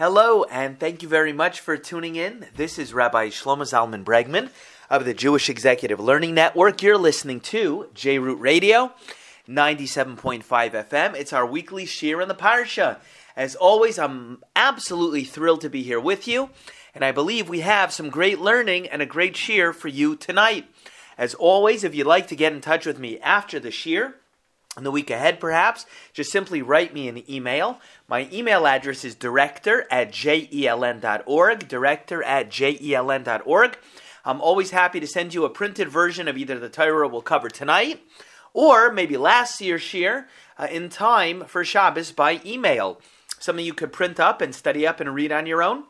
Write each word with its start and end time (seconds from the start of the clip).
Hello, 0.00 0.44
and 0.44 0.80
thank 0.80 1.02
you 1.02 1.10
very 1.10 1.34
much 1.34 1.60
for 1.60 1.76
tuning 1.76 2.16
in. 2.16 2.46
This 2.56 2.78
is 2.78 2.94
Rabbi 2.94 3.28
Shlomo 3.28 3.68
Zalman 3.68 4.02
Bregman 4.02 4.48
of 4.88 5.04
the 5.04 5.12
Jewish 5.12 5.50
Executive 5.50 6.00
Learning 6.00 6.32
Network. 6.32 6.82
You're 6.82 6.96
listening 6.96 7.38
to 7.40 7.86
JRoot 7.94 8.40
Radio, 8.40 8.94
97.5 9.46 10.42
FM. 10.42 11.14
It's 11.16 11.34
our 11.34 11.44
weekly 11.44 11.84
shir 11.84 12.22
in 12.22 12.28
the 12.28 12.34
Parsha. 12.34 12.96
As 13.36 13.54
always, 13.56 13.98
I'm 13.98 14.42
absolutely 14.56 15.24
thrilled 15.24 15.60
to 15.60 15.68
be 15.68 15.82
here 15.82 16.00
with 16.00 16.26
you, 16.26 16.48
and 16.94 17.04
I 17.04 17.12
believe 17.12 17.50
we 17.50 17.60
have 17.60 17.92
some 17.92 18.08
great 18.08 18.40
learning 18.40 18.88
and 18.88 19.02
a 19.02 19.06
great 19.06 19.36
shir 19.36 19.74
for 19.74 19.88
you 19.88 20.16
tonight. 20.16 20.64
As 21.18 21.34
always, 21.34 21.84
if 21.84 21.94
you'd 21.94 22.06
like 22.06 22.26
to 22.28 22.36
get 22.36 22.54
in 22.54 22.62
touch 22.62 22.86
with 22.86 22.98
me 22.98 23.18
after 23.18 23.60
the 23.60 23.70
shir, 23.70 24.14
in 24.80 24.84
the 24.84 24.90
week 24.90 25.10
ahead, 25.10 25.38
perhaps, 25.38 25.86
just 26.12 26.32
simply 26.32 26.62
write 26.62 26.92
me 26.92 27.08
an 27.08 27.22
email. 27.30 27.80
My 28.08 28.28
email 28.32 28.66
address 28.66 29.04
is 29.04 29.14
director 29.14 29.86
at 29.90 30.10
jeln.org, 30.10 31.68
director 31.68 32.22
at 32.22 32.50
jeln.org. 32.50 33.78
I'm 34.24 34.40
always 34.40 34.70
happy 34.70 35.00
to 35.00 35.06
send 35.06 35.34
you 35.34 35.44
a 35.44 35.50
printed 35.50 35.88
version 35.88 36.28
of 36.28 36.36
either 36.36 36.58
the 36.58 36.68
Torah 36.68 37.08
we'll 37.08 37.22
cover 37.22 37.48
tonight 37.48 38.02
or 38.52 38.92
maybe 38.92 39.16
last 39.16 39.60
year's 39.60 39.82
shir 39.82 40.26
uh, 40.58 40.66
in 40.70 40.88
time 40.88 41.44
for 41.44 41.64
Shabbos 41.64 42.12
by 42.12 42.40
email. 42.44 43.00
Something 43.38 43.64
you 43.64 43.74
could 43.74 43.92
print 43.92 44.20
up 44.20 44.40
and 44.40 44.54
study 44.54 44.86
up 44.86 45.00
and 45.00 45.14
read 45.14 45.32
on 45.32 45.46
your 45.46 45.62
own. 45.62 45.84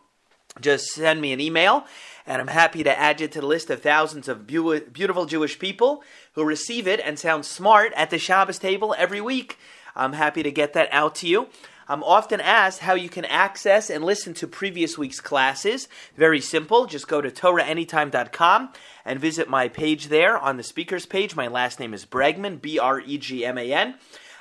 Just 0.60 0.88
send 0.88 1.20
me 1.20 1.32
an 1.32 1.40
email 1.40 1.86
and 2.26 2.40
I'm 2.40 2.48
happy 2.48 2.82
to 2.84 2.98
add 2.98 3.20
you 3.20 3.28
to 3.28 3.40
the 3.40 3.46
list 3.46 3.70
of 3.70 3.82
thousands 3.82 4.28
of 4.28 4.46
beautiful 4.46 5.26
Jewish 5.26 5.58
people 5.58 6.02
who 6.34 6.44
receive 6.44 6.86
it 6.86 7.00
and 7.00 7.18
sound 7.18 7.44
smart 7.44 7.92
at 7.96 8.10
the 8.10 8.18
Shabbos 8.18 8.58
table 8.58 8.94
every 8.96 9.20
week. 9.20 9.58
I'm 9.96 10.12
happy 10.12 10.42
to 10.42 10.50
get 10.50 10.72
that 10.74 10.88
out 10.92 11.14
to 11.16 11.28
you. 11.28 11.48
I'm 11.88 12.04
often 12.04 12.40
asked 12.40 12.78
how 12.80 12.94
you 12.94 13.08
can 13.08 13.24
access 13.24 13.90
and 13.90 14.04
listen 14.04 14.32
to 14.34 14.46
previous 14.46 14.96
week's 14.96 15.20
classes. 15.20 15.88
Very 16.16 16.40
simple. 16.40 16.86
Just 16.86 17.08
go 17.08 17.20
to 17.20 17.32
TorahAnytime.com 17.32 18.72
and 19.04 19.18
visit 19.18 19.48
my 19.48 19.66
page 19.66 20.06
there 20.06 20.38
on 20.38 20.56
the 20.56 20.62
speakers 20.62 21.04
page. 21.04 21.34
My 21.34 21.48
last 21.48 21.80
name 21.80 21.92
is 21.92 22.06
Bregman, 22.06 22.62
B 22.62 22.78
R 22.78 23.00
E 23.00 23.18
G 23.18 23.44
M 23.44 23.58
A 23.58 23.72
N. 23.72 23.96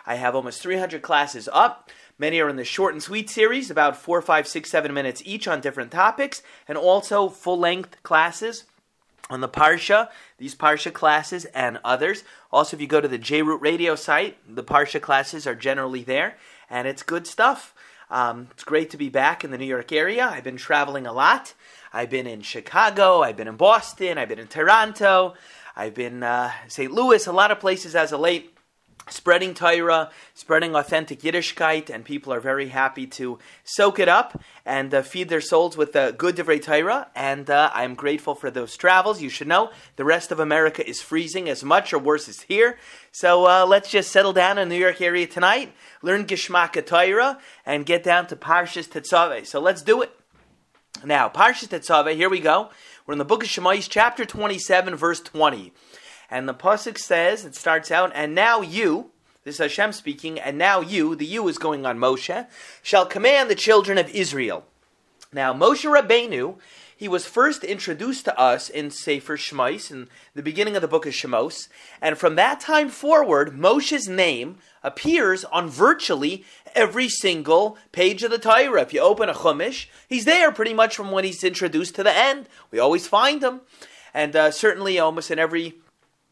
I 0.06 0.16
have 0.16 0.36
almost 0.36 0.62
300 0.62 1.02
classes 1.02 1.50
up. 1.52 1.90
Many 2.20 2.40
are 2.40 2.50
in 2.50 2.56
the 2.56 2.64
short 2.64 2.94
and 2.94 3.02
sweet 3.02 3.32
series, 3.32 3.72
about 3.72 3.98
four, 3.98 4.22
five, 4.22 4.48
six, 4.48 4.70
seven 4.70 4.94
minutes 4.94 5.23
each 5.26 5.48
on 5.48 5.60
different 5.60 5.90
topics, 5.90 6.44
and 6.67 6.78
also 6.78 7.30
full 7.30 7.58
length 7.58 7.95
classes 8.04 8.66
on 9.30 9.42
the 9.42 9.50
Parsha, 9.50 10.10
these 10.38 10.56
Parsha 10.56 10.92
classes, 10.92 11.46
and 11.46 11.80
others. 11.84 12.24
Also, 12.52 12.76
if 12.76 12.82
you 12.82 12.88
go 12.88 13.02
to 13.02 13.08
the 13.08 13.20
JRoot 13.20 13.62
radio 13.62 13.96
site, 13.96 14.38
the 14.48 14.64
Parsha 14.64 15.02
classes 15.02 15.46
are 15.46 15.56
generally 15.56 16.04
there, 16.04 16.38
and 16.70 16.88
it's 16.88 17.04
good 17.04 17.28
stuff. 17.28 17.74
Um, 18.10 18.48
it's 18.52 18.64
great 18.64 18.90
to 18.90 18.98
be 18.98 19.10
back 19.10 19.44
in 19.44 19.52
the 19.52 19.58
New 19.58 19.66
York 19.66 19.92
area. 19.92 20.28
I've 20.28 20.44
been 20.44 20.58
traveling 20.58 21.06
a 21.06 21.14
lot. 21.14 21.54
I've 21.94 22.10
been 22.10 22.28
in 22.28 22.42
Chicago, 22.42 23.22
I've 23.22 23.38
been 23.38 23.48
in 23.48 23.56
Boston, 23.56 24.18
I've 24.18 24.30
been 24.30 24.40
in 24.40 24.48
Toronto, 24.48 25.34
I've 25.76 25.96
been 25.96 26.22
uh, 26.22 26.52
St. 26.68 26.92
Louis, 26.92 27.26
a 27.26 27.32
lot 27.32 27.50
of 27.50 27.60
places 27.60 27.96
as 27.96 28.12
of 28.12 28.20
late 28.20 28.56
spreading 29.12 29.54
Torah, 29.54 30.12
spreading 30.34 30.76
authentic 30.76 31.22
Yiddishkeit, 31.22 31.90
and 31.90 32.06
people 32.06 32.34
are 32.34 32.40
very 32.40 32.70
happy 32.70 33.08
to 33.08 33.40
soak 33.64 34.00
it 34.00 34.08
up 34.08 34.42
and 34.66 34.94
uh, 34.94 35.02
feed 35.02 35.30
their 35.30 35.42
souls 35.42 35.78
with 35.78 35.94
the 35.94 36.14
good 36.18 36.36
Divrei 36.36 36.62
Torah. 36.62 37.08
And 37.16 37.50
uh, 37.50 37.72
I'm 37.74 37.96
grateful 37.96 38.36
for 38.36 38.52
those 38.52 38.78
travels. 38.78 39.22
You 39.22 39.30
should 39.30 39.48
know 39.48 39.72
the 39.96 40.06
rest 40.06 40.32
of 40.32 40.40
America 40.40 40.88
is 40.88 41.02
freezing 41.02 41.50
as 41.50 41.64
much 41.64 41.94
or 41.94 42.00
worse 42.00 42.30
as 42.30 42.42
here. 42.42 42.78
So 43.12 43.46
uh, 43.48 43.66
let's 43.66 43.90
just 43.90 44.12
settle 44.12 44.34
down 44.34 44.58
in 44.58 44.70
the 44.70 44.76
New 44.76 44.82
York 44.82 45.02
area 45.02 45.28
tonight, 45.28 45.73
learn 46.02 46.26
Geshmak 46.26 46.86
Torah, 46.86 47.40
and 47.66 47.86
get 47.86 48.04
down 48.04 48.28
to 48.28 48.36
Parshas 48.36 48.88
Tetzaveh. 48.88 49.46
So 49.46 49.60
let's 49.60 49.82
do 49.82 50.02
it. 50.02 50.12
Now, 51.04 51.30
Parshas 51.30 51.70
Tetzaveh, 51.70 52.16
here 52.16 52.30
we 52.30 52.40
go. 52.40 52.70
We're 53.06 53.14
in 53.14 53.20
the 53.20 53.26
book 53.26 53.44
of 53.44 53.50
Shemais, 53.50 53.88
chapter 53.90 54.26
27, 54.26 54.96
verse 54.96 55.20
20. 55.22 55.73
And 56.32 56.48
the 56.48 56.54
pasuk 56.54 56.98
says, 56.98 57.45
it 57.45 57.56
starts 57.56 57.92
out, 57.92 58.12
and 58.14 58.36
now 58.36 58.62
you, 58.62 59.12
this 59.44 59.56
is 59.56 59.60
Hashem 59.60 59.94
speaking, 59.94 60.40
and 60.40 60.58
now 60.58 60.82
you, 60.82 61.16
the 61.16 61.26
you 61.26 61.48
is 61.48 61.58
going 61.58 61.86
on 61.86 61.98
Moshe, 61.98 62.48
shall 62.84 63.06
command 63.06 63.50
the 63.50 63.56
children 63.56 63.98
of 63.98 64.10
Israel. 64.10 64.66
Now, 65.34 65.54
Moshe 65.54 65.86
Rabbeinu, 65.89 66.58
he 66.95 67.08
was 67.08 67.26
first 67.26 67.64
introduced 67.64 68.26
to 68.26 68.38
us 68.39 68.70
in 68.70 68.92
Sefer 68.92 69.38
Shemais, 69.38 69.89
in 69.89 70.08
the 70.36 70.44
beginning 70.44 70.76
of 70.76 70.82
the 70.82 70.88
book 70.88 71.06
of 71.06 71.14
Shemos, 71.14 71.70
and 72.02 72.18
from 72.18 72.36
that 72.36 72.60
time 72.60 72.89
forward, 72.89 73.54
Moshe's 73.54 74.08
name 74.08 74.58
appears 74.84 75.45
on 75.45 75.70
virtually 75.70 76.45
every 76.76 77.10
single 77.10 77.78
page 77.92 78.23
of 78.23 78.32
the 78.32 78.38
Torah. 78.38 78.82
If 78.82 78.94
you 78.94 79.02
open 79.02 79.30
a 79.30 79.34
Chumash, 79.34 79.88
he's 80.08 80.26
there 80.26 80.52
pretty 80.52 80.73
much 80.73 80.95
from 80.95 81.12
when 81.12 81.23
he's 81.23 81.44
introduced 81.44 81.95
to 81.95 82.04
the 82.04 82.16
end. 82.16 82.48
We 82.72 82.80
always 82.80 83.08
find 83.08 83.44
him. 83.44 83.62
And 84.14 84.36
uh, 84.36 84.52
certainly 84.52 84.98
almost 85.00 85.32
in 85.32 85.39
every 85.39 85.76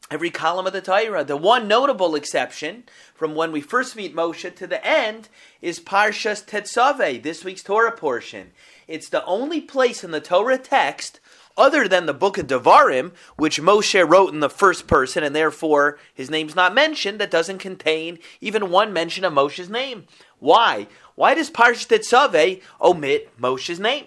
every 0.09 0.29
column 0.29 0.68
of 0.68 0.73
the 0.73 0.81
Torah. 0.81 1.23
The 1.23 1.38
one 1.38 1.68
notable 1.68 2.16
exception 2.16 2.84
from 3.13 3.35
when 3.35 3.51
we 3.51 3.62
first 3.62 3.95
meet 3.95 4.16
Moshe 4.16 4.56
to 4.56 4.68
the 4.68 4.85
end 4.85 5.29
is 5.62 5.79
Parshas 5.79 6.45
Tetzaveh, 6.45 7.22
this 7.22 7.44
week's 7.44 7.63
Torah 7.63 7.91
portion. 7.91 8.51
It's 8.88 9.09
the 9.09 9.25
only 9.25 9.62
place 9.62 10.03
in 10.03 10.12
the 10.12 10.22
Torah 10.22 10.57
text 10.57 11.19
other 11.57 11.88
than 11.88 12.06
the 12.06 12.13
book 12.13 12.38
of 12.38 12.47
Devarim, 12.47 13.12
which 13.35 13.59
Moshe 13.59 14.07
wrote 14.07 14.34
in 14.34 14.40
the 14.40 14.50
first 14.50 14.88
person, 14.88 15.23
and 15.23 15.35
therefore 15.35 15.97
his 16.13 16.29
name's 16.29 16.56
not 16.56 16.75
mentioned, 16.75 17.19
that 17.19 17.31
doesn't 17.31 17.57
contain 17.57 18.19
even 18.39 18.69
one 18.69 18.94
mention 18.94 19.25
of 19.25 19.34
Moshe's 19.34 19.69
name. 19.69 20.06
Why? 20.39 20.88
Why 21.16 21.34
does 21.34 21.50
Parshas 21.50 21.88
Tetzaveh 21.88 22.62
omit 22.79 23.35
Moshe's 23.39 23.79
name? 23.79 24.06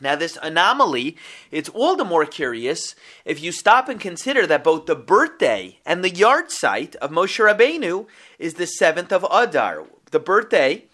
Now, 0.00 0.16
this 0.16 0.38
anomaly, 0.42 1.16
it's 1.50 1.68
all 1.68 1.96
the 1.96 2.04
more 2.04 2.24
curious 2.24 2.94
if 3.24 3.42
you 3.42 3.52
stop 3.52 3.88
and 3.88 4.00
consider 4.00 4.46
that 4.46 4.64
both 4.64 4.86
the 4.86 4.96
birthday 4.96 5.78
and 5.84 6.02
the 6.02 6.10
yahrzeit 6.10 6.96
of 6.96 7.10
Moshe 7.10 7.38
Rabbeinu 7.38 8.06
is 8.38 8.54
the 8.54 8.68
7th 8.80 9.12
of 9.12 9.26
Adar. 9.30 9.86
The 10.10 10.20
birthday, 10.20 10.84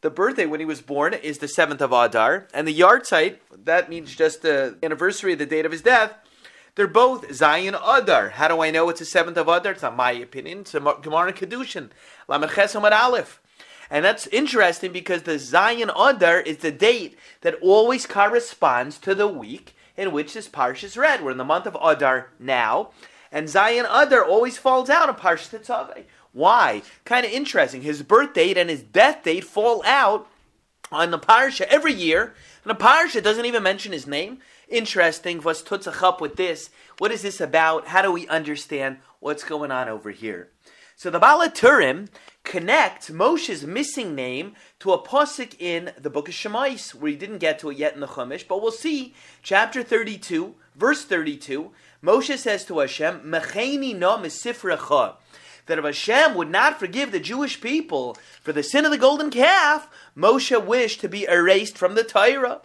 the 0.00 0.10
birthday 0.10 0.46
when 0.46 0.60
he 0.60 0.66
was 0.66 0.80
born 0.80 1.14
is 1.14 1.38
the 1.38 1.46
7th 1.46 1.80
of 1.80 1.92
Adar, 1.92 2.48
and 2.52 2.66
the 2.66 2.78
yahrzeit, 2.78 3.38
that 3.64 3.88
means 3.88 4.14
just 4.14 4.42
the 4.42 4.76
anniversary 4.82 5.34
of 5.34 5.38
the 5.38 5.46
date 5.46 5.66
of 5.66 5.72
his 5.72 5.82
death, 5.82 6.12
they're 6.74 6.86
both 6.86 7.28
Zayin 7.30 7.76
Adar. 7.82 8.30
How 8.30 8.46
do 8.46 8.60
I 8.60 8.70
know 8.70 8.88
it's 8.88 9.00
the 9.00 9.06
7th 9.06 9.36
of 9.36 9.48
Adar? 9.48 9.72
It's 9.72 9.82
not 9.82 9.96
my 9.96 10.12
opinion. 10.12 10.60
It's 10.60 10.74
a 10.74 10.80
Gemara 10.80 11.32
Kedushin. 11.32 11.90
Lamed 12.28 12.50
Ches 12.50 12.76
Aleph. 12.76 13.40
And 13.90 14.04
that's 14.04 14.26
interesting 14.28 14.92
because 14.92 15.22
the 15.22 15.32
Zayin 15.32 15.90
Adar 15.96 16.40
is 16.40 16.58
the 16.58 16.72
date 16.72 17.18
that 17.40 17.54
always 17.62 18.06
corresponds 18.06 18.98
to 18.98 19.14
the 19.14 19.28
week 19.28 19.74
in 19.96 20.12
which 20.12 20.34
this 20.34 20.48
parsha 20.48 20.84
is 20.84 20.96
read. 20.96 21.22
We're 21.22 21.32
in 21.32 21.38
the 21.38 21.44
month 21.44 21.66
of 21.66 21.76
Adar 21.82 22.30
now, 22.38 22.90
and 23.32 23.48
Zayin 23.48 23.86
Adar 23.90 24.24
always 24.24 24.58
falls 24.58 24.90
out 24.90 25.08
of 25.08 25.16
Parsha 25.16 25.58
Tetzaveh. 25.58 26.04
Why? 26.32 26.82
Kind 27.04 27.26
of 27.26 27.32
interesting. 27.32 27.82
His 27.82 28.02
birth 28.02 28.34
date 28.34 28.58
and 28.58 28.70
his 28.70 28.82
death 28.82 29.24
date 29.24 29.44
fall 29.44 29.82
out 29.84 30.28
on 30.92 31.10
the 31.10 31.18
parsha 31.18 31.62
every 31.62 31.92
year, 31.92 32.34
and 32.64 32.70
the 32.70 32.82
parsha 32.82 33.22
doesn't 33.22 33.46
even 33.46 33.62
mention 33.62 33.92
his 33.92 34.06
name. 34.06 34.38
Interesting. 34.68 35.40
What's 35.40 35.62
tutzach 35.62 36.02
up 36.02 36.20
with 36.20 36.36
this? 36.36 36.70
What 36.98 37.10
is 37.10 37.22
this 37.22 37.40
about? 37.40 37.88
How 37.88 38.02
do 38.02 38.12
we 38.12 38.28
understand 38.28 38.98
what's 39.20 39.42
going 39.42 39.70
on 39.70 39.88
over 39.88 40.10
here? 40.10 40.50
So 40.98 41.10
the 41.10 41.20
Baal 41.20 41.48
HaTurim 41.48 42.08
connects 42.42 43.08
Moshe's 43.08 43.64
missing 43.64 44.16
name 44.16 44.56
to 44.80 44.92
a 44.92 45.00
pasuk 45.00 45.54
in 45.60 45.92
the 45.96 46.10
book 46.10 46.28
of 46.28 46.34
Shemais, 46.34 46.92
where 46.92 47.12
he 47.12 47.16
didn't 47.16 47.38
get 47.38 47.60
to 47.60 47.70
it 47.70 47.78
yet 47.78 47.94
in 47.94 48.00
the 48.00 48.08
Chumash, 48.08 48.48
but 48.48 48.60
we'll 48.60 48.72
see, 48.72 49.14
chapter 49.40 49.84
32, 49.84 50.56
verse 50.74 51.04
32, 51.04 51.70
Moshe 52.02 52.36
says 52.36 52.64
to 52.64 52.80
Hashem, 52.80 53.20
Mecheni 53.20 53.96
no 53.96 54.18
misifrecha, 54.18 55.14
that 55.66 55.78
if 55.78 55.84
Hashem 55.84 56.34
would 56.34 56.50
not 56.50 56.80
forgive 56.80 57.12
the 57.12 57.20
Jewish 57.20 57.60
people 57.60 58.16
for 58.42 58.52
the 58.52 58.64
sin 58.64 58.84
of 58.84 58.90
the 58.90 58.98
golden 58.98 59.30
calf, 59.30 59.88
Moshe 60.16 60.66
wished 60.66 61.00
to 61.02 61.08
be 61.08 61.26
erased 61.26 61.78
from 61.78 61.94
the 61.94 62.02
Torah. 62.02 62.60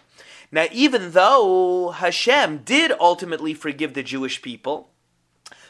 Now, 0.51 0.65
even 0.71 1.11
though 1.11 1.91
Hashem 1.91 2.63
did 2.65 2.93
ultimately 2.99 3.53
forgive 3.53 3.93
the 3.93 4.01
Jewish 4.01 4.41
people, 4.41 4.89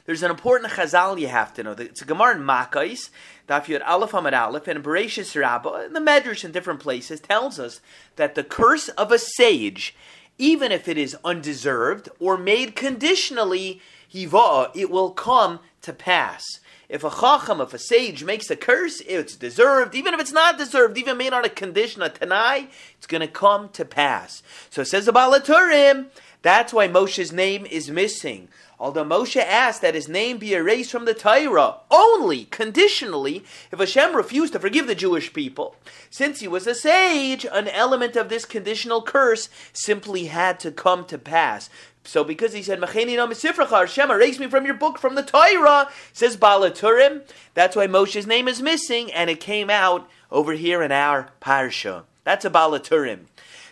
there's 0.06 0.24
an 0.24 0.32
important 0.32 0.72
chazal 0.74 1.20
you 1.20 1.28
have 1.28 1.54
to 1.54 1.64
know. 1.64 1.72
It's 1.72 2.02
a 2.02 2.06
Gemara 2.06 2.36
in 2.36 2.42
Makais, 2.42 3.10
Daf 3.48 3.66
Yud 3.66 3.82
Aleph 3.88 4.12
Amad 4.12 4.38
Aleph, 4.38 4.68
and 4.68 4.84
Bereshis 4.84 5.40
Rabbah, 5.40 5.86
in 5.86 5.94
the 5.94 6.00
Medrash 6.00 6.44
in 6.44 6.52
different 6.52 6.82
places, 6.82 7.22
tells 7.22 7.58
us 7.60 7.80
that 8.18 8.36
the 8.36 8.44
curse 8.44 8.90
of 8.90 9.12
a 9.12 9.18
sage, 9.18 9.96
even 10.38 10.72
if 10.72 10.88
it 10.88 10.98
is 10.98 11.16
undeserved 11.24 12.10
or 12.20 12.38
made 12.38 12.76
conditionally, 12.76 13.82
hiva, 14.10 14.72
it 14.76 14.90
will 14.90 15.12
come 15.12 15.60
to 15.82 15.94
pass. 15.94 16.44
if 16.90 17.04
a 17.04 17.10
chacham, 17.10 17.62
if 17.62 17.74
a 17.74 17.80
sage 17.80 18.24
makes 18.24 18.50
a 18.50 18.56
curse, 18.56 19.02
it's 19.08 19.36
deserved. 19.36 19.96
Even 19.96 20.14
if 20.14 20.20
it's 20.20 20.32
not 20.32 20.58
deserved, 20.58 20.98
even 20.98 21.18
made 21.18 21.34
on 21.34 21.46
a 21.46 21.50
condition, 21.50 22.02
a 22.02 22.10
tanai, 22.10 22.70
it's 22.98 23.08
going 23.08 23.22
to 23.22 23.28
come 23.28 23.70
to 23.70 23.84
pass. 23.84 24.44
So 24.70 24.82
it 24.82 24.86
says 24.86 25.06
the 25.06 25.12
Baal 25.12 25.32
HaTurim, 25.32 26.08
that's 26.42 26.74
why 26.74 26.88
Moshe's 26.88 27.32
name 27.32 27.66
is 27.66 27.90
missing. 27.90 28.50
Although 28.80 29.06
Moshe 29.06 29.42
asked 29.42 29.82
that 29.82 29.96
his 29.96 30.10
name 30.10 30.38
be 30.38 30.54
erased 30.54 30.92
from 30.92 31.06
the 31.06 31.14
Torah 31.14 31.76
only, 31.92 32.46
conditionally, 32.46 33.44
if 33.72 33.80
Hashem 33.80 34.16
refused 34.16 34.54
to 34.54 34.60
forgive 34.60 34.88
the 34.88 34.96
Jewish 34.96 35.32
people. 35.32 35.76
Since 36.10 36.40
he 36.40 36.48
was 36.48 36.68
a 36.68 36.76
sage, 36.76 37.46
an 37.46 37.68
element 37.68 38.16
of 38.16 38.30
this 38.30 38.46
conditional 38.46 39.02
curse 39.02 39.50
simply 39.72 40.26
had 40.26 40.60
to 40.62 40.72
come 40.72 41.06
to 41.06 41.18
pass. 41.18 41.70
So 42.04 42.24
because 42.24 42.54
he 42.54 42.64
said, 42.64 42.82
Mecheni 42.82 43.16
no 43.16 43.28
Hashem, 43.66 44.12
erase 44.12 44.40
me 44.40 44.48
from 44.48 44.66
your 44.66 44.76
book, 44.76 44.98
from 44.98 45.16
the 45.16 45.24
Torah, 45.24 45.90
says 46.12 46.36
Baal 46.36 46.62
HaTurim, 46.62 47.22
that's 47.54 47.76
why 47.76 47.88
Moshe's 47.88 48.28
name 48.28 48.48
is 48.48 48.62
missing, 48.62 49.12
and 49.12 49.30
it 49.30 49.40
came 49.40 49.70
out 49.70 50.10
over 50.32 50.54
here 50.54 50.84
in 50.84 50.92
our 50.92 51.30
Parsha. 51.42 52.04
That's 52.24 52.46
a 52.46 52.50
Baal 52.50 52.72
HaTurim. 52.72 53.22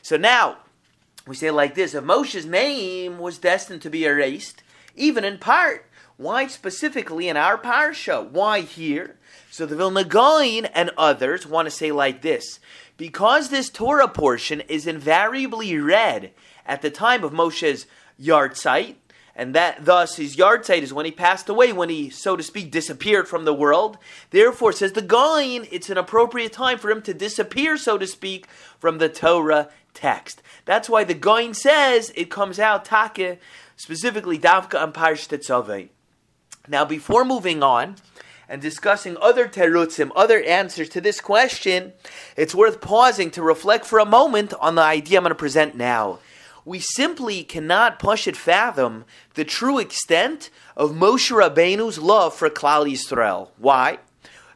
So 0.02 0.16
now, 0.18 0.58
we 1.28 1.36
say 1.36 1.52
like 1.52 1.76
this, 1.76 1.94
if 1.94 2.04
Moshe's 2.04 2.46
name 2.46 3.20
was 3.20 3.38
destined 3.38 3.82
to 3.82 3.90
be 3.90 4.06
erased, 4.06 4.64
even 4.96 5.24
in 5.24 5.38
part. 5.38 5.88
Why 6.18 6.48
specifically 6.48 7.30
in 7.30 7.38
our 7.38 7.58
parsha? 7.58 8.30
Why 8.30 8.62
here? 8.62 9.18
So 9.50 9.66
the 9.66 9.76
Vilna 9.76 10.04
Gaon 10.04 10.66
and 10.66 10.92
others 10.98 11.48
want 11.48 11.66
to 11.66 11.72
say 11.72 11.92
like 11.92 12.22
this: 12.22 12.60
because 12.98 13.50
this 13.50 13.70
Torah 13.70 14.08
portion 14.08 14.62
is 14.62 14.86
invariably 14.86 15.76
read 15.78 16.32
at 16.66 16.82
the 16.82 16.92
time 16.92 17.24
of 17.24 17.34
Moshe's 17.34 17.88
yahrzeit, 18.22 18.96
and 19.36 19.56
that 19.56 19.84
thus 19.86 20.18
his 20.18 20.36
yahrzeit 20.36 20.84
is 20.84 20.94
when 20.94 21.06
he 21.06 21.12
passed 21.12 21.50
away, 21.50 21.74
when 21.74 21.90
he, 21.90 22.10
so 22.12 22.36
to 22.36 22.44
speak, 22.44 22.70
disappeared 22.70 23.28
from 23.28 23.46
the 23.46 23.54
world. 23.54 23.98
Therefore, 24.30 24.74
says 24.74 24.92
the 24.92 25.02
Gaon, 25.02 25.66
it's 25.72 25.90
an 25.90 25.98
appropriate 25.98 26.54
time 26.54 26.78
for 26.78 26.92
him 26.92 27.02
to 27.02 27.14
disappear, 27.14 27.78
so 27.78 27.98
to 27.98 28.06
speak, 28.06 28.46
from 28.78 29.00
the 29.00 29.10
Torah 29.10 29.70
text. 29.96 30.44
That's 30.66 30.90
why 30.90 31.04
the 31.04 31.16
Gaon 31.16 31.54
says 31.56 32.14
it 32.16 32.30
comes 32.30 32.60
out 32.60 32.86
take 32.86 33.40
specifically 33.82 34.38
Davka 34.38 34.84
and 34.84 34.94
Parsh 34.94 35.28
Tetzaveh. 35.28 35.90
Now, 36.68 36.86
before 36.86 37.26
moving 37.26 37.64
on 37.64 37.96
and 38.48 38.62
discussing 38.62 39.18
other 39.20 39.48
terutzim, 39.48 40.12
other 40.16 40.40
answers 40.44 40.88
to 40.90 41.02
this 41.02 41.20
question, 41.20 41.94
it's 42.38 42.54
worth 42.54 42.80
pausing 42.80 43.32
to 43.32 43.42
reflect 43.42 43.86
for 43.86 43.98
a 43.98 44.06
moment 44.06 44.54
on 44.60 44.76
the 44.76 44.84
idea 44.84 45.18
I'm 45.18 45.24
going 45.24 45.32
to 45.32 45.36
present 45.36 45.76
now. 45.76 46.20
We 46.64 46.78
simply 46.78 47.44
cannot 47.44 47.98
push 47.98 48.28
it 48.28 48.38
fathom 48.38 49.06
the 49.34 49.46
true 49.46 49.80
extent 49.80 50.52
of 50.78 50.92
Moshe 50.92 51.32
Rabbeinu's 51.32 51.98
love 51.98 52.36
for 52.36 52.52
Klal 52.52 52.86
Yisrael. 52.86 53.48
Why? 53.58 53.98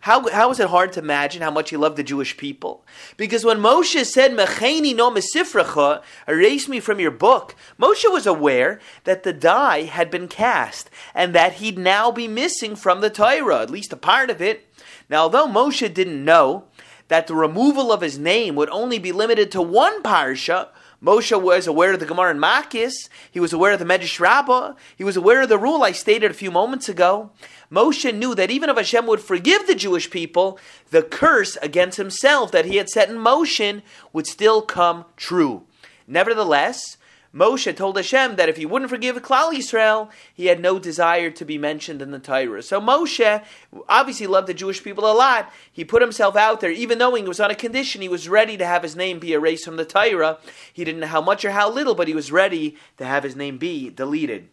How, 0.05 0.29
how 0.29 0.51
is 0.51 0.59
it 0.59 0.67
hard 0.67 0.93
to 0.93 0.99
imagine 0.99 1.41
how 1.41 1.49
much 1.49 1.71
he 1.71 1.77
loved 1.77 1.97
the 1.97 2.03
Jewish 2.03 2.37
people? 2.37 2.85
Because 3.17 3.43
when 3.43 3.57
Moshe 3.57 4.05
said, 4.05 4.33
Mecheni 4.33 4.95
no 4.95 5.09
mesifracha, 5.09 6.03
erase 6.27 6.69
me 6.69 6.79
from 6.79 6.99
your 6.99 7.09
book, 7.09 7.55
Moshe 7.79 8.05
was 8.11 8.27
aware 8.27 8.79
that 9.05 9.23
the 9.23 9.33
die 9.33 9.85
had 9.85 10.11
been 10.11 10.27
cast 10.27 10.91
and 11.15 11.33
that 11.33 11.53
he'd 11.53 11.79
now 11.79 12.11
be 12.11 12.27
missing 12.27 12.75
from 12.75 13.01
the 13.01 13.09
Torah, 13.09 13.63
at 13.63 13.71
least 13.71 13.93
a 13.93 13.97
part 13.97 14.29
of 14.29 14.43
it. 14.43 14.71
Now, 15.09 15.23
although 15.23 15.47
Moshe 15.47 15.91
didn't 15.91 16.23
know 16.23 16.65
that 17.07 17.25
the 17.25 17.33
removal 17.33 17.91
of 17.91 18.01
his 18.01 18.19
name 18.19 18.55
would 18.55 18.69
only 18.69 18.99
be 18.99 19.11
limited 19.11 19.51
to 19.53 19.61
one 19.63 20.03
parsha, 20.03 20.67
Moshe 21.03 21.39
was 21.39 21.67
aware 21.67 21.93
of 21.93 21.99
the 21.99 22.05
Gemara 22.05 22.31
in 22.31 22.39
Makis. 22.39 23.09
He 23.29 23.39
was 23.39 23.53
aware 23.53 23.73
of 23.73 23.79
the 23.79 23.85
Medrash 23.85 24.19
Rabbah. 24.19 24.73
He 24.95 25.03
was 25.03 25.17
aware 25.17 25.41
of 25.41 25.49
the 25.49 25.57
rule 25.57 25.83
I 25.83 25.91
stated 25.91 26.31
a 26.31 26.35
few 26.35 26.51
moments 26.51 26.89
ago. 26.89 27.31
Moshe 27.71 28.13
knew 28.13 28.35
that 28.35 28.51
even 28.51 28.69
if 28.69 28.77
Hashem 28.77 29.07
would 29.07 29.21
forgive 29.21 29.67
the 29.67 29.75
Jewish 29.75 30.09
people, 30.09 30.59
the 30.91 31.03
curse 31.03 31.57
against 31.57 31.97
himself 31.97 32.51
that 32.51 32.65
he 32.65 32.77
had 32.77 32.89
set 32.89 33.09
in 33.09 33.17
motion 33.17 33.83
would 34.13 34.27
still 34.27 34.61
come 34.61 35.05
true. 35.17 35.65
Nevertheless, 36.07 36.97
Moshe 37.35 37.75
told 37.75 37.97
Hashem 37.97 38.37
that 38.37 38.47
if 38.47 38.55
he 38.55 38.65
wouldn't 38.65 38.89
forgive 38.89 39.21
Klal 39.21 39.51
Yisrael, 39.51 40.09
he 40.33 40.45
had 40.45 40.61
no 40.61 40.79
desire 40.79 41.29
to 41.31 41.43
be 41.43 41.57
mentioned 41.57 42.01
in 42.01 42.11
the 42.11 42.19
Torah. 42.19 42.63
So 42.63 42.79
Moshe 42.79 43.43
obviously 43.89 44.25
loved 44.25 44.47
the 44.47 44.53
Jewish 44.53 44.81
people 44.81 45.05
a 45.05 45.11
lot. 45.11 45.51
He 45.69 45.83
put 45.83 46.01
himself 46.01 46.37
out 46.37 46.61
there, 46.61 46.71
even 46.71 46.97
knowing 46.97 47.25
it 47.25 47.27
was 47.27 47.41
on 47.41 47.51
a 47.51 47.55
condition 47.55 48.01
he 48.01 48.07
was 48.07 48.29
ready 48.29 48.55
to 48.55 48.65
have 48.65 48.83
his 48.83 48.95
name 48.95 49.19
be 49.19 49.33
erased 49.33 49.65
from 49.65 49.75
the 49.75 49.83
Torah. 49.83 50.37
He 50.71 50.85
didn't 50.85 51.01
know 51.01 51.07
how 51.07 51.19
much 51.19 51.43
or 51.43 51.51
how 51.51 51.69
little, 51.69 51.93
but 51.93 52.07
he 52.07 52.13
was 52.13 52.31
ready 52.31 52.77
to 52.97 53.05
have 53.05 53.23
his 53.23 53.35
name 53.35 53.57
be 53.57 53.89
deleted. 53.89 54.47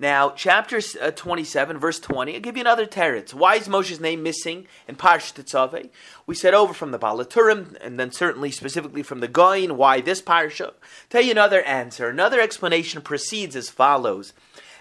Now, 0.00 0.30
chapter 0.30 0.80
uh, 1.02 1.10
27, 1.10 1.76
verse 1.76 2.00
20, 2.00 2.34
I'll 2.34 2.40
give 2.40 2.56
you 2.56 2.62
another 2.62 2.86
teretz. 2.86 3.34
Why 3.34 3.56
is 3.56 3.68
Moshe's 3.68 4.00
name 4.00 4.22
missing 4.22 4.66
in 4.88 4.96
Parsh 4.96 5.34
Tetzaveh? 5.34 5.90
We 6.26 6.34
said 6.34 6.54
over 6.54 6.72
from 6.72 6.90
the 6.90 6.98
Baal 6.98 7.18
HaTurim, 7.18 7.76
and 7.82 8.00
then 8.00 8.10
certainly 8.10 8.50
specifically 8.50 9.02
from 9.02 9.20
the 9.20 9.28
Gaon, 9.28 9.76
why 9.76 10.00
this 10.00 10.22
parsha? 10.22 10.72
Tell 11.10 11.20
you 11.20 11.32
another 11.32 11.60
answer. 11.64 12.08
Another 12.08 12.40
explanation 12.40 13.02
proceeds 13.02 13.54
as 13.54 13.68
follows. 13.68 14.32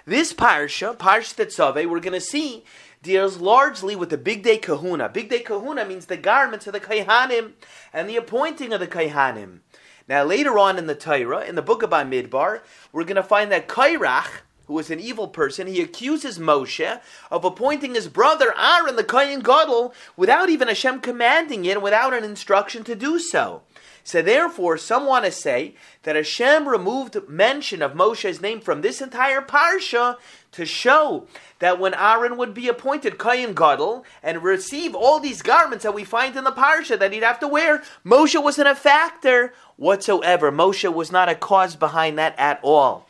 This 0.06 0.32
parsha, 0.32 0.98
Parsh 0.98 1.34
Tetzaveh, 1.34 1.86
we're 1.86 2.00
going 2.00 2.14
to 2.14 2.22
see 2.22 2.64
deals 3.04 3.40
largely 3.40 3.98
with 3.98 4.12
the 4.12 4.18
bigdei 4.18 4.62
kehunah. 4.62 5.12
Big 5.12 5.30
Day 5.30 5.40
kahuna 5.40 5.84
means 5.84 6.06
the 6.06 6.16
garments 6.16 6.66
of 6.66 6.72
the 6.72 6.80
Kaihanim 6.80 7.52
and 7.92 8.10
the 8.10 8.16
appointing 8.16 8.72
of 8.72 8.80
the 8.80 8.88
Kaihanim. 8.88 9.60
Now, 10.08 10.24
later 10.24 10.58
on 10.58 10.78
in 10.78 10.88
the 10.88 10.96
Torah, 10.96 11.44
in 11.46 11.56
the 11.56 11.62
book 11.62 11.84
of 11.84 11.90
Bamidbar, 11.90 12.62
we're 12.94 13.04
going 13.04 13.16
to 13.18 13.24
find 13.24 13.52
that 13.52 13.68
Korach, 13.68 14.44
who 14.70 14.76
was 14.76 14.92
an 14.92 15.00
evil 15.00 15.28
person, 15.28 15.66
he 15.66 15.82
accuses 15.82 16.38
Moshe 16.38 17.02
of 17.32 17.44
appointing 17.44 17.96
his 17.96 18.08
brother 18.08 18.54
Aaron, 18.56 18.98
the 18.98 19.04
Kohen 19.04 19.40
Gadol, 19.40 19.96
without 20.16 20.48
even 20.48 20.68
Hashem 20.68 21.02
commanding 21.02 21.66
it, 21.66 21.82
without 21.82 22.14
an 22.14 22.24
instruction 22.24 22.84
to 22.84 22.94
do 22.94 23.18
so. 23.18 23.64
So 24.04 24.22
therefore, 24.22 24.78
some 24.78 25.08
want 25.08 25.26
to 25.26 25.32
say 25.32 25.74
that 26.04 26.16
Hashem 26.16 26.68
removed 26.68 27.18
mention 27.28 27.82
of 27.82 27.94
Moshe's 27.94 28.42
name 28.42 28.62
from 28.62 28.82
this 28.82 29.02
entire 29.02 29.42
parsha 29.42 30.18
to 30.52 30.66
show 30.68 31.26
that 31.58 31.80
when 31.80 31.96
Aaron 31.96 32.38
would 32.38 32.54
be 32.54 32.68
appointed 32.68 33.18
Kohen 33.18 33.56
Gadol 33.56 34.06
and 34.22 34.44
receive 34.44 34.94
all 34.94 35.20
these 35.20 35.42
garments 35.42 35.82
that 35.82 35.96
we 35.96 36.04
find 36.04 36.36
in 36.36 36.44
the 36.44 36.52
parsha 36.52 36.98
that 37.00 37.12
he'd 37.12 37.24
have 37.24 37.40
to 37.40 37.48
wear, 37.48 37.82
Moshe 38.06 38.42
wasn't 38.42 38.68
a 38.68 38.76
factor 38.76 39.52
whatsoever. 39.78 40.52
Moshe 40.52 40.94
was 40.94 41.12
not 41.12 41.28
a 41.28 41.34
cause 41.34 41.76
behind 41.76 42.20
that 42.20 42.36
at 42.38 42.60
all 42.62 43.09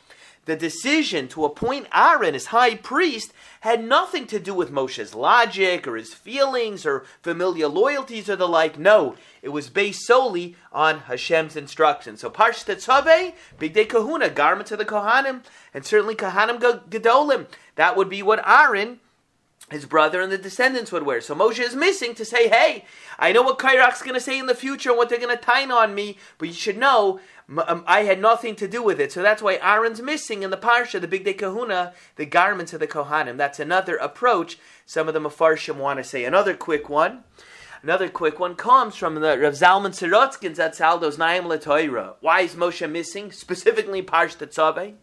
the 0.50 0.56
decision 0.56 1.28
to 1.28 1.44
appoint 1.44 1.86
Aaron 1.94 2.34
as 2.34 2.46
high 2.46 2.74
priest 2.74 3.32
had 3.60 3.84
nothing 3.84 4.26
to 4.26 4.40
do 4.40 4.52
with 4.52 4.72
Moshe's 4.72 5.14
logic 5.14 5.86
or 5.86 5.94
his 5.94 6.12
feelings 6.12 6.84
or 6.84 7.04
familial 7.22 7.70
loyalties 7.70 8.28
or 8.28 8.34
the 8.34 8.48
like. 8.48 8.76
No, 8.76 9.14
it 9.42 9.50
was 9.50 9.70
based 9.70 10.04
solely 10.04 10.56
on 10.72 11.02
Hashem's 11.02 11.54
instructions. 11.54 12.20
So 12.20 12.30
Parsh 12.30 12.64
Tetzaveh, 12.64 13.34
day 13.72 13.84
Kahuna, 13.84 14.28
garments 14.28 14.72
of 14.72 14.78
the 14.78 14.84
Kohanim, 14.84 15.44
and 15.72 15.86
certainly 15.86 16.16
Kohanim 16.16 16.58
Gedolim. 16.58 17.46
That 17.76 17.96
would 17.96 18.08
be 18.08 18.20
what 18.20 18.44
Aaron 18.44 18.98
his 19.70 19.86
brother 19.86 20.20
and 20.20 20.32
the 20.32 20.38
descendants 20.38 20.90
would 20.90 21.04
wear. 21.04 21.20
So 21.20 21.34
Moshe 21.34 21.60
is 21.60 21.76
missing 21.76 22.14
to 22.14 22.24
say, 22.24 22.48
hey, 22.48 22.84
I 23.18 23.32
know 23.32 23.42
what 23.42 23.58
Korach's 23.58 24.02
going 24.02 24.14
to 24.14 24.20
say 24.20 24.38
in 24.38 24.46
the 24.46 24.54
future 24.54 24.90
and 24.90 24.98
what 24.98 25.08
they're 25.08 25.18
going 25.18 25.36
to 25.36 25.42
tine 25.42 25.70
on 25.70 25.94
me, 25.94 26.16
but 26.38 26.48
you 26.48 26.54
should 26.54 26.78
know 26.78 27.20
um, 27.66 27.84
I 27.86 28.02
had 28.02 28.20
nothing 28.20 28.56
to 28.56 28.68
do 28.68 28.82
with 28.82 29.00
it. 29.00 29.12
So 29.12 29.22
that's 29.22 29.42
why 29.42 29.58
Aaron's 29.62 30.02
missing 30.02 30.42
in 30.42 30.50
the 30.50 30.56
Parsha, 30.56 31.00
the 31.00 31.08
Bigdei 31.08 31.38
Kehunah, 31.38 31.92
the 32.16 32.26
garments 32.26 32.72
of 32.72 32.80
the 32.80 32.86
Kohanim. 32.86 33.36
That's 33.36 33.60
another 33.60 33.96
approach 33.96 34.58
some 34.86 35.08
of 35.08 35.14
the 35.14 35.20
Mefarshim 35.20 35.76
want 35.76 35.98
to 35.98 36.04
say. 36.04 36.24
Another 36.24 36.54
quick 36.54 36.88
one. 36.88 37.24
Another 37.82 38.10
quick 38.10 38.38
one 38.38 38.56
comes 38.56 38.94
from 38.94 39.14
the 39.14 39.38
Rav 39.38 39.54
Zalman 39.54 39.92
Sorotzkin's 39.92 40.58
at 40.58 40.76
Saldo's 40.76 41.16
Naim 41.16 41.44
Latoira. 41.44 42.14
Why 42.20 42.42
is 42.42 42.54
Moshe 42.54 42.88
missing? 42.90 43.32
Specifically 43.32 44.02
Parsh 44.02 44.36
Tetzaveh. 44.36 44.94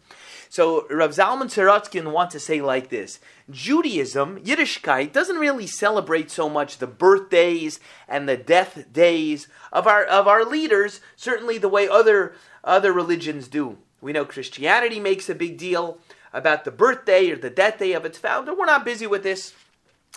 So 0.50 0.88
Rav 0.90 1.12
Zalman 1.12 1.48
Sorotzkin 1.48 2.12
wants 2.12 2.34
to 2.34 2.40
say 2.40 2.62
like 2.62 2.90
this: 2.90 3.20
Judaism, 3.50 4.40
Yiddishkeit, 4.44 5.12
doesn't 5.12 5.38
really 5.38 5.68
celebrate 5.68 6.32
so 6.32 6.50
much 6.50 6.78
the 6.78 6.88
birthdays 6.88 7.80
and 8.08 8.28
the 8.28 8.38
death 8.38 8.92
days 8.92 9.48
of 9.72 9.88
our 9.88 10.04
of 10.04 10.28
our 10.28 10.46
leaders. 10.46 11.02
Certainly, 11.16 11.60
the 11.60 11.70
way 11.70 11.88
other 11.88 12.36
other 12.64 12.94
religions 12.94 13.48
do. 13.48 13.78
We 14.02 14.14
know 14.14 14.26
Christianity 14.26 15.00
makes 15.00 15.30
a 15.30 15.36
big 15.36 15.58
deal 15.58 16.00
about 16.34 16.66
the 16.66 16.72
birthday 16.72 17.32
or 17.32 17.36
the 17.36 17.50
death 17.50 17.80
day 17.80 17.94
of 17.94 18.06
its 18.06 18.18
founder. 18.18 18.54
We're 18.54 18.66
not 18.66 18.86
busy 18.86 19.08
with 19.08 19.24
this. 19.24 19.54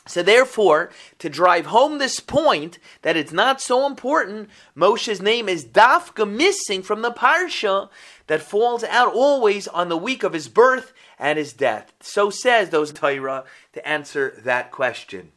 So 0.07 0.23
therefore, 0.23 0.91
to 1.19 1.29
drive 1.29 1.67
home 1.67 1.99
this 1.99 2.21
point 2.21 2.79
that 3.03 3.17
it's 3.17 3.33
not 3.33 3.61
so 3.61 3.87
important, 3.87 4.49
Moshe's 4.75 5.21
name 5.21 5.49
is 5.49 5.65
Dafka 5.65 6.29
missing 6.29 6.83
from 6.83 7.03
the 7.03 7.13
parsha 7.13 7.91
that 8.31 8.41
falls 8.41 8.85
out 8.85 9.13
always 9.13 9.67
on 9.67 9.89
the 9.89 9.97
week 9.97 10.23
of 10.23 10.35
his 10.35 10.47
birth 10.47 10.93
and 11.19 11.37
his 11.37 11.53
death. 11.53 11.93
So 11.99 12.31
says 12.31 12.71
those 12.71 12.93
Torah 12.93 13.43
to 13.73 13.89
answer 13.89 14.41
that 14.45 14.71
question. 14.71 15.33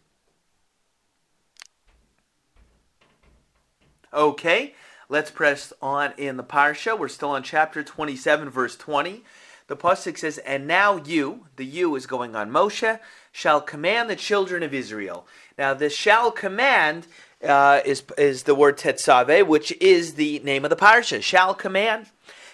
Okay, 4.14 4.76
let's 5.10 5.32
press 5.32 5.74
on 5.82 6.14
in 6.18 6.38
the 6.38 6.44
parsha. 6.44 6.96
We're 6.96 7.08
still 7.08 7.32
on 7.32 7.42
chapter 7.42 7.82
27, 7.82 8.52
verse 8.52 8.76
20. 8.76 9.24
the 9.66 9.76
pasuk 9.76 10.20
says, 10.20 10.38
"And 10.38 10.68
now 10.68 10.98
you, 10.98 11.48
the 11.56 11.66
you 11.66 11.96
is 11.96 12.06
going 12.06 12.36
on 12.36 12.52
Moshe, 12.52 13.00
shall 13.32 13.60
command 13.60 14.08
the 14.08 14.16
children 14.16 14.62
of 14.62 14.72
Israel." 14.72 15.26
Now, 15.58 15.74
the 15.74 15.90
shall 15.90 16.30
command 16.30 17.08
uh, 17.44 17.82
is 17.84 18.04
is 18.20 18.44
the 18.44 18.54
word 18.54 18.78
tetzave, 18.78 19.48
which 19.48 19.72
is 19.82 20.14
the 20.14 20.38
name 20.44 20.64
of 20.64 20.70
the 20.70 20.76
parsha. 20.76 21.24
Shall 21.24 21.56
command. 21.56 22.12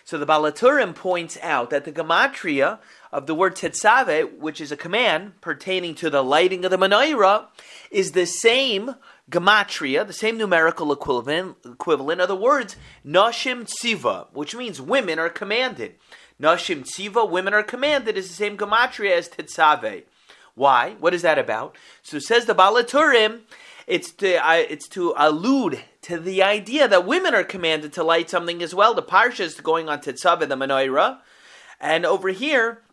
So 0.09 0.17
the 0.17 0.25
Baal 0.25 0.41
HaTurim 0.41 0.95
points 0.95 1.37
out 1.43 1.69
that 1.69 1.85
the 1.85 1.91
gematria 1.91 2.79
of 3.11 3.27
the 3.27 3.35
word 3.35 3.55
tetzave, 3.55 4.39
which 4.39 4.59
is 4.59 4.71
a 4.71 4.75
command 4.75 5.39
pertaining 5.39 5.93
to 5.93 6.09
the 6.09 6.23
lighting 6.23 6.65
of 6.65 6.71
the 6.71 6.79
menorah, 6.79 7.45
is 7.91 8.13
the 8.13 8.25
same 8.25 8.95
gematria, 9.29 10.07
the 10.07 10.11
same 10.11 10.35
numerical 10.39 10.91
equivalent, 10.91 11.57
equivalent 11.63 12.21
of 12.21 12.27
the 12.27 12.35
words 12.35 12.75
nashim 13.05 13.69
tziva, 13.69 14.25
which 14.33 14.55
means 14.55 14.81
women 14.81 15.19
are 15.19 15.29
commanded. 15.29 15.93
Nashim 16.41 16.89
tziva, 16.89 17.29
women 17.29 17.53
are 17.53 17.61
commanded, 17.61 18.17
is 18.17 18.29
the 18.29 18.33
same 18.33 18.57
gematria 18.57 19.11
as 19.11 19.29
tetzave. 19.29 20.05
Why? 20.55 20.95
What 20.99 21.13
is 21.13 21.21
that 21.21 21.37
about? 21.37 21.75
So 22.01 22.17
says 22.17 22.45
the 22.45 22.55
Baal 22.55 22.81
HaTurim, 22.81 23.41
it's 23.89 24.11
to, 24.11 24.35
uh, 24.35 24.53
it's 24.53 24.87
to 24.89 25.15
allude 25.17 25.81
to 26.03 26.19
the 26.19 26.43
idea 26.43 26.87
that 26.87 27.07
women 27.07 27.33
are 27.33 27.43
commanded 27.43 27.91
to 27.93 28.03
light 28.03 28.29
something 28.29 28.61
as 28.61 28.75
well. 28.75 28.93
The 28.93 29.01
parsha 29.01 29.41
is 29.41 29.59
going 29.59 29.89
on 29.89 29.99
Tetzaveh, 29.99 30.47
the 30.47 30.55
menorah. 30.55 31.17
And 31.81 32.05
over 32.05 32.29
here, 32.29 32.83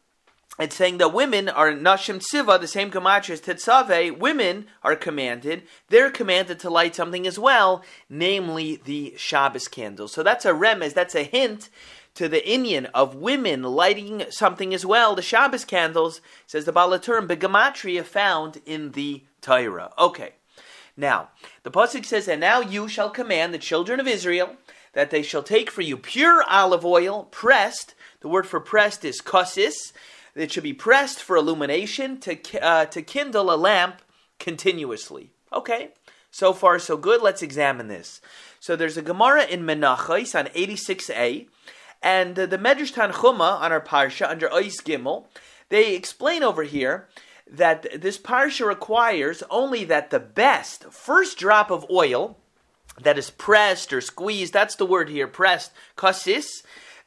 it's 0.59 0.75
saying 0.75 0.97
that 0.99 1.13
women 1.13 1.51
are 1.51 1.71
Nashim 1.71 2.19
Tziva, 2.19 2.59
the 2.59 2.67
same 2.67 2.91
gematria 2.91 3.31
as 3.31 3.43
Tetzaveh. 3.43 4.19
Women 4.19 4.69
are 4.83 4.97
commanded. 4.97 5.65
They're 5.91 6.11
commanded 6.11 6.59
to 6.61 6.71
light 6.71 6.95
something 6.95 7.27
as 7.27 7.39
well, 7.39 7.85
namely 8.09 8.81
the 8.83 9.13
Shabbos 9.19 9.69
candles. 9.69 10.15
So 10.15 10.23
that's 10.23 10.47
a 10.47 10.53
remez, 10.53 10.95
that's 10.95 11.15
a 11.15 11.25
hint 11.25 11.69
to 12.15 12.27
the 12.27 12.41
inyan 12.41 12.89
of 12.95 13.15
women 13.15 13.63
lighting 13.63 14.25
something 14.31 14.73
as 14.73 14.87
well, 14.87 15.15
the 15.15 15.21
Shabbos 15.21 15.67
candles, 15.67 16.23
says 16.47 16.65
the 16.65 16.73
Baal 16.73 16.89
HaTurim, 16.89 17.29
begematria 17.29 18.03
found 18.03 18.63
in 18.65 18.93
the 18.93 19.25
Torah. 19.43 19.93
Okay. 19.99 20.33
Now, 20.97 21.29
the 21.63 21.71
Pasuk 21.71 22.05
says, 22.05 22.29
And 22.29 22.41
now 22.41 22.61
you 22.61 22.89
shall 22.89 23.11
command 23.11 23.53
the 23.53 23.59
children 23.59 24.01
of 24.01 24.09
Israel 24.09 24.57
that 24.93 25.11
they 25.11 25.23
shall 25.23 25.43
take 25.43 25.71
for 25.71 25.83
you 25.83 25.97
pure 25.97 26.43
olive 26.49 26.85
oil, 26.85 27.25
pressed. 27.25 27.95
The 28.21 28.29
word 28.29 28.47
for 28.47 28.61
pressed 28.61 29.05
is 29.05 29.21
kosis. 29.21 29.93
It 30.35 30.51
should 30.51 30.63
be 30.63 30.73
pressed 30.73 31.23
for 31.23 31.37
illumination 31.37 32.19
to, 32.21 32.63
uh, 32.63 32.87
to 32.87 33.03
kindle 33.03 33.53
a 33.53 33.57
lamp 33.57 34.01
continuously. 34.39 35.31
Okay, 35.53 35.91
so 36.31 36.53
far 36.53 36.79
so 36.79 36.97
good. 36.97 37.23
Let's 37.23 37.43
examine 37.43 37.89
this. 37.89 38.21
So 38.59 38.75
there's 38.75 38.97
a 38.97 39.03
Gemara 39.03 39.45
in 39.45 39.63
Menachos 39.63 40.39
on 40.39 40.47
86a, 40.47 41.47
and 42.03 42.37
the 42.37 42.59
Medrash 42.59 42.93
Tanchuma 42.93 43.61
on 43.61 43.73
our 43.73 43.81
Parsha 43.81 44.29
under 44.29 44.49
Ois 44.49 44.83
Gimel, 44.83 45.27
they 45.69 45.95
explain 45.95 46.43
over 46.43 46.63
here 46.63 47.09
that 47.51 48.01
this 48.01 48.19
parsha 48.19 48.67
requires 48.67 49.43
only 49.51 49.85
that 49.85 50.11
the 50.11 50.21
best 50.21 50.85
first 50.93 51.39
drop 51.39 51.71
of 51.71 51.87
oil 51.91 52.37
that 53.01 53.19
is 53.19 53.31
pressed 53.31 53.93
or 53.93 54.01
squeezed, 54.01 54.53
that's 54.53 54.77
the 54.77 54.87
word 54.87 55.09
here, 55.09 55.27
pressed, 55.27 55.73
kasis, 55.97 56.47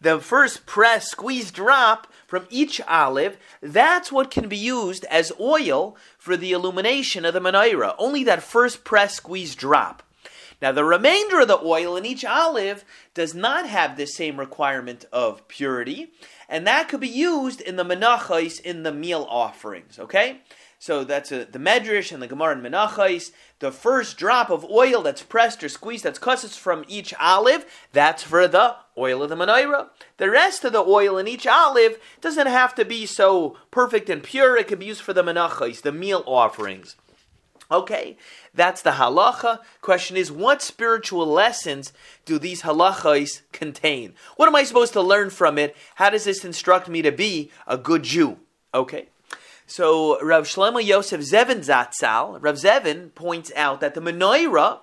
the 0.01 0.19
first 0.19 0.65
press, 0.65 1.09
squeezed 1.09 1.53
drop 1.53 2.07
from 2.25 2.47
each 2.49 2.79
olive, 2.87 3.37
that's 3.61 4.11
what 4.11 4.31
can 4.31 4.47
be 4.47 4.57
used 4.57 5.03
as 5.05 5.31
oil 5.39 5.97
for 6.17 6.37
the 6.37 6.51
illumination 6.51 7.25
of 7.25 7.33
the 7.33 7.41
menorah. 7.41 7.95
Only 7.97 8.23
that 8.23 8.43
first 8.43 8.83
press, 8.83 9.15
squeezed 9.15 9.57
drop. 9.57 10.03
Now, 10.61 10.71
the 10.73 10.83
remainder 10.83 11.39
of 11.39 11.47
the 11.47 11.59
oil 11.59 11.95
in 11.95 12.05
each 12.05 12.25
olive 12.25 12.83
does 13.13 13.33
not 13.33 13.67
have 13.67 13.95
the 13.95 14.05
same 14.05 14.39
requirement 14.39 15.05
of 15.11 15.47
purity, 15.47 16.11
and 16.49 16.65
that 16.67 16.89
could 16.89 16.99
be 16.99 17.07
used 17.07 17.61
in 17.61 17.75
the 17.75 17.85
menachos 17.85 18.59
in 18.59 18.83
the 18.83 18.91
meal 18.91 19.25
offerings. 19.29 19.99
Okay, 19.99 20.41
so 20.79 21.03
that's 21.03 21.31
a, 21.31 21.45
the 21.45 21.59
medrash 21.59 22.11
and 22.11 22.21
the 22.21 22.27
gemara 22.27 22.55
and 22.55 22.65
menachos. 22.65 23.31
The 23.59 23.71
first 23.71 24.17
drop 24.17 24.49
of 24.49 24.65
oil 24.65 25.01
that's 25.03 25.21
pressed 25.21 25.63
or 25.63 25.69
squeezed, 25.69 26.05
that's 26.05 26.17
cusses 26.17 26.57
from 26.57 26.85
each 26.87 27.13
olive, 27.19 27.65
that's 27.91 28.23
for 28.23 28.47
the 28.47 28.77
oil 28.97 29.21
of 29.21 29.29
the 29.29 29.35
menorah. 29.35 29.89
The 30.17 30.29
rest 30.29 30.65
of 30.65 30.73
the 30.73 30.79
oil 30.79 31.17
in 31.17 31.27
each 31.27 31.45
olive 31.45 31.99
doesn't 32.21 32.47
have 32.47 32.73
to 32.75 32.85
be 32.85 33.05
so 33.05 33.57
perfect 33.71 34.09
and 34.09 34.23
pure. 34.23 34.57
It 34.57 34.67
can 34.67 34.79
be 34.79 34.87
used 34.87 35.01
for 35.01 35.13
the 35.13 35.23
menachos, 35.23 35.81
the 35.81 35.91
meal 35.91 36.23
offerings. 36.25 36.95
Okay, 37.71 38.17
that's 38.53 38.81
the 38.81 38.91
halacha. 38.91 39.59
Question 39.81 40.17
is, 40.17 40.31
what 40.31 40.61
spiritual 40.61 41.27
lessons 41.27 41.93
do 42.25 42.39
these 42.39 42.63
halachas 42.63 43.41
contain? 43.51 44.15
What 44.37 44.47
am 44.47 44.55
I 44.55 44.63
supposed 44.63 44.93
to 44.93 45.01
learn 45.01 45.29
from 45.29 45.59
it? 45.59 45.75
How 45.95 46.09
does 46.09 46.23
this 46.23 46.43
instruct 46.43 46.89
me 46.89 47.03
to 47.03 47.11
be 47.11 47.51
a 47.67 47.77
good 47.77 48.03
Jew? 48.03 48.37
Okay. 48.73 49.09
So 49.67 50.19
Rav 50.23 50.45
Shlomo 50.45 50.83
Yosef 50.83 51.21
Zevin 51.21 51.59
Zatzal, 51.59 52.39
Rav 52.41 52.55
Zevin 52.55 53.13
points 53.13 53.51
out 53.55 53.81
that 53.81 53.93
the 53.93 54.01
menorah 54.01 54.79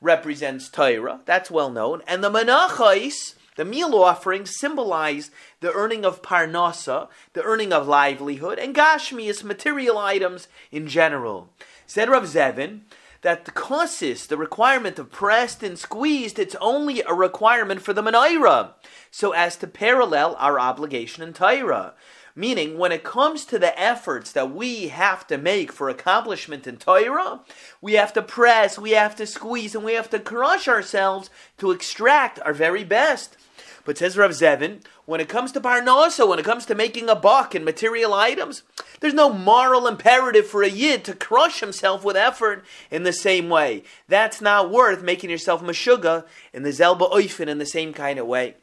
represents 0.00 0.70
Torah. 0.70 1.20
That's 1.26 1.50
well 1.50 1.70
known, 1.70 2.02
and 2.06 2.24
the 2.24 2.30
menachos, 2.30 3.34
the 3.56 3.66
meal 3.66 3.94
offering, 3.94 4.46
symbolize 4.46 5.30
the 5.60 5.72
earning 5.74 6.06
of 6.06 6.22
parnasa, 6.22 7.08
the 7.34 7.42
earning 7.42 7.70
of 7.70 7.86
livelihood, 7.86 8.58
and 8.58 8.74
gashmias, 8.74 9.44
material 9.44 9.98
items 9.98 10.48
in 10.72 10.86
general. 10.86 11.50
Said 11.90 12.08
Rav 12.08 12.22
Zevin 12.22 12.82
that 13.22 13.46
the 13.46 13.50
kosis, 13.50 14.24
the 14.24 14.36
requirement 14.36 15.00
of 15.00 15.10
pressed 15.10 15.60
and 15.64 15.76
squeezed, 15.76 16.38
it's 16.38 16.54
only 16.60 17.02
a 17.02 17.12
requirement 17.12 17.82
for 17.82 17.92
the 17.92 18.00
menorah, 18.00 18.74
so 19.10 19.32
as 19.32 19.56
to 19.56 19.66
parallel 19.66 20.36
our 20.38 20.60
obligation 20.60 21.24
in 21.24 21.32
Torah. 21.32 21.94
Meaning, 22.36 22.78
when 22.78 22.92
it 22.92 23.02
comes 23.02 23.44
to 23.46 23.58
the 23.58 23.76
efforts 23.76 24.30
that 24.30 24.54
we 24.54 24.86
have 24.86 25.26
to 25.26 25.36
make 25.36 25.72
for 25.72 25.88
accomplishment 25.88 26.64
in 26.64 26.76
Torah, 26.76 27.40
we 27.80 27.94
have 27.94 28.12
to 28.12 28.22
press, 28.22 28.78
we 28.78 28.92
have 28.92 29.16
to 29.16 29.26
squeeze, 29.26 29.74
and 29.74 29.82
we 29.82 29.94
have 29.94 30.10
to 30.10 30.20
crush 30.20 30.68
ourselves 30.68 31.28
to 31.58 31.72
extract 31.72 32.38
our 32.42 32.54
very 32.54 32.84
best. 32.84 33.36
But 33.84 33.98
says 33.98 34.16
Rav 34.16 34.30
Zevin, 34.30 34.82
when 35.06 35.20
it 35.20 35.28
comes 35.28 35.52
to 35.52 35.60
Parnasa, 35.60 36.28
when 36.28 36.38
it 36.38 36.44
comes 36.44 36.66
to 36.66 36.74
making 36.74 37.08
a 37.08 37.16
buck 37.16 37.54
and 37.54 37.64
material 37.64 38.14
items, 38.14 38.62
there's 39.00 39.14
no 39.14 39.32
moral 39.32 39.86
imperative 39.86 40.46
for 40.46 40.62
a 40.62 40.68
yid 40.68 41.04
to 41.04 41.14
crush 41.14 41.60
himself 41.60 42.04
with 42.04 42.16
effort 42.16 42.64
in 42.90 43.02
the 43.02 43.12
same 43.12 43.48
way. 43.48 43.84
That's 44.08 44.40
not 44.40 44.70
worth 44.70 45.02
making 45.02 45.30
yourself 45.30 45.62
mashuga 45.62 46.26
in 46.52 46.62
the 46.62 46.70
Zelba 46.70 47.10
Oifen 47.10 47.48
in 47.48 47.58
the 47.58 47.66
same 47.66 47.92
kind 47.92 48.18
of 48.18 48.26
way. 48.26 48.56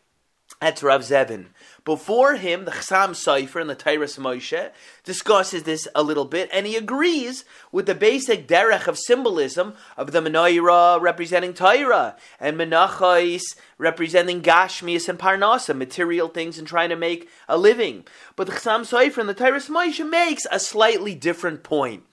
That's 0.59 0.81
Rav 0.81 1.01
Zevin. 1.01 1.47
Before 1.85 2.35
him, 2.35 2.65
the 2.65 2.71
Chassam 2.71 3.11
Sofer 3.11 3.61
and 3.61 3.69
the 3.69 3.75
Toras 3.75 4.17
Moshe 4.17 4.71
discusses 5.03 5.63
this 5.63 5.87
a 5.93 6.01
little 6.01 6.25
bit, 6.25 6.49
and 6.51 6.65
he 6.65 6.75
agrees 6.75 7.45
with 7.71 7.85
the 7.85 7.93
basic 7.93 8.47
derech 8.47 8.87
of 8.87 8.97
symbolism 8.97 9.75
of 9.95 10.11
the 10.11 10.19
menorah 10.19 10.99
representing 10.99 11.53
Torah 11.53 12.15
and 12.39 12.57
Menachos 12.57 13.43
representing 13.77 14.41
Gashmias 14.41 15.07
and 15.07 15.19
Parnasa, 15.19 15.77
material 15.77 16.27
things 16.27 16.57
and 16.57 16.67
trying 16.67 16.89
to 16.89 16.95
make 16.95 17.29
a 17.47 17.57
living. 17.57 18.05
But 18.35 18.47
the 18.47 18.53
Chassam 18.53 18.81
Sofer 18.81 19.19
and 19.19 19.29
the 19.29 19.35
Toras 19.35 19.69
Moshe 19.69 20.09
makes 20.09 20.47
a 20.51 20.59
slightly 20.59 21.13
different 21.13 21.61
point. 21.61 22.03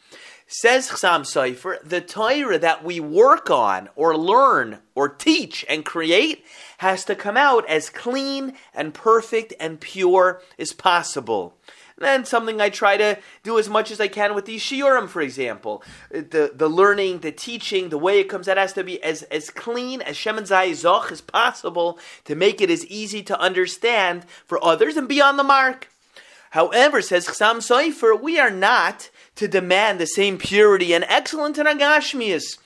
Says 0.46 0.90
Chassam 0.90 1.22
Sofer, 1.22 1.82
the 1.82 2.00
Torah 2.00 2.58
that 2.58 2.84
we 2.84 3.00
work 3.00 3.50
on 3.50 3.88
or 3.96 4.16
learn 4.16 4.80
or 4.94 5.08
teach 5.08 5.64
and 5.68 5.84
create 5.84 6.44
has 6.78 7.04
to 7.06 7.14
come 7.14 7.36
out 7.36 7.68
as 7.68 7.88
clean 7.88 8.52
and 8.74 8.92
perfect 8.92 9.54
and 9.58 9.80
pure 9.80 10.42
as 10.58 10.72
possible. 10.72 11.56
And 12.00 12.26
something 12.26 12.60
I 12.60 12.68
try 12.70 12.96
to 12.96 13.18
do 13.42 13.58
as 13.58 13.68
much 13.68 13.90
as 13.90 14.00
I 14.00 14.08
can 14.08 14.34
with 14.34 14.46
the 14.46 14.56
shiurim, 14.56 15.08
for 15.08 15.22
example. 15.22 15.82
The, 16.10 16.52
the 16.52 16.68
learning, 16.68 17.20
the 17.20 17.32
teaching, 17.32 17.88
the 17.88 17.98
way 17.98 18.18
it 18.18 18.28
comes 18.28 18.48
out 18.48 18.58
has 18.58 18.72
to 18.74 18.84
be 18.84 19.02
as, 19.02 19.22
as 19.24 19.48
clean 19.48 20.02
as 20.02 20.16
Shemin 20.16 20.42
Zoch 20.42 21.12
as 21.12 21.20
possible 21.20 21.98
to 22.24 22.34
make 22.34 22.60
it 22.60 22.68
as 22.68 22.84
easy 22.86 23.22
to 23.22 23.38
understand 23.38 24.26
for 24.44 24.62
others 24.62 24.96
and 24.96 25.08
be 25.08 25.22
on 25.22 25.36
the 25.36 25.44
mark. 25.44 25.88
However, 26.50 27.00
says 27.00 27.26
Chassam 27.26 27.56
Sofer, 27.56 28.20
we 28.20 28.38
are 28.38 28.50
not 28.50 29.10
to 29.36 29.48
demand 29.48 29.98
the 29.98 30.06
same 30.06 30.38
purity 30.38 30.92
and 30.92 31.04
excellence 31.04 31.58
in 31.58 31.66
Agashmias. 31.66 32.58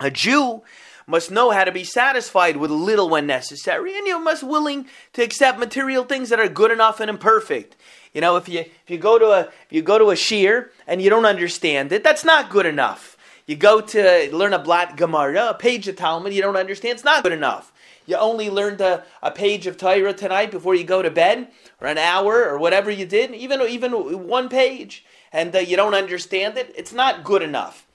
A 0.00 0.10
Jew 0.10 0.62
must 1.06 1.30
know 1.30 1.50
how 1.50 1.64
to 1.64 1.72
be 1.72 1.84
satisfied 1.84 2.56
with 2.56 2.70
little 2.70 3.08
when 3.08 3.26
necessary, 3.26 3.96
and 3.96 4.06
you 4.06 4.18
must 4.18 4.42
willing 4.42 4.86
to 5.12 5.22
accept 5.22 5.58
material 5.58 6.04
things 6.04 6.28
that 6.28 6.40
are 6.40 6.48
good 6.48 6.70
enough 6.70 7.00
and 7.00 7.10
imperfect. 7.10 7.76
You 8.12 8.20
know, 8.20 8.36
if 8.36 8.48
you 8.48 8.60
if 8.60 8.88
you 8.88 8.98
go 8.98 9.18
to 9.18 9.26
a 9.26 9.40
if 9.40 9.70
you 9.70 9.82
go 9.82 9.98
to 9.98 10.10
a 10.10 10.14
shiur 10.14 10.70
and 10.86 11.02
you 11.02 11.10
don't 11.10 11.26
understand 11.26 11.92
it, 11.92 12.02
that's 12.02 12.24
not 12.24 12.50
good 12.50 12.66
enough. 12.66 13.16
You 13.46 13.56
go 13.56 13.80
to 13.80 14.30
learn 14.32 14.52
a 14.52 14.58
blat 14.58 14.96
Gemara, 14.96 15.50
a 15.50 15.54
page 15.54 15.88
of 15.88 15.96
Talmud, 15.96 16.32
you 16.32 16.42
don't 16.42 16.56
understand, 16.56 16.94
it's 16.94 17.04
not 17.04 17.24
good 17.24 17.32
enough. 17.32 17.72
You 18.06 18.16
only 18.16 18.50
learned 18.50 18.80
a, 18.80 19.04
a 19.22 19.30
page 19.30 19.66
of 19.66 19.76
Torah 19.76 20.12
tonight 20.12 20.50
before 20.50 20.74
you 20.74 20.84
go 20.84 21.02
to 21.02 21.10
bed, 21.10 21.48
or 21.80 21.86
an 21.86 21.98
hour, 21.98 22.48
or 22.48 22.58
whatever 22.58 22.90
you 22.90 23.06
did, 23.06 23.34
even 23.34 23.60
even 23.62 23.92
one 24.26 24.48
page, 24.48 25.04
and 25.32 25.54
uh, 25.54 25.58
you 25.58 25.76
don't 25.76 25.94
understand 25.94 26.56
it, 26.56 26.72
it's 26.76 26.92
not 26.92 27.24
good 27.24 27.42
enough. 27.42 27.86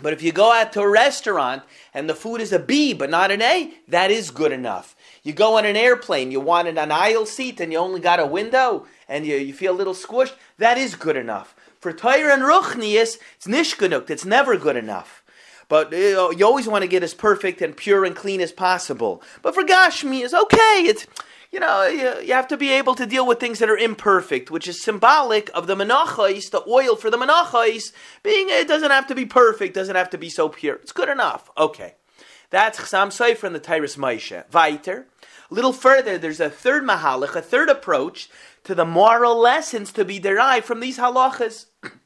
But 0.00 0.12
if 0.12 0.22
you 0.22 0.30
go 0.30 0.52
out 0.52 0.72
to 0.74 0.80
a 0.80 0.88
restaurant 0.88 1.64
and 1.92 2.08
the 2.08 2.14
food 2.14 2.40
is 2.40 2.52
a 2.52 2.58
B 2.58 2.92
but 2.92 3.10
not 3.10 3.32
an 3.32 3.42
A, 3.42 3.74
that 3.88 4.10
is 4.10 4.30
good 4.30 4.52
enough. 4.52 4.94
You 5.24 5.32
go 5.32 5.58
on 5.58 5.64
an 5.64 5.76
airplane, 5.76 6.30
you 6.30 6.40
wanted 6.40 6.78
an 6.78 6.92
aisle 6.92 7.26
seat 7.26 7.60
and 7.60 7.72
you 7.72 7.78
only 7.78 8.00
got 8.00 8.20
a 8.20 8.26
window 8.26 8.86
and 9.08 9.26
you, 9.26 9.36
you 9.36 9.52
feel 9.52 9.72
a 9.72 9.76
little 9.76 9.94
squished, 9.94 10.34
that 10.58 10.78
is 10.78 10.94
good 10.94 11.16
enough. 11.16 11.56
For 11.80 11.92
Torah 11.92 12.32
and 12.32 12.42
Ruchnius, 12.42 13.18
it's 13.36 13.46
nishgenuk, 13.46 14.10
it's 14.10 14.24
never 14.24 14.56
good 14.56 14.76
enough. 14.76 15.22
But 15.68 15.92
you 15.92 16.46
always 16.46 16.66
want 16.66 16.82
to 16.82 16.88
get 16.88 17.02
as 17.02 17.12
perfect 17.12 17.60
and 17.60 17.76
pure 17.76 18.04
and 18.04 18.16
clean 18.16 18.40
as 18.40 18.52
possible. 18.52 19.22
But 19.42 19.54
for 19.54 19.62
Gashmi, 19.62 20.24
it's 20.24 20.32
okay. 20.32 20.84
It's 20.86 21.06
you 21.50 21.60
know, 21.60 21.86
you, 21.86 22.20
you, 22.26 22.34
have 22.34 22.48
to 22.48 22.56
be 22.56 22.72
able 22.72 22.94
to 22.94 23.06
deal 23.06 23.26
with 23.26 23.40
things 23.40 23.58
that 23.58 23.70
are 23.70 23.76
imperfect, 23.76 24.50
which 24.50 24.68
is 24.68 24.82
symbolic 24.82 25.50
of 25.54 25.66
the 25.66 25.74
menachos, 25.74 26.50
the 26.50 26.62
oil 26.68 26.94
for 26.94 27.10
the 27.10 27.16
menachos, 27.16 27.92
being 28.22 28.48
it 28.50 28.68
doesn't 28.68 28.90
have 28.90 29.06
to 29.06 29.14
be 29.14 29.24
perfect, 29.24 29.74
doesn't 29.74 29.96
have 29.96 30.10
to 30.10 30.18
be 30.18 30.28
so 30.28 30.48
pure. 30.48 30.76
It's 30.76 30.92
good 30.92 31.08
enough. 31.08 31.50
Okay. 31.56 31.94
That's 32.50 32.78
Chasam 32.78 33.08
Sofer 33.08 33.44
in 33.44 33.52
the 33.52 33.60
Tyrus 33.60 33.96
Maisha. 33.96 34.44
Weiter. 34.52 35.06
A 35.50 35.54
little 35.54 35.72
further, 35.72 36.18
there's 36.18 36.40
a 36.40 36.50
third 36.50 36.84
mahalach, 36.84 37.34
a 37.34 37.42
third 37.42 37.70
approach 37.70 38.28
to 38.64 38.74
the 38.74 38.84
moral 38.84 39.38
lessons 39.38 39.92
to 39.92 40.04
be 40.04 40.18
derived 40.18 40.66
from 40.66 40.80
these 40.80 40.98
halachas. 40.98 41.66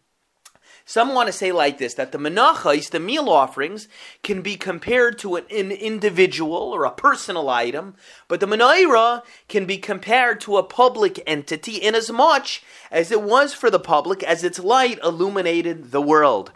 Some 0.84 1.14
want 1.14 1.28
to 1.28 1.32
say 1.32 1.52
like 1.52 1.78
this 1.78 1.94
that 1.94 2.12
the 2.12 2.18
menachos, 2.18 2.90
the 2.90 3.00
meal 3.00 3.28
offerings, 3.28 3.88
can 4.22 4.42
be 4.42 4.56
compared 4.56 5.18
to 5.20 5.36
an, 5.36 5.44
an 5.50 5.70
individual 5.70 6.54
or 6.54 6.84
a 6.84 6.90
personal 6.90 7.48
item, 7.48 7.94
but 8.28 8.40
the 8.40 8.46
menorah 8.46 9.22
can 9.48 9.64
be 9.64 9.78
compared 9.78 10.40
to 10.42 10.56
a 10.56 10.62
public 10.62 11.22
entity 11.26 11.76
in 11.76 11.94
as 11.94 12.10
much 12.10 12.62
as 12.90 13.12
it 13.12 13.22
was 13.22 13.54
for 13.54 13.70
the 13.70 13.78
public 13.78 14.22
as 14.22 14.42
its 14.42 14.58
light 14.58 14.98
illuminated 15.02 15.92
the 15.92 16.02
world. 16.02 16.52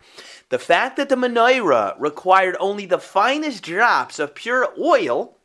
The 0.49 0.59
fact 0.59 0.97
that 0.97 1.09
the 1.09 1.17
menorah 1.17 1.95
required 1.99 2.57
only 2.61 2.87
the 2.87 2.99
finest 2.99 3.63
drops 3.63 4.19
of 4.19 4.35
pure 4.35 4.73
oil 4.79 5.36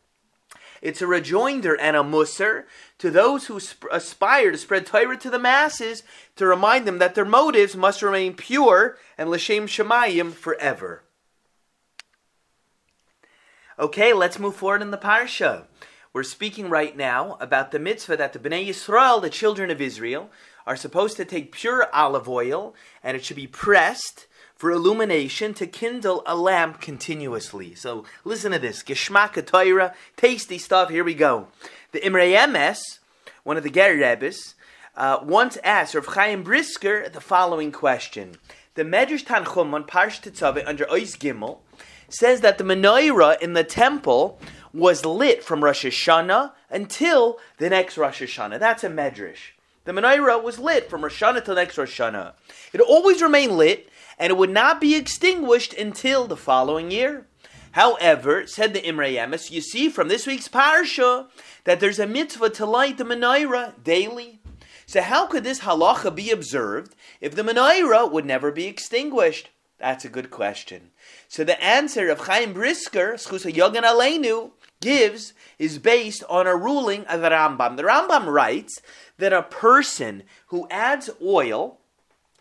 it's 0.81 1.01
a 1.01 1.07
rejoinder 1.07 1.79
and 1.79 1.95
a 1.95 2.03
musser 2.03 2.65
to 2.97 3.11
those 3.11 3.45
who 3.45 3.59
sp- 3.61 3.91
aspire 3.91 4.51
to 4.51 4.57
spread 4.57 4.85
Torah 4.85 5.17
to 5.17 5.29
the 5.29 5.39
masses 5.39 6.03
to 6.35 6.47
remind 6.47 6.87
them 6.87 6.97
that 6.97 7.15
their 7.15 7.25
motives 7.25 7.75
must 7.75 8.01
remain 8.01 8.35
pure 8.35 8.97
and 9.17 9.29
l'shem 9.29 9.67
shemayim 9.67 10.33
forever. 10.33 11.03
Okay, 13.77 14.13
let's 14.13 14.39
move 14.39 14.55
forward 14.55 14.81
in 14.81 14.91
the 14.91 14.97
parsha. 14.97 15.65
We're 16.13 16.23
speaking 16.23 16.69
right 16.69 16.95
now 16.97 17.37
about 17.39 17.71
the 17.71 17.79
mitzvah 17.79 18.17
that 18.17 18.33
the 18.33 18.39
Bnei 18.39 18.67
Yisrael, 18.67 19.21
the 19.21 19.29
children 19.29 19.71
of 19.71 19.79
Israel, 19.79 20.29
are 20.67 20.75
supposed 20.75 21.15
to 21.17 21.25
take 21.25 21.51
pure 21.51 21.87
olive 21.93 22.27
oil 22.27 22.75
and 23.01 23.15
it 23.15 23.23
should 23.23 23.37
be 23.37 23.47
pressed 23.47 24.27
for 24.61 24.69
illumination 24.69 25.55
to 25.55 25.65
kindle 25.65 26.21
a 26.27 26.35
lamp 26.35 26.79
continuously. 26.79 27.73
So 27.73 28.05
listen 28.23 28.51
to 28.51 28.59
this. 28.59 28.83
Geshmak 28.83 29.43
Torah, 29.47 29.95
tasty 30.17 30.59
stuff. 30.59 30.91
Here 30.91 31.03
we 31.03 31.15
go. 31.15 31.47
The 31.93 31.99
Imrei 31.99 32.37
Emes, 32.37 32.99
one 33.41 33.57
of 33.57 33.63
the 33.63 33.71
Ger 33.71 33.97
Rebbes, 33.97 34.53
uh, 34.95 35.17
once 35.23 35.57
asked 35.63 35.95
Rav 35.95 36.05
Chaim 36.05 36.43
Brisker 36.43 37.09
the 37.09 37.19
following 37.19 37.71
question. 37.71 38.35
The 38.75 38.83
Medrash 38.83 39.25
Tanchum 39.25 39.73
on 39.73 39.85
Parsh 39.85 40.21
Tetzaveh 40.21 40.67
under 40.67 40.85
Ois 40.85 41.17
Gimel 41.17 41.57
says 42.07 42.41
that 42.41 42.59
the 42.59 42.63
menorah 42.63 43.41
in 43.41 43.53
the 43.53 43.63
temple 43.63 44.39
was 44.75 45.03
lit 45.03 45.43
from 45.43 45.63
Rosh 45.63 45.85
Hashanah 45.85 46.51
until 46.69 47.39
the 47.57 47.71
next 47.71 47.97
Rosh 47.97 48.21
Hashanah. 48.21 48.59
That's 48.59 48.83
a 48.83 48.89
Medrash. 48.89 49.55
The 49.85 49.91
menorah 49.91 50.43
was 50.43 50.59
lit 50.59 50.87
from 50.87 51.01
Rosh 51.01 51.23
Hashanah 51.23 51.45
till 51.45 51.55
next 51.55 51.79
Rosh 51.79 51.99
Hashanah. 51.99 52.33
It 52.73 52.79
always 52.79 53.23
remained 53.23 53.53
lit 53.57 53.90
and 54.21 54.29
it 54.29 54.37
would 54.37 54.51
not 54.51 54.79
be 54.79 54.95
extinguished 54.95 55.73
until 55.73 56.27
the 56.27 56.37
following 56.37 56.91
year. 56.91 57.25
However, 57.71 58.45
said 58.45 58.71
the 58.71 58.81
Emes, 58.81 59.49
you 59.49 59.61
see 59.61 59.89
from 59.89 60.09
this 60.09 60.27
week's 60.27 60.47
parsha 60.47 61.27
that 61.63 61.79
there's 61.79 61.97
a 61.97 62.05
mitzvah 62.05 62.51
to 62.51 62.67
light 62.67 62.99
the 62.99 63.03
menorah 63.03 63.83
daily. 63.83 64.39
So 64.85 65.01
how 65.01 65.25
could 65.25 65.43
this 65.43 65.61
halacha 65.61 66.13
be 66.13 66.29
observed 66.29 66.95
if 67.19 67.33
the 67.33 67.41
menorah 67.41 68.11
would 68.11 68.25
never 68.25 68.51
be 68.51 68.65
extinguished? 68.65 69.49
That's 69.79 70.05
a 70.05 70.09
good 70.09 70.29
question. 70.29 70.91
So 71.27 71.43
the 71.43 71.61
answer 71.63 72.07
of 72.11 72.19
Chaim 72.19 72.53
Brisker, 72.53 73.13
Schusa 73.13 73.51
Yogan 73.51 73.83
Aleinu, 73.83 74.51
gives 74.81 75.33
is 75.57 75.79
based 75.79 76.23
on 76.29 76.45
a 76.45 76.55
ruling 76.55 77.05
of 77.05 77.21
the 77.21 77.29
Rambam. 77.29 77.75
The 77.75 77.83
Rambam 77.83 78.27
writes 78.27 78.83
that 79.17 79.33
a 79.33 79.41
person 79.41 80.23
who 80.47 80.67
adds 80.69 81.09
oil 81.19 81.79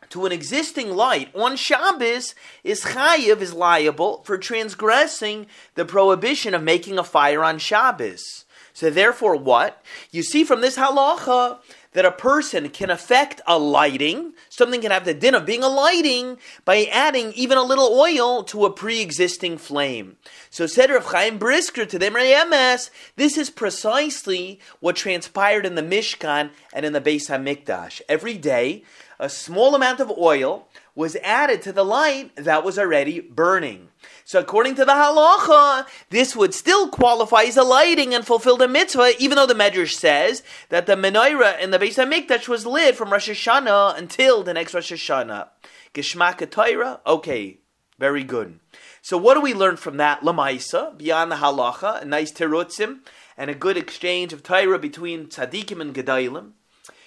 to 0.08 0.26
an 0.26 0.32
existing 0.32 0.90
light 0.90 1.34
on 1.34 1.56
Shabbos 1.56 2.34
is 2.64 2.82
chayiv, 2.84 3.40
is 3.40 3.54
liable 3.54 4.22
for 4.24 4.38
transgressing 4.38 5.46
the 5.74 5.84
prohibition 5.84 6.54
of 6.54 6.62
making 6.62 6.98
a 6.98 7.04
fire 7.04 7.44
on 7.44 7.58
Shabbos. 7.58 8.44
So 8.72 8.90
therefore, 8.90 9.36
what? 9.36 9.84
You 10.10 10.22
see 10.22 10.44
from 10.44 10.60
this 10.60 10.76
halacha 10.76 11.58
that 11.92 12.04
a 12.04 12.12
person 12.12 12.68
can 12.68 12.88
affect 12.88 13.40
a 13.46 13.58
lighting, 13.58 14.32
something 14.48 14.80
can 14.80 14.92
have 14.92 15.04
the 15.04 15.14
din 15.14 15.34
of 15.34 15.44
being 15.44 15.64
a 15.64 15.68
lighting 15.68 16.38
by 16.64 16.84
adding 16.84 17.32
even 17.32 17.58
a 17.58 17.62
little 17.62 17.98
oil 17.98 18.44
to 18.44 18.64
a 18.64 18.72
pre-existing 18.72 19.58
flame. 19.58 20.16
So 20.50 20.66
said 20.66 20.90
Rav 20.90 21.06
Chaim 21.06 21.38
Brisker 21.38 21.84
to 21.86 21.98
the 21.98 22.10
Emes, 22.10 22.90
this 23.16 23.36
is 23.36 23.50
precisely 23.50 24.60
what 24.78 24.96
transpired 24.96 25.66
in 25.66 25.74
the 25.74 25.82
Mishkan 25.82 26.50
and 26.72 26.86
in 26.86 26.92
the 26.92 27.00
Beis 27.00 27.28
HaMikdash. 27.28 28.00
Every 28.08 28.38
day, 28.38 28.84
a 29.20 29.28
small 29.28 29.74
amount 29.74 30.00
of 30.00 30.10
oil 30.10 30.66
was 30.94 31.14
added 31.16 31.60
to 31.62 31.72
the 31.72 31.84
light 31.84 32.34
that 32.36 32.64
was 32.64 32.78
already 32.78 33.20
burning. 33.20 33.88
So 34.24 34.40
according 34.40 34.76
to 34.76 34.84
the 34.86 34.92
halacha, 34.92 35.86
this 36.08 36.34
would 36.34 36.54
still 36.54 36.88
qualify 36.88 37.42
as 37.42 37.58
a 37.58 37.62
lighting 37.62 38.14
and 38.14 38.26
fulfill 38.26 38.56
the 38.56 38.66
mitzvah, 38.66 39.12
even 39.18 39.36
though 39.36 39.46
the 39.46 39.54
Medrash 39.54 39.92
says 39.92 40.42
that 40.70 40.86
the 40.86 40.94
menorah 40.94 41.60
in 41.60 41.70
the 41.70 41.78
Beis 41.78 42.02
Hamikdash 42.02 42.48
was 42.48 42.64
lit 42.64 42.96
from 42.96 43.12
Rosh 43.12 43.28
Hashanah 43.28 43.98
until 43.98 44.42
the 44.42 44.54
next 44.54 44.72
Rosh 44.72 44.90
Hashanah. 44.90 45.48
Geshmak 45.92 46.50
Torah, 46.50 47.00
okay, 47.06 47.58
very 47.98 48.24
good. 48.24 48.58
So 49.02 49.18
what 49.18 49.34
do 49.34 49.42
we 49.42 49.52
learn 49.52 49.76
from 49.76 49.98
that? 49.98 50.22
Lamaisa, 50.22 50.96
beyond 50.96 51.30
the 51.30 51.36
halacha, 51.36 52.02
a 52.02 52.04
nice 52.06 52.32
terutzim, 52.32 53.00
and 53.36 53.50
a 53.50 53.54
good 53.54 53.76
exchange 53.76 54.32
of 54.32 54.42
Torah 54.42 54.78
between 54.78 55.26
tzaddikim 55.26 55.80
and 55.80 55.94
gedalim. 55.94 56.52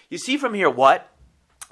You 0.09 0.19
see 0.19 0.37
from 0.37 0.53
here 0.53 0.69
what? 0.69 1.09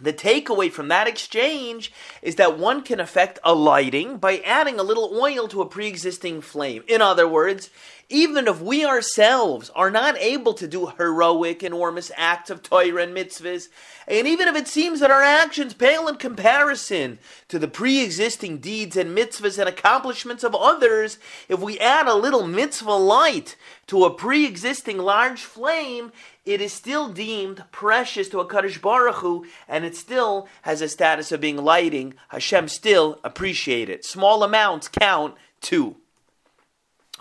The 0.02 0.14
takeaway 0.14 0.72
from 0.72 0.88
that 0.88 1.08
exchange 1.08 1.92
is 2.24 2.36
that 2.36 2.58
one 2.58 2.82
can 2.82 3.00
affect 3.00 3.38
a 3.44 3.54
lighting 3.54 4.18
by 4.18 4.40
adding 4.40 4.80
a 4.80 4.84
little 4.84 5.16
oil 5.16 5.48
to 5.50 5.62
a 5.62 5.68
pre 5.68 5.88
existing 5.88 6.42
flame. 6.42 6.84
In 6.88 7.02
other 7.02 7.28
words, 7.28 7.70
even 8.12 8.48
if 8.48 8.60
we 8.60 8.84
ourselves 8.84 9.70
are 9.70 9.90
not 9.90 10.18
able 10.18 10.54
to 10.56 10.68
do 10.68 10.88
heroic, 10.88 11.64
enormous 11.64 12.12
acts 12.18 12.50
of 12.50 12.62
Torah 12.62 13.04
and 13.04 13.16
mitzvahs, 13.16 13.70
and 14.08 14.28
even 14.28 14.50
if 14.50 14.56
it 14.56 14.68
seems 14.68 15.00
that 15.00 15.12
our 15.12 15.22
actions 15.22 15.74
pale 15.74 16.08
in 16.10 16.16
comparison 16.16 17.20
to 17.48 17.58
the 17.58 17.70
pre 17.70 18.04
existing 18.04 18.58
deeds 18.58 18.98
and 18.98 19.16
mitzvahs 19.16 19.58
and 19.58 19.70
accomplishments 19.70 20.44
of 20.44 20.54
others, 20.54 21.20
if 21.48 21.60
we 21.60 21.80
add 21.80 22.08
a 22.08 22.16
little 22.16 22.46
mitzvah 22.46 22.92
light 22.92 23.56
to 23.88 24.04
a 24.04 24.14
pre 24.14 24.46
existing 24.46 24.98
large 24.98 25.44
flame, 25.44 26.12
it 26.46 26.60
is 26.62 26.74
still 26.74 27.10
deemed 27.10 27.64
precious 27.72 28.28
to 28.30 28.40
a 28.40 28.48
Kaddish 28.48 28.82
Baruch 28.82 29.18
Hu, 29.18 29.46
and 29.68 29.86
it 29.86 29.96
still 29.96 30.48
has 30.64 30.82
a 30.82 30.90
status 30.90 31.32
of 31.32 31.42
being 31.42 31.58
lighting. 31.58 32.16
Hashem 32.30 32.68
still 32.68 33.20
appreciate 33.24 33.90
it. 33.90 34.04
Small 34.06 34.44
amounts 34.44 34.88
count 34.88 35.36
too. 35.62 35.98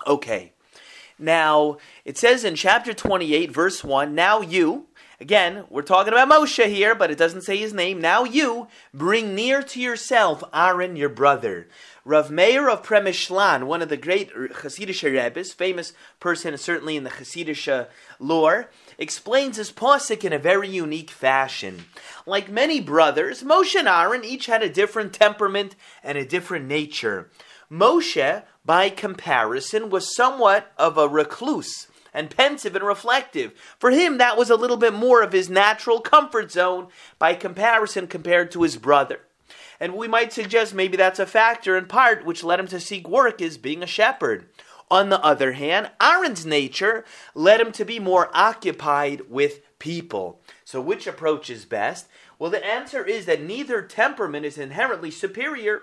Okay. 0.06 0.52
Now, 1.18 1.76
it 2.06 2.16
says 2.16 2.44
in 2.44 2.54
chapter 2.54 2.94
28, 2.94 3.52
verse 3.52 3.84
1, 3.84 4.14
Now 4.14 4.40
you, 4.40 4.86
again, 5.20 5.64
we're 5.68 5.82
talking 5.82 6.14
about 6.14 6.30
Moshe 6.30 6.64
here, 6.66 6.94
but 6.94 7.10
it 7.10 7.18
doesn't 7.18 7.42
say 7.42 7.58
his 7.58 7.74
name. 7.74 8.00
Now 8.00 8.24
you 8.24 8.68
bring 8.94 9.34
near 9.34 9.62
to 9.62 9.80
yourself 9.80 10.42
Aaron, 10.54 10.96
your 10.96 11.10
brother. 11.10 11.68
Rav 12.06 12.30
Meir 12.30 12.70
of 12.70 12.82
Premishlan, 12.82 13.64
one 13.64 13.82
of 13.82 13.90
the 13.90 13.98
great 13.98 14.32
Hasidic 14.32 15.02
Rebbes, 15.12 15.52
famous 15.52 15.92
person 16.18 16.56
certainly 16.56 16.96
in 16.96 17.04
the 17.04 17.10
Hasidic 17.10 17.70
uh, 17.70 17.88
lore, 18.18 18.70
explains 19.00 19.56
his 19.56 19.72
posik 19.72 20.24
in 20.24 20.32
a 20.32 20.38
very 20.38 20.68
unique 20.68 21.10
fashion. 21.10 21.86
Like 22.26 22.50
many 22.50 22.80
brothers, 22.80 23.42
Moshe 23.42 23.74
and 23.74 23.88
Aaron 23.88 24.24
each 24.24 24.46
had 24.46 24.62
a 24.62 24.68
different 24.68 25.14
temperament 25.14 25.74
and 26.04 26.18
a 26.18 26.24
different 26.24 26.66
nature. 26.66 27.30
Moshe, 27.72 28.42
by 28.64 28.90
comparison, 28.90 29.88
was 29.88 30.14
somewhat 30.14 30.70
of 30.76 30.98
a 30.98 31.08
recluse 31.08 31.88
and 32.12 32.36
pensive 32.36 32.76
and 32.76 32.84
reflective. 32.84 33.52
For 33.78 33.90
him, 33.90 34.18
that 34.18 34.36
was 34.36 34.50
a 34.50 34.56
little 34.56 34.76
bit 34.76 34.92
more 34.92 35.22
of 35.22 35.32
his 35.32 35.48
natural 35.48 36.00
comfort 36.00 36.52
zone 36.52 36.88
by 37.18 37.34
comparison 37.34 38.06
compared 38.06 38.50
to 38.52 38.62
his 38.62 38.76
brother. 38.76 39.20
And 39.78 39.94
we 39.94 40.08
might 40.08 40.32
suggest 40.32 40.74
maybe 40.74 40.98
that's 40.98 41.18
a 41.18 41.26
factor 41.26 41.76
in 41.76 41.86
part 41.86 42.26
which 42.26 42.44
led 42.44 42.60
him 42.60 42.66
to 42.68 42.78
seek 42.78 43.08
work 43.08 43.40
as 43.40 43.56
being 43.56 43.82
a 43.82 43.86
shepherd. 43.86 44.46
On 44.90 45.08
the 45.08 45.22
other 45.22 45.52
hand, 45.52 45.90
Aaron's 46.00 46.44
nature 46.44 47.04
led 47.34 47.60
him 47.60 47.70
to 47.72 47.84
be 47.84 48.00
more 48.00 48.28
occupied 48.34 49.22
with 49.28 49.60
people. 49.78 50.40
So, 50.64 50.80
which 50.80 51.06
approach 51.06 51.48
is 51.48 51.64
best? 51.64 52.08
Well, 52.38 52.50
the 52.50 52.64
answer 52.64 53.04
is 53.04 53.26
that 53.26 53.42
neither 53.42 53.82
temperament 53.82 54.46
is 54.46 54.58
inherently 54.58 55.10
superior. 55.10 55.82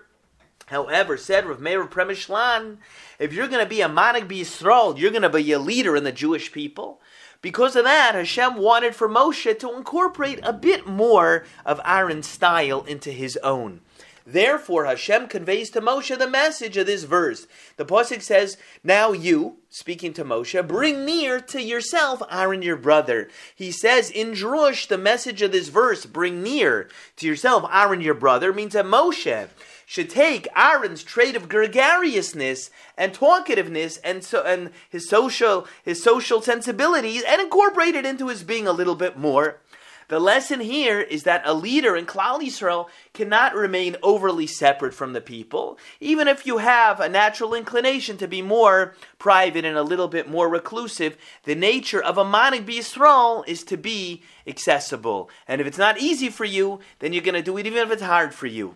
However, 0.66 1.16
said 1.16 1.46
Rav 1.46 1.62
Meir 1.62 1.86
Premishlan, 1.86 2.78
if 3.20 3.32
you're 3.32 3.48
going 3.48 3.64
to 3.64 3.70
be 3.70 3.80
a 3.80 3.88
Manig 3.88 4.28
Yisrael, 4.28 4.98
you're 4.98 5.12
going 5.12 5.22
to 5.22 5.30
be 5.30 5.52
a 5.54 5.60
leader 5.60 5.96
in 5.96 6.04
the 6.04 6.12
Jewish 6.12 6.52
people. 6.52 7.00
Because 7.42 7.76
of 7.78 7.86
that, 7.86 8.16
Hashem 8.16 8.56
wanted 8.56 8.96
for 8.96 9.08
Moshe 9.08 9.58
to 9.60 9.74
incorporate 9.74 10.40
a 10.44 10.52
bit 10.52 10.86
more 10.86 11.46
of 11.66 11.80
Aaron's 11.86 12.28
style 12.28 12.84
into 12.84 13.12
his 13.12 13.38
own. 13.38 13.82
Therefore, 14.30 14.84
Hashem 14.84 15.28
conveys 15.28 15.70
to 15.70 15.80
Moshe 15.80 16.18
the 16.20 16.30
message 16.30 16.76
of 16.76 16.86
this 16.86 17.04
verse. 17.04 17.48
The 17.78 17.86
pasuk 17.86 18.22
says, 18.22 18.58
"Now 18.84 19.14
you, 19.14 19.60
speaking 19.70 20.12
to 20.16 20.26
Moshe, 20.26 20.68
bring 20.68 21.06
near 21.06 21.40
to 21.40 21.62
yourself 21.62 22.22
Aaron 22.30 22.62
your 22.62 22.76
brother." 22.76 23.30
He 23.56 23.72
says 23.72 24.12
in 24.12 24.34
Drush, 24.34 24.90
the 24.90 24.98
message 24.98 25.42
of 25.42 25.54
this 25.54 25.70
verse, 25.70 26.06
"Bring 26.06 26.44
near 26.44 26.90
to 27.16 27.26
yourself 27.26 27.64
Aaron 27.72 28.02
your 28.02 28.16
brother," 28.16 28.52
means 28.52 28.74
that 28.74 28.86
Moshe 28.86 29.48
should 29.86 30.10
take 30.10 30.50
Aaron's 30.54 31.04
trait 31.04 31.38
of 31.38 31.48
gregariousness 31.48 32.70
and 32.98 33.14
talkativeness 33.14 33.98
and 34.04 34.26
so 34.26 34.42
and 34.42 34.72
his 34.90 35.08
social 35.08 35.66
his 35.86 36.04
social 36.04 36.42
sensibilities 36.42 37.24
and 37.26 37.40
incorporate 37.40 37.96
it 37.96 38.06
into 38.06 38.28
his 38.28 38.44
being 38.44 38.68
a 38.68 38.74
little 38.74 38.96
bit 38.96 39.18
more. 39.18 39.62
The 40.10 40.20
lesson 40.20 40.62
here 40.62 41.02
is 41.02 41.24
that 41.24 41.42
a 41.44 41.54
leader 41.54 41.98
in 41.98 42.06
Klal 42.06 42.40
Yisrael 42.40 42.88
cannot 43.14 43.56
remain 43.56 43.98
overly 44.02 44.48
separate 44.48 44.94
from 44.94 45.12
the 45.12 45.20
people, 45.20 45.78
even 46.00 46.30
if 46.30 46.46
you 46.46 46.60
have 46.60 47.02
a 47.02 47.10
natural 47.10 47.54
inclination 47.54 48.18
to 48.18 48.28
be 48.28 48.42
more 48.42 48.96
private 49.20 49.66
and 49.66 49.78
a 49.78 49.84
little 49.84 50.08
bit 50.08 50.30
more 50.30 50.48
reclusive. 50.48 51.18
The 51.44 51.56
nature 51.56 52.02
of 52.02 52.18
a 52.18 52.24
Manig 52.24 52.66
Yisrael 52.66 53.46
is 53.48 53.64
to 53.66 53.76
be 53.76 54.24
accessible, 54.48 55.30
and 55.46 55.60
if 55.60 55.68
it's 55.68 55.78
not 55.78 56.00
easy 56.00 56.30
for 56.30 56.46
you, 56.46 56.80
then 57.00 57.12
you're 57.12 57.24
going 57.24 57.36
to 57.36 57.42
do 57.42 57.58
it 57.58 57.68
even 57.68 57.80
if 57.80 57.92
it's 57.92 58.02
hard 58.02 58.34
for 58.34 58.48
you. 58.48 58.76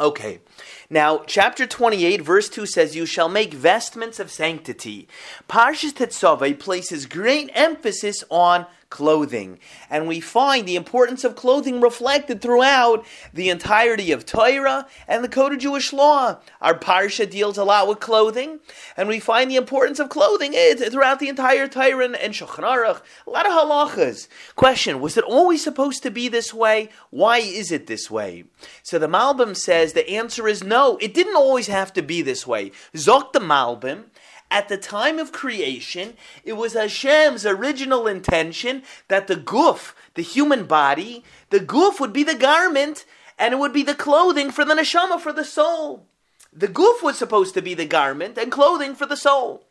Okay, 0.00 0.40
now 0.88 1.22
chapter 1.26 1.66
28, 1.66 2.22
verse 2.22 2.48
2 2.48 2.64
says, 2.64 2.96
You 2.96 3.04
shall 3.04 3.28
make 3.28 3.52
vestments 3.52 4.18
of 4.18 4.30
sanctity. 4.30 5.06
Parshas 5.50 5.92
Tetzaveh 5.92 6.58
places 6.58 7.04
great 7.04 7.50
emphasis 7.52 8.24
on 8.30 8.64
clothing. 8.92 9.58
And 9.88 10.06
we 10.06 10.20
find 10.20 10.68
the 10.68 10.76
importance 10.76 11.24
of 11.24 11.34
clothing 11.34 11.80
reflected 11.80 12.42
throughout 12.42 13.04
the 13.32 13.48
entirety 13.48 14.12
of 14.12 14.26
Torah 14.26 14.86
and 15.08 15.24
the 15.24 15.30
Code 15.30 15.54
of 15.54 15.58
Jewish 15.58 15.94
Law. 15.94 16.36
Our 16.60 16.78
Parsha 16.78 17.28
deals 17.28 17.56
a 17.56 17.64
lot 17.64 17.88
with 17.88 18.00
clothing, 18.00 18.60
and 18.94 19.08
we 19.08 19.18
find 19.18 19.50
the 19.50 19.56
importance 19.56 19.98
of 19.98 20.10
clothing 20.10 20.52
throughout 20.52 21.20
the 21.20 21.30
entire 21.30 21.66
Torah 21.66 22.04
and, 22.04 22.14
and 22.14 22.34
Shulchan 22.34 22.64
Aruch. 22.64 23.00
A 23.26 23.30
lot 23.30 23.46
of 23.46 23.52
halachas. 23.52 24.28
Question, 24.56 25.00
was 25.00 25.16
it 25.16 25.24
always 25.24 25.64
supposed 25.64 26.02
to 26.02 26.10
be 26.10 26.28
this 26.28 26.52
way? 26.52 26.90
Why 27.08 27.38
is 27.38 27.72
it 27.72 27.86
this 27.86 28.10
way? 28.10 28.44
So 28.82 28.98
the 28.98 29.08
Malbim 29.08 29.56
says 29.56 29.94
the 29.94 30.10
answer 30.10 30.46
is 30.46 30.62
no, 30.62 30.98
it 30.98 31.14
didn't 31.14 31.36
always 31.36 31.68
have 31.68 31.94
to 31.94 32.02
be 32.02 32.20
this 32.20 32.46
way. 32.46 32.72
Zok 32.94 33.32
the 33.32 33.40
Malbim, 33.40 34.04
at 34.52 34.68
the 34.68 34.76
time 34.76 35.18
of 35.18 35.32
creation, 35.32 36.12
it 36.44 36.52
was 36.52 36.74
Hashem's 36.74 37.46
original 37.46 38.06
intention 38.06 38.82
that 39.08 39.26
the 39.26 39.34
goof, 39.34 39.96
the 40.14 40.22
human 40.22 40.66
body, 40.66 41.24
the 41.48 41.58
goof 41.58 41.98
would 41.98 42.12
be 42.12 42.22
the 42.22 42.34
garment 42.34 43.06
and 43.38 43.54
it 43.54 43.56
would 43.56 43.72
be 43.72 43.82
the 43.82 43.94
clothing 43.94 44.50
for 44.50 44.64
the 44.64 44.74
neshama, 44.74 45.18
for 45.18 45.32
the 45.32 45.44
soul. 45.44 46.06
The 46.52 46.68
goof 46.68 47.02
was 47.02 47.16
supposed 47.16 47.54
to 47.54 47.62
be 47.62 47.72
the 47.72 47.86
garment 47.86 48.36
and 48.36 48.52
clothing 48.52 48.94
for 48.94 49.06
the 49.06 49.16
soul. 49.16 49.64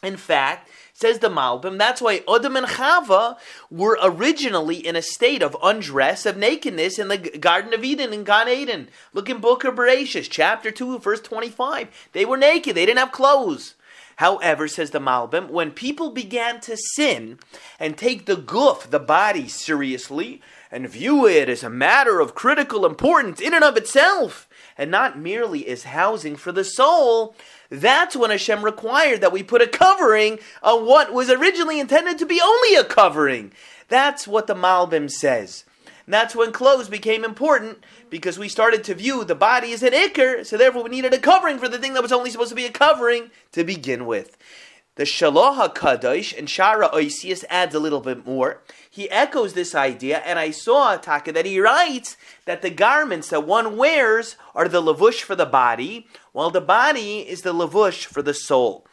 In 0.00 0.16
fact, 0.16 0.70
says 0.94 1.18
the 1.18 1.28
Malbim, 1.28 1.76
that's 1.76 2.00
why 2.00 2.22
Adam 2.32 2.56
and 2.56 2.66
Chava 2.66 3.36
were 3.68 3.98
originally 4.00 4.76
in 4.76 4.94
a 4.94 5.02
state 5.02 5.42
of 5.42 5.56
undress, 5.62 6.24
of 6.24 6.36
nakedness 6.36 6.98
in 6.98 7.08
the 7.08 7.18
Garden 7.18 7.74
of 7.74 7.82
Eden 7.82 8.12
in 8.12 8.22
Gan 8.22 8.48
Eden. 8.48 8.88
Look 9.12 9.28
in 9.28 9.38
Book 9.38 9.64
of 9.64 9.74
Bereshit, 9.74 10.28
chapter 10.30 10.70
2, 10.70 11.00
verse 11.00 11.20
25. 11.20 12.08
They 12.12 12.24
were 12.24 12.36
naked, 12.36 12.76
they 12.76 12.86
didn't 12.86 13.00
have 13.00 13.12
clothes. 13.12 13.74
However, 14.20 14.68
says 14.68 14.90
the 14.90 14.98
Malbim, 14.98 15.48
when 15.48 15.70
people 15.70 16.10
began 16.10 16.60
to 16.60 16.76
sin 16.76 17.38
and 17.78 17.96
take 17.96 18.26
the 18.26 18.36
guf, 18.36 18.90
the 18.90 18.98
body, 18.98 19.48
seriously, 19.48 20.42
and 20.70 20.86
view 20.86 21.26
it 21.26 21.48
as 21.48 21.62
a 21.62 21.70
matter 21.70 22.20
of 22.20 22.34
critical 22.34 22.84
importance 22.84 23.40
in 23.40 23.54
and 23.54 23.64
of 23.64 23.78
itself, 23.78 24.46
and 24.76 24.90
not 24.90 25.18
merely 25.18 25.66
as 25.66 25.84
housing 25.84 26.36
for 26.36 26.52
the 26.52 26.64
soul, 26.64 27.34
that's 27.70 28.14
when 28.14 28.28
Hashem 28.30 28.62
required 28.62 29.22
that 29.22 29.32
we 29.32 29.42
put 29.42 29.62
a 29.62 29.66
covering 29.66 30.38
on 30.62 30.84
what 30.84 31.14
was 31.14 31.30
originally 31.30 31.80
intended 31.80 32.18
to 32.18 32.26
be 32.26 32.42
only 32.44 32.74
a 32.74 32.84
covering. 32.84 33.52
That's 33.88 34.28
what 34.28 34.46
the 34.46 34.54
Malbim 34.54 35.10
says. 35.10 35.64
And 36.10 36.14
that's 36.14 36.34
when 36.34 36.50
clothes 36.50 36.88
became 36.88 37.24
important 37.24 37.84
because 38.10 38.36
we 38.36 38.48
started 38.48 38.82
to 38.82 38.96
view 38.96 39.22
the 39.22 39.36
body 39.36 39.72
as 39.72 39.84
an 39.84 39.92
ikr, 39.92 40.44
so 40.44 40.56
therefore 40.56 40.82
we 40.82 40.90
needed 40.90 41.14
a 41.14 41.20
covering 41.20 41.60
for 41.60 41.68
the 41.68 41.78
thing 41.78 41.94
that 41.94 42.02
was 42.02 42.10
only 42.10 42.30
supposed 42.30 42.48
to 42.48 42.56
be 42.56 42.66
a 42.66 42.72
covering 42.72 43.30
to 43.52 43.62
begin 43.62 44.06
with. 44.06 44.36
The 44.96 45.04
Shaloha 45.04 45.72
Kadosh 45.72 46.36
and 46.36 46.48
Shara 46.48 46.92
Oisius 46.92 47.44
adds 47.48 47.76
a 47.76 47.78
little 47.78 48.00
bit 48.00 48.26
more. 48.26 48.60
He 48.90 49.08
echoes 49.08 49.52
this 49.52 49.72
idea, 49.72 50.18
and 50.26 50.40
I 50.40 50.50
saw 50.50 50.96
Taka 50.96 51.30
that 51.30 51.46
he 51.46 51.60
writes 51.60 52.16
that 52.44 52.60
the 52.60 52.70
garments 52.70 53.28
that 53.28 53.46
one 53.46 53.76
wears 53.76 54.34
are 54.52 54.66
the 54.66 54.82
lavush 54.82 55.20
for 55.20 55.36
the 55.36 55.46
body, 55.46 56.08
while 56.32 56.50
the 56.50 56.60
body 56.60 57.20
is 57.20 57.42
the 57.42 57.54
lavush 57.54 58.06
for 58.06 58.20
the 58.20 58.34
soul. 58.34 58.84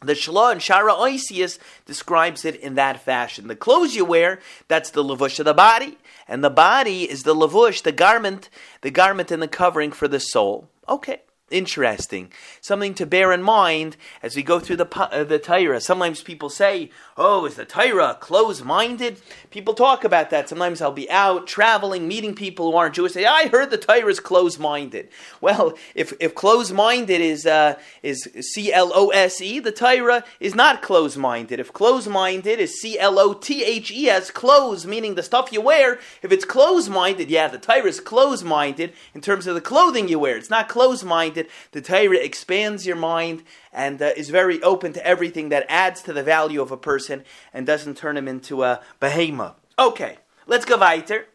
The 0.00 0.14
Shlah 0.14 0.52
and 0.52 0.60
Shara 0.62 0.96
Oisius 0.96 1.58
describes 1.84 2.46
it 2.46 2.56
in 2.56 2.74
that 2.74 3.00
fashion. 3.00 3.48
The 3.48 3.56
clothes 3.56 3.94
you 3.94 4.04
wear, 4.06 4.40
that's 4.68 4.90
the 4.90 5.04
lavush 5.04 5.38
of 5.38 5.44
the 5.44 5.54
body, 5.54 5.98
and 6.28 6.42
the 6.42 6.50
body 6.50 7.10
is 7.10 7.22
the 7.22 7.34
lavush, 7.34 7.82
the 7.82 7.92
garment, 7.92 8.48
the 8.80 8.90
garment 8.90 9.30
and 9.30 9.42
the 9.42 9.48
covering 9.48 9.92
for 9.92 10.08
the 10.08 10.20
soul. 10.20 10.68
Okay. 10.88 11.22
Interesting. 11.50 12.32
Something 12.62 12.94
to 12.94 13.04
bear 13.04 13.30
in 13.30 13.42
mind 13.42 13.98
as 14.22 14.34
we 14.34 14.42
go 14.42 14.58
through 14.58 14.76
the 14.76 14.88
uh, 14.98 15.24
the 15.24 15.38
Torah. 15.38 15.78
Sometimes 15.78 16.22
people 16.22 16.48
say, 16.48 16.90
"Oh, 17.18 17.44
is 17.44 17.56
the 17.56 17.66
Torah 17.66 18.16
closed-minded?" 18.18 19.20
People 19.50 19.74
talk 19.74 20.04
about 20.04 20.30
that. 20.30 20.48
Sometimes 20.48 20.80
I'll 20.80 20.90
be 20.90 21.10
out 21.10 21.46
traveling, 21.46 22.08
meeting 22.08 22.34
people 22.34 22.70
who 22.70 22.78
aren't 22.78 22.94
Jewish. 22.94 23.12
Say, 23.12 23.26
"I 23.26 23.48
heard 23.48 23.70
the 23.70 23.76
Torah 23.76 24.08
is 24.08 24.20
closed-minded." 24.20 25.10
Well, 25.42 25.74
if 25.94 26.14
if 26.18 26.34
closed-minded 26.34 27.20
is 27.20 27.44
uh, 27.44 27.74
is 28.02 28.26
C 28.40 28.72
L 28.72 28.90
O 28.94 29.10
S 29.10 29.42
E, 29.42 29.60
the 29.60 29.70
Torah 29.70 30.24
is 30.40 30.54
not 30.54 30.80
closed-minded. 30.80 31.60
If 31.60 31.74
closed-minded 31.74 32.58
is 32.58 32.80
C 32.80 32.98
L 32.98 33.18
O 33.18 33.34
T 33.34 33.62
H 33.62 33.90
E 33.90 34.08
S, 34.08 34.30
clothes 34.30 34.86
meaning 34.86 35.14
the 35.14 35.22
stuff 35.22 35.52
you 35.52 35.60
wear. 35.60 36.00
If 36.22 36.32
it's 36.32 36.46
closed-minded, 36.46 37.28
yeah, 37.28 37.48
the 37.48 37.58
Torah 37.58 37.84
is 37.84 38.00
closed-minded 38.00 38.94
in 39.14 39.20
terms 39.20 39.46
of 39.46 39.54
the 39.54 39.60
clothing 39.60 40.08
you 40.08 40.18
wear. 40.18 40.38
It's 40.38 40.48
not 40.48 40.70
closed-minded 40.70 41.33
minded. 41.34 41.50
The 41.72 41.80
Torah 41.80 42.16
expands 42.16 42.86
your 42.86 42.96
mind 42.96 43.42
and 43.72 44.00
uh, 44.00 44.10
is 44.16 44.30
very 44.30 44.62
open 44.62 44.92
to 44.92 45.06
everything 45.06 45.48
that 45.50 45.66
adds 45.68 46.02
to 46.02 46.12
the 46.12 46.22
value 46.22 46.62
of 46.62 46.70
a 46.70 46.76
person 46.76 47.24
and 47.52 47.66
doesn't 47.66 47.96
turn 47.96 48.16
him 48.16 48.28
into 48.28 48.62
a 48.62 48.80
behemoth. 49.00 49.56
Okay, 49.78 50.18
let's 50.46 50.64
go 50.64 50.78
weiter. 50.78 51.26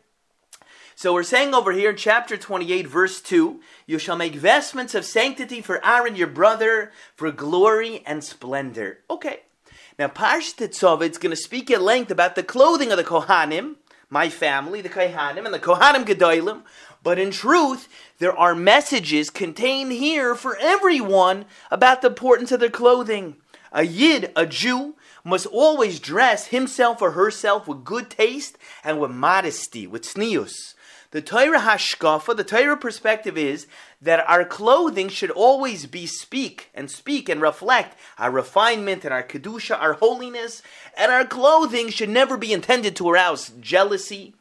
So 0.96 1.14
we're 1.14 1.24
saying 1.24 1.54
over 1.54 1.72
here 1.72 1.92
in 1.92 1.96
chapter 1.96 2.36
28, 2.36 2.88
verse 2.88 3.22
2, 3.22 3.62
you 3.86 4.00
shall 4.00 4.18
make 4.18 4.36
vestments 4.36 4.94
of 4.94 5.06
sanctity 5.06 5.62
for 5.62 5.86
Aaron 5.86 6.18
your 6.18 6.28
brother, 6.28 6.92
for 7.16 7.32
glory 7.32 8.04
and 8.06 8.22
splendor. 8.22 9.00
Okay. 9.10 9.42
Now, 9.98 10.08
Parsh 10.08 10.54
is 10.60 10.80
going 11.18 11.30
to 11.30 11.36
speak 11.36 11.72
at 11.72 11.82
length 11.82 12.12
about 12.12 12.36
the 12.36 12.44
clothing 12.44 12.92
of 12.92 12.98
the 12.98 13.04
Kohanim, 13.04 13.76
my 14.10 14.30
family, 14.30 14.82
the 14.82 14.90
Kohanim, 14.90 15.46
and 15.46 15.54
the 15.54 15.60
Kohanim 15.60 16.06
Gedolim, 16.06 16.64
but 17.04 17.20
in 17.20 17.32
truth, 17.32 17.88
there 18.20 18.38
are 18.38 18.56
messages 18.56 19.30
contained 19.30 19.92
here 19.92 20.36
for 20.36 20.58
everyone 20.58 21.46
about 21.72 22.02
the 22.02 22.10
importance 22.10 22.52
of 22.52 22.60
their 22.60 22.70
clothing. 22.70 23.36
A 23.72 23.84
Yid, 23.84 24.32
a 24.36 24.46
Jew, 24.46 24.96
must 25.24 25.46
always 25.46 26.00
dress 26.00 26.48
himself 26.48 27.02
or 27.02 27.12
herself 27.12 27.68
with 27.68 27.84
good 27.84 28.10
taste 28.10 28.58
and 28.84 29.00
with 29.00 29.12
modesty, 29.12 29.86
with 29.88 30.04
snius. 30.04 30.74
The 31.12 31.22
Torah 31.22 31.62
hashkafa, 31.62 32.38
the 32.38 32.44
Torah 32.44 32.78
perspective 32.78 33.36
is 33.36 33.66
that 34.00 34.24
our 34.30 34.46
clothing 34.46 35.10
should 35.10 35.32
always 35.32 35.88
be 35.88 36.06
speak 36.06 36.70
and 36.76 36.90
speak 36.90 37.30
and 37.30 37.42
reflect 37.42 37.98
our 38.20 38.30
refinement 38.30 39.04
and 39.04 39.14
our 39.14 39.24
kedusha, 39.24 39.80
our 39.80 39.94
holiness, 39.94 40.62
and 40.96 41.12
our 41.12 41.26
clothing 41.26 41.90
should 41.90 42.10
never 42.10 42.38
be 42.38 42.54
intended 42.54 42.96
to 42.98 43.10
arouse 43.10 43.52
jealousy, 43.60 44.36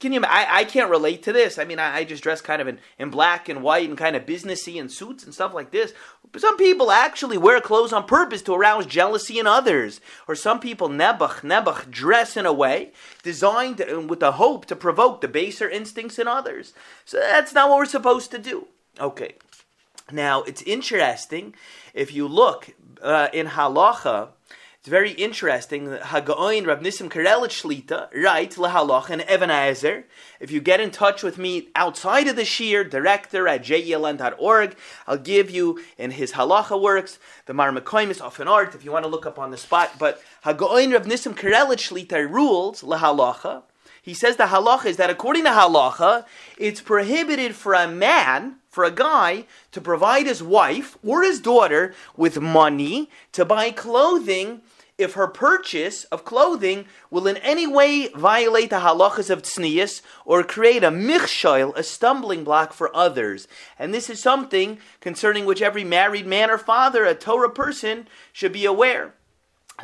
can 0.00 0.14
you? 0.14 0.22
I, 0.24 0.60
I 0.60 0.64
can't 0.64 0.90
relate 0.90 1.22
to 1.24 1.32
this. 1.32 1.58
I 1.58 1.64
mean, 1.64 1.78
I, 1.78 1.98
I 1.98 2.04
just 2.04 2.22
dress 2.22 2.40
kind 2.40 2.62
of 2.62 2.68
in, 2.68 2.78
in 2.98 3.10
black 3.10 3.50
and 3.50 3.62
white 3.62 3.88
and 3.88 3.98
kind 3.98 4.16
of 4.16 4.24
businessy 4.24 4.80
and 4.80 4.90
suits 4.90 5.24
and 5.24 5.34
stuff 5.34 5.52
like 5.52 5.70
this. 5.70 5.92
But 6.32 6.40
some 6.40 6.56
people 6.56 6.90
actually 6.90 7.36
wear 7.36 7.60
clothes 7.60 7.92
on 7.92 8.06
purpose 8.06 8.40
to 8.42 8.54
arouse 8.54 8.86
jealousy 8.86 9.38
in 9.38 9.46
others. 9.46 10.00
Or 10.26 10.34
some 10.34 10.58
people 10.58 10.88
nebuch 10.88 11.42
nebuch 11.42 11.90
dress 11.90 12.36
in 12.36 12.46
a 12.46 12.52
way 12.52 12.92
designed 13.22 13.78
with 14.08 14.20
the 14.20 14.32
hope 14.32 14.64
to 14.66 14.76
provoke 14.76 15.20
the 15.20 15.28
baser 15.28 15.68
instincts 15.68 16.18
in 16.18 16.26
others. 16.26 16.72
So 17.04 17.18
that's 17.18 17.52
not 17.52 17.68
what 17.68 17.78
we're 17.78 17.84
supposed 17.84 18.30
to 18.30 18.38
do. 18.38 18.68
Okay. 18.98 19.34
Now 20.10 20.42
it's 20.42 20.62
interesting 20.62 21.54
if 21.92 22.12
you 22.14 22.26
look 22.26 22.70
uh, 23.02 23.28
in 23.32 23.48
halacha 23.48 24.28
It's 24.80 24.88
very 24.88 25.10
interesting. 25.10 25.90
that 25.90 26.04
Hagaoin 26.04 26.66
Rav 26.66 26.80
Nisim 26.80 27.10
Karelitz 27.10 27.60
Shlita 27.60 28.08
writes 28.14 28.56
Lahalach 28.56 29.10
and 29.10 29.20
Evan 29.20 29.50
Ezer. 29.50 30.04
If 30.40 30.50
you 30.50 30.62
get 30.62 30.80
in 30.80 30.90
touch 30.90 31.22
with 31.22 31.36
me 31.36 31.68
outside 31.76 32.26
of 32.28 32.36
the 32.36 32.46
Shir, 32.46 32.84
director 32.84 33.46
at 33.46 33.62
jeln.org, 33.62 34.76
I'll 35.06 35.18
give 35.18 35.50
you 35.50 35.82
in 35.98 36.12
his 36.12 36.32
halacha 36.32 36.80
works 36.80 37.18
the 37.44 37.52
Marmakoimis 37.52 38.22
of 38.22 38.40
an 38.40 38.48
art 38.48 38.74
if 38.74 38.82
you 38.82 38.90
want 38.90 39.04
to 39.04 39.10
look 39.10 39.26
up 39.26 39.38
on 39.38 39.50
the 39.50 39.58
spot. 39.58 39.98
But 39.98 40.22
Hagaoin 40.46 40.94
Rav 40.94 41.04
Nisim 41.04 41.34
Karelitz 41.34 41.90
Shlita 41.90 42.26
rules 42.26 42.80
Lahalacha. 42.80 43.64
He 44.00 44.14
says 44.14 44.36
the 44.36 44.44
halacha 44.44 44.86
is 44.86 44.96
that 44.96 45.10
according 45.10 45.44
to 45.44 45.50
halacha, 45.50 46.24
it's 46.56 46.80
prohibited 46.80 47.54
for 47.54 47.74
a 47.74 47.86
man 47.86 48.56
for 48.70 48.84
a 48.84 48.90
guy 48.90 49.44
to 49.72 49.80
provide 49.80 50.26
his 50.26 50.42
wife 50.42 50.96
or 51.04 51.22
his 51.22 51.38
daughter 51.38 51.92
with 52.16 52.40
money 52.40 53.10
to 53.32 53.44
buy 53.44 53.70
clothing 53.70 54.62
if 55.00 55.14
her 55.14 55.26
purchase 55.26 56.04
of 56.04 56.24
clothing 56.24 56.86
will 57.10 57.26
in 57.26 57.36
any 57.38 57.66
way 57.66 58.08
violate 58.08 58.70
the 58.70 58.80
halachas 58.80 59.30
of 59.30 59.42
tznius 59.42 60.02
or 60.24 60.42
create 60.42 60.84
a 60.84 60.90
michshoil, 60.90 61.74
a 61.76 61.82
stumbling 61.82 62.44
block 62.44 62.72
for 62.72 62.94
others. 62.94 63.48
And 63.78 63.94
this 63.94 64.10
is 64.10 64.22
something 64.22 64.78
concerning 65.00 65.46
which 65.46 65.62
every 65.62 65.84
married 65.84 66.26
man 66.26 66.50
or 66.50 66.58
father, 66.58 67.04
a 67.04 67.14
Torah 67.14 67.50
person, 67.50 68.08
should 68.32 68.52
be 68.52 68.66
aware. 68.66 69.14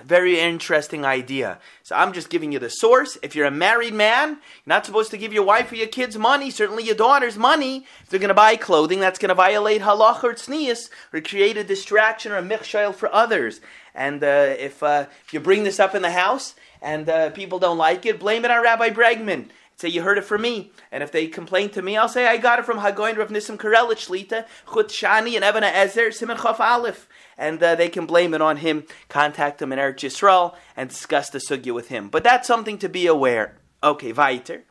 Very 0.04 0.38
interesting 0.38 1.04
idea. 1.04 1.58
So 1.82 1.96
I'm 1.96 2.12
just 2.12 2.30
giving 2.30 2.52
you 2.52 2.58
the 2.58 2.68
source. 2.68 3.16
If 3.22 3.34
you're 3.34 3.46
a 3.46 3.50
married 3.50 3.94
man, 3.94 4.28
you're 4.30 4.38
not 4.66 4.86
supposed 4.86 5.10
to 5.12 5.18
give 5.18 5.32
your 5.32 5.44
wife 5.44 5.72
or 5.72 5.76
your 5.76 5.86
kids 5.86 6.16
money, 6.16 6.50
certainly 6.50 6.84
your 6.84 6.94
daughter's 6.94 7.36
money. 7.36 7.86
If 8.02 8.08
they're 8.08 8.20
going 8.20 8.28
to 8.28 8.34
buy 8.34 8.56
clothing, 8.56 9.00
that's 9.00 9.18
going 9.18 9.30
to 9.30 9.34
violate 9.34 9.82
halach 9.82 10.22
or 10.22 10.34
tznius, 10.34 10.90
or 11.12 11.20
create 11.20 11.56
a 11.56 11.64
distraction 11.64 12.32
or 12.32 12.36
a 12.36 12.42
michshel 12.42 12.94
for 12.94 13.12
others. 13.12 13.60
And 13.94 14.22
uh, 14.22 14.54
if, 14.58 14.82
uh, 14.82 15.06
if 15.24 15.32
you 15.32 15.40
bring 15.40 15.64
this 15.64 15.80
up 15.80 15.94
in 15.94 16.02
the 16.02 16.10
house 16.10 16.54
and 16.82 17.08
uh, 17.08 17.30
people 17.30 17.58
don't 17.58 17.78
like 17.78 18.04
it, 18.06 18.20
blame 18.20 18.44
it 18.44 18.50
on 18.50 18.62
Rabbi 18.62 18.90
Bregman. 18.90 19.48
Say 19.78 19.88
you 19.88 20.00
heard 20.00 20.16
it 20.16 20.24
from 20.24 20.40
me, 20.40 20.72
and 20.90 21.02
if 21.02 21.12
they 21.12 21.26
complain 21.26 21.68
to 21.70 21.82
me, 21.82 21.98
I'll 21.98 22.08
say 22.08 22.26
I 22.26 22.38
got 22.38 22.58
it 22.58 22.64
from 22.64 22.78
Hagoin 22.78 23.18
Rav 23.18 23.28
Nisim 23.28 23.58
Karelitz 23.58 24.08
Shlita, 24.08 24.46
Chut 24.72 24.88
Shani, 24.88 25.34
and 25.34 25.44
Evan 25.44 25.64
Ezer 25.64 26.10
Simon 26.12 26.38
Chaf 26.38 26.60
Aleph 26.60 27.06
and 27.38 27.62
uh, 27.62 27.74
they 27.74 27.88
can 27.88 28.06
blame 28.06 28.34
it 28.34 28.40
on 28.40 28.58
him. 28.58 28.84
Contact 29.08 29.60
him 29.60 29.72
in 29.72 29.78
Eretz 29.78 30.00
Yisrael 30.00 30.54
and 30.76 30.88
discuss 30.88 31.30
the 31.30 31.38
sugya 31.38 31.74
with 31.74 31.88
him. 31.88 32.08
But 32.08 32.24
that's 32.24 32.46
something 32.46 32.78
to 32.78 32.88
be 32.88 33.06
aware. 33.06 33.56
Okay, 33.82 34.12
weiter. 34.12 34.64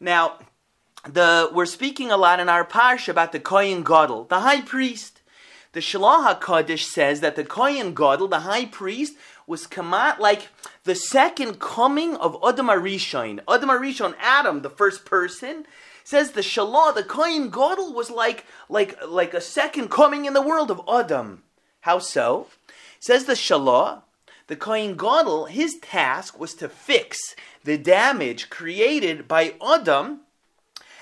Now, 0.00 0.38
the 1.04 1.50
we're 1.52 1.66
speaking 1.66 2.10
a 2.10 2.16
lot 2.16 2.40
in 2.40 2.48
our 2.48 2.64
parsha 2.64 3.08
about 3.08 3.32
the 3.32 3.40
Kohen 3.40 3.82
Gadol, 3.82 4.24
the 4.24 4.40
high 4.40 4.62
priest. 4.62 5.20
The 5.72 5.80
Shalah 5.80 6.38
HaKadosh 6.38 6.84
says 6.84 7.20
that 7.20 7.34
the 7.34 7.44
Kohen 7.44 7.94
Gadol, 7.94 8.28
the 8.28 8.40
high 8.40 8.66
priest, 8.66 9.14
was 9.46 9.66
kamat 9.66 10.18
like 10.18 10.48
the 10.84 10.94
second 10.94 11.60
coming 11.60 12.14
of 12.16 12.36
Adam 12.46 12.66
Arishon. 12.66 13.40
Adam 13.48 13.70
Arishon, 13.70 14.14
Adam, 14.20 14.60
the 14.60 14.70
first 14.70 15.06
person, 15.06 15.64
says 16.04 16.32
the 16.32 16.42
Shalah, 16.42 16.94
the 16.94 17.02
Kohen 17.02 17.48
Gadol 17.48 17.94
was 17.94 18.10
like 18.10 18.44
like 18.68 18.96
like 19.06 19.34
a 19.34 19.40
second 19.40 19.90
coming 19.90 20.24
in 20.24 20.34
the 20.34 20.42
world 20.42 20.70
of 20.70 20.82
Adam. 20.88 21.42
How 21.82 21.98
so? 21.98 22.46
Says 23.00 23.24
the 23.24 23.32
Shalah, 23.32 24.02
the 24.46 24.56
Kohen 24.56 24.96
Gadol, 24.96 25.46
his 25.46 25.78
task 25.78 26.38
was 26.38 26.54
to 26.54 26.68
fix 26.68 27.34
the 27.64 27.76
damage 27.76 28.50
created 28.50 29.26
by 29.26 29.54
Adam 29.60 30.20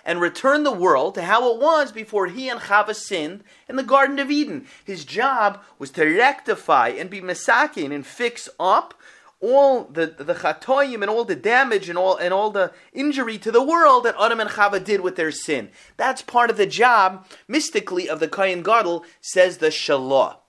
and 0.06 0.22
return 0.22 0.62
the 0.62 0.72
world 0.72 1.14
to 1.14 1.22
how 1.22 1.52
it 1.52 1.60
was 1.60 1.92
before 1.92 2.28
he 2.28 2.48
and 2.48 2.60
Chava 2.60 2.94
sinned 2.94 3.44
in 3.68 3.76
the 3.76 3.82
Garden 3.82 4.18
of 4.18 4.30
Eden. 4.30 4.66
His 4.82 5.04
job 5.04 5.60
was 5.78 5.90
to 5.90 6.04
rectify 6.04 6.88
and 6.88 7.10
be 7.10 7.20
masakin 7.20 7.94
and 7.94 8.06
fix 8.06 8.48
up 8.58 8.94
all 9.42 9.84
the 9.84 10.06
the 10.06 10.34
chatoyim 10.34 11.02
and 11.02 11.10
all 11.10 11.24
the 11.24 11.36
damage 11.36 11.88
and 11.88 11.98
all 11.98 12.16
and 12.16 12.32
all 12.32 12.50
the 12.50 12.72
injury 12.92 13.36
to 13.38 13.50
the 13.50 13.62
world 13.62 14.04
that 14.04 14.16
Adam 14.18 14.40
and 14.40 14.50
Chava 14.50 14.82
did 14.82 15.00
with 15.02 15.16
their 15.16 15.30
sin. 15.30 15.70
That's 15.98 16.22
part 16.22 16.48
of 16.48 16.56
the 16.56 16.66
job, 16.66 17.26
mystically, 17.48 18.08
of 18.08 18.20
the 18.20 18.28
Kohen 18.28 18.62
Gadol, 18.62 19.04
says 19.20 19.58
the 19.58 19.68
Shalah. 19.68 20.39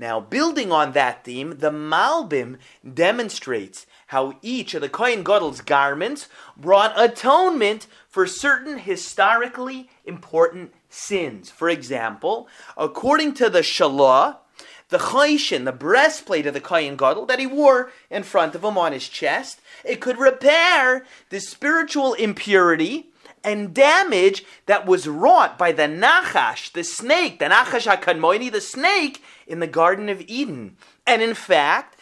Now, 0.00 0.18
building 0.18 0.72
on 0.72 0.92
that 0.92 1.24
theme, 1.24 1.58
the 1.58 1.70
Malbim 1.70 2.56
demonstrates 2.94 3.84
how 4.06 4.38
each 4.40 4.72
of 4.72 4.80
the 4.80 4.88
Kohen 4.88 5.22
Gadol's 5.22 5.60
garments 5.60 6.26
brought 6.56 6.98
atonement 6.98 7.86
for 8.08 8.26
certain 8.26 8.78
historically 8.78 9.90
important 10.06 10.72
sins. 10.88 11.50
For 11.50 11.68
example, 11.68 12.48
according 12.78 13.34
to 13.34 13.50
the 13.50 13.60
Shalah, 13.60 14.38
the 14.88 14.96
chayshin, 14.96 15.66
the 15.66 15.70
breastplate 15.72 16.46
of 16.46 16.54
the 16.54 16.62
Kohen 16.62 16.96
Gadol 16.96 17.26
that 17.26 17.38
he 17.38 17.46
wore 17.46 17.92
in 18.10 18.22
front 18.22 18.54
of 18.54 18.64
him 18.64 18.78
on 18.78 18.92
his 18.92 19.06
chest, 19.06 19.60
it 19.84 20.00
could 20.00 20.18
repair 20.18 21.04
the 21.28 21.40
spiritual 21.40 22.14
impurity 22.14 23.09
and 23.42 23.74
damage 23.74 24.44
that 24.66 24.86
was 24.86 25.08
wrought 25.08 25.58
by 25.58 25.72
the 25.72 25.82
Nachash, 25.82 26.72
the 26.72 26.84
snake, 26.84 27.38
the 27.38 27.46
Nachash 27.46 27.86
HaKadmoini, 27.86 28.50
the 28.50 28.60
snake 28.60 29.22
in 29.46 29.60
the 29.60 29.66
Garden 29.66 30.08
of 30.08 30.22
Eden. 30.26 30.76
And 31.06 31.22
in 31.22 31.34
fact, 31.34 31.96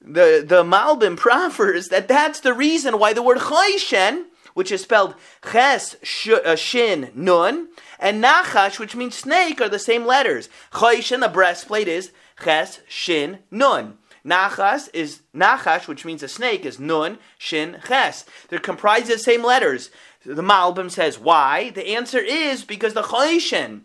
the, 0.00 0.44
the 0.46 0.62
Malbim 0.62 1.16
proffers 1.16 1.88
that 1.88 2.08
that's 2.08 2.40
the 2.40 2.54
reason 2.54 2.98
why 2.98 3.12
the 3.12 3.22
word 3.22 3.38
Chayshen, 3.38 4.26
which 4.54 4.72
is 4.72 4.82
spelled 4.82 5.14
Ches, 5.50 5.96
uh, 6.28 6.56
Shin, 6.56 7.10
Nun, 7.14 7.68
and 7.98 8.22
Nachash, 8.22 8.78
which 8.78 8.96
means 8.96 9.16
snake, 9.16 9.60
are 9.60 9.68
the 9.68 9.78
same 9.78 10.06
letters. 10.06 10.48
Chayshen, 10.72 11.20
the 11.20 11.28
breastplate, 11.28 11.88
is 11.88 12.12
Ches, 12.42 12.80
Shin, 12.88 13.40
Nun. 13.50 13.98
Nachas 14.26 14.88
is 14.92 15.20
Nachash, 15.34 15.86
which 15.86 16.04
means 16.04 16.22
a 16.22 16.28
snake, 16.28 16.66
is 16.66 16.80
Nun, 16.80 17.18
Shin, 17.38 17.80
Ches. 17.86 18.24
They're 18.48 18.58
comprised 18.58 19.04
of 19.04 19.18
the 19.18 19.18
same 19.18 19.44
letters. 19.44 19.90
The 20.26 20.42
Malbim 20.42 20.90
says, 20.90 21.20
why? 21.20 21.70
The 21.70 21.94
answer 21.94 22.18
is 22.18 22.64
because 22.64 22.94
the 22.94 23.02
Chayshen, 23.02 23.82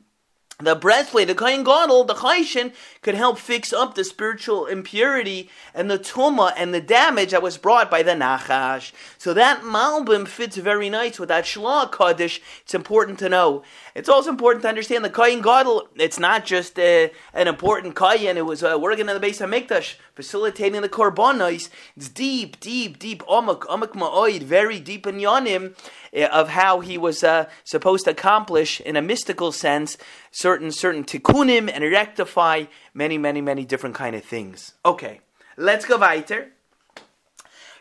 the 0.60 0.76
breastplate, 0.76 1.28
the 1.28 1.36
Kohen 1.36 1.64
Gadol, 1.64 2.04
the 2.06 2.16
Chayshin, 2.16 2.74
could 3.02 3.14
help 3.16 3.38
fix 3.38 3.72
up 3.72 3.94
the 3.94 4.04
spiritual 4.04 4.66
impurity 4.66 5.50
and 5.74 5.90
the 5.90 6.00
tuma 6.00 6.54
and 6.56 6.74
the 6.74 6.82
damage 6.82 7.32
that 7.32 7.42
was 7.42 7.58
brought 7.58 7.92
by 7.92 8.02
the 8.04 8.12
Nachash. 8.12 8.92
So 9.18 9.34
that 9.34 9.62
Malbim 9.62 10.28
fits 10.28 10.58
very 10.58 10.90
nice 10.90 11.20
with 11.20 11.30
that 11.30 11.46
Shalah 11.46 11.92
Kaddish. 11.92 12.42
It's 12.62 12.74
important 12.74 13.20
to 13.20 13.30
know. 13.30 13.64
It's 13.96 14.10
also 14.10 14.30
important 14.30 14.64
to 14.64 14.70
understand 14.70 15.04
the 15.04 15.10
Kohen 15.10 15.42
Gadol, 15.42 15.90
it's 15.96 16.20
not 16.20 16.46
just 16.46 16.80
uh, 16.80 17.10
an 17.34 17.48
important 17.48 17.96
Kohen, 17.96 18.38
it 18.38 18.46
was 18.46 18.64
uh, 18.64 18.78
working 18.80 19.10
in 19.10 19.20
the 19.20 19.28
Beis 19.28 19.46
HaMikdash, 19.46 19.96
facilitating 20.16 20.82
the 20.82 20.90
Korbanos. 20.90 21.70
It's 21.98 22.08
deep, 22.08 22.60
deep, 22.60 23.00
deep, 23.00 23.22
Amak, 23.24 23.62
Amak 23.62 23.94
Ma'oid, 23.94 24.44
very 24.44 24.80
deep 24.80 25.08
in 25.08 25.16
Yonim, 25.18 25.74
uh, 25.74 26.01
of 26.14 26.50
how 26.50 26.80
he 26.80 26.98
was 26.98 27.24
uh, 27.24 27.50
supposed 27.64 28.06
to 28.06 28.12
accomplish, 28.12 28.82
in 28.82 28.96
a 28.96 29.02
mystical 29.02 29.52
sense, 29.52 29.98
certain 30.32 30.72
certain 30.72 31.04
tikkunim 31.04 31.72
and 31.74 31.84
rectify 31.84 32.66
many, 32.94 33.18
many, 33.18 33.42
many 33.42 33.66
different 33.66 33.96
kind 33.96 34.16
of 34.16 34.24
things. 34.24 34.74
Okay, 34.86 35.22
let's 35.58 35.86
go 35.86 35.98
weiter. 35.98 36.52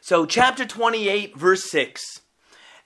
So, 0.00 0.24
chapter 0.24 0.64
28, 0.64 1.36
verse 1.36 1.70
6. 1.70 2.20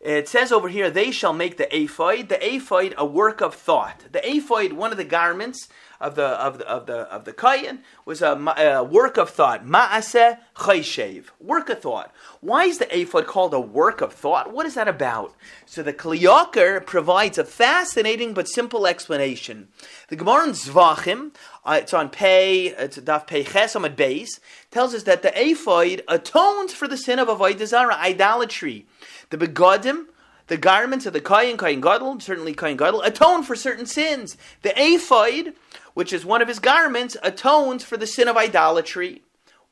It 0.00 0.28
says 0.28 0.52
over 0.52 0.68
here, 0.68 0.90
they 0.90 1.10
shall 1.10 1.32
make 1.32 1.56
the 1.56 1.74
ephod, 1.74 2.28
the 2.28 2.54
ephod 2.54 2.94
a 2.98 3.06
work 3.06 3.40
of 3.40 3.54
thought. 3.54 4.04
The 4.12 4.20
ephod, 4.28 4.74
one 4.74 4.90
of 4.90 4.98
the 4.98 5.04
garments 5.04 5.68
of 6.04 6.16
the 6.16 6.26
of 6.26 6.58
the 6.58 6.68
of 6.68 6.86
the 6.86 6.98
of 7.12 7.24
the 7.24 7.32
kayan, 7.32 7.80
was 8.04 8.20
a, 8.20 8.32
a 8.32 8.84
work 8.84 9.16
of 9.16 9.30
thought. 9.30 9.64
Maaseh 9.66 10.38
chayshev, 10.56 11.24
work 11.40 11.70
of 11.70 11.80
thought. 11.80 12.12
Why 12.40 12.64
is 12.64 12.78
the 12.78 12.94
ephod 12.94 13.26
called 13.26 13.54
a 13.54 13.60
work 13.60 14.02
of 14.02 14.12
thought? 14.12 14.52
What 14.52 14.66
is 14.66 14.74
that 14.74 14.86
about? 14.86 15.34
So 15.64 15.82
the 15.82 15.94
Kli 15.94 16.20
Yakar 16.20 16.84
provides 16.84 17.38
a 17.38 17.44
fascinating 17.44 18.34
but 18.34 18.48
simple 18.48 18.86
explanation. 18.86 19.68
The 20.08 20.16
Gemara 20.16 20.44
in 20.44 20.50
Zvachim, 20.50 21.34
uh, 21.64 21.78
it's 21.80 21.94
on 21.94 22.10
Pei, 22.10 22.66
it's 22.66 22.98
Daf 22.98 23.26
Pei 23.26 23.42
Chesamad 23.42 23.96
Beis, 23.96 24.40
tells 24.70 24.92
us 24.92 25.04
that 25.04 25.22
the 25.22 25.32
ephod 25.34 26.02
atones 26.06 26.72
for 26.72 26.86
the 26.86 26.98
sin 26.98 27.18
of 27.18 27.28
avodah 27.28 27.66
zarah, 27.66 27.96
idolatry. 27.96 28.86
The 29.30 29.38
begodim, 29.38 30.06
the 30.46 30.56
garments 30.56 31.06
of 31.06 31.12
the 31.12 31.20
Kayin, 31.20 31.56
Kayin 31.56 31.80
Gadol, 31.80 32.20
certainly 32.20 32.54
Kayin 32.54 32.76
Gadol, 32.76 33.02
atone 33.02 33.42
for 33.42 33.56
certain 33.56 33.86
sins. 33.86 34.36
The 34.62 34.72
ephod, 34.76 35.54
which 35.94 36.12
is 36.12 36.24
one 36.24 36.42
of 36.42 36.48
his 36.48 36.58
garments, 36.58 37.16
atones 37.22 37.84
for 37.84 37.96
the 37.96 38.06
sin 38.06 38.28
of 38.28 38.36
idolatry. 38.36 39.22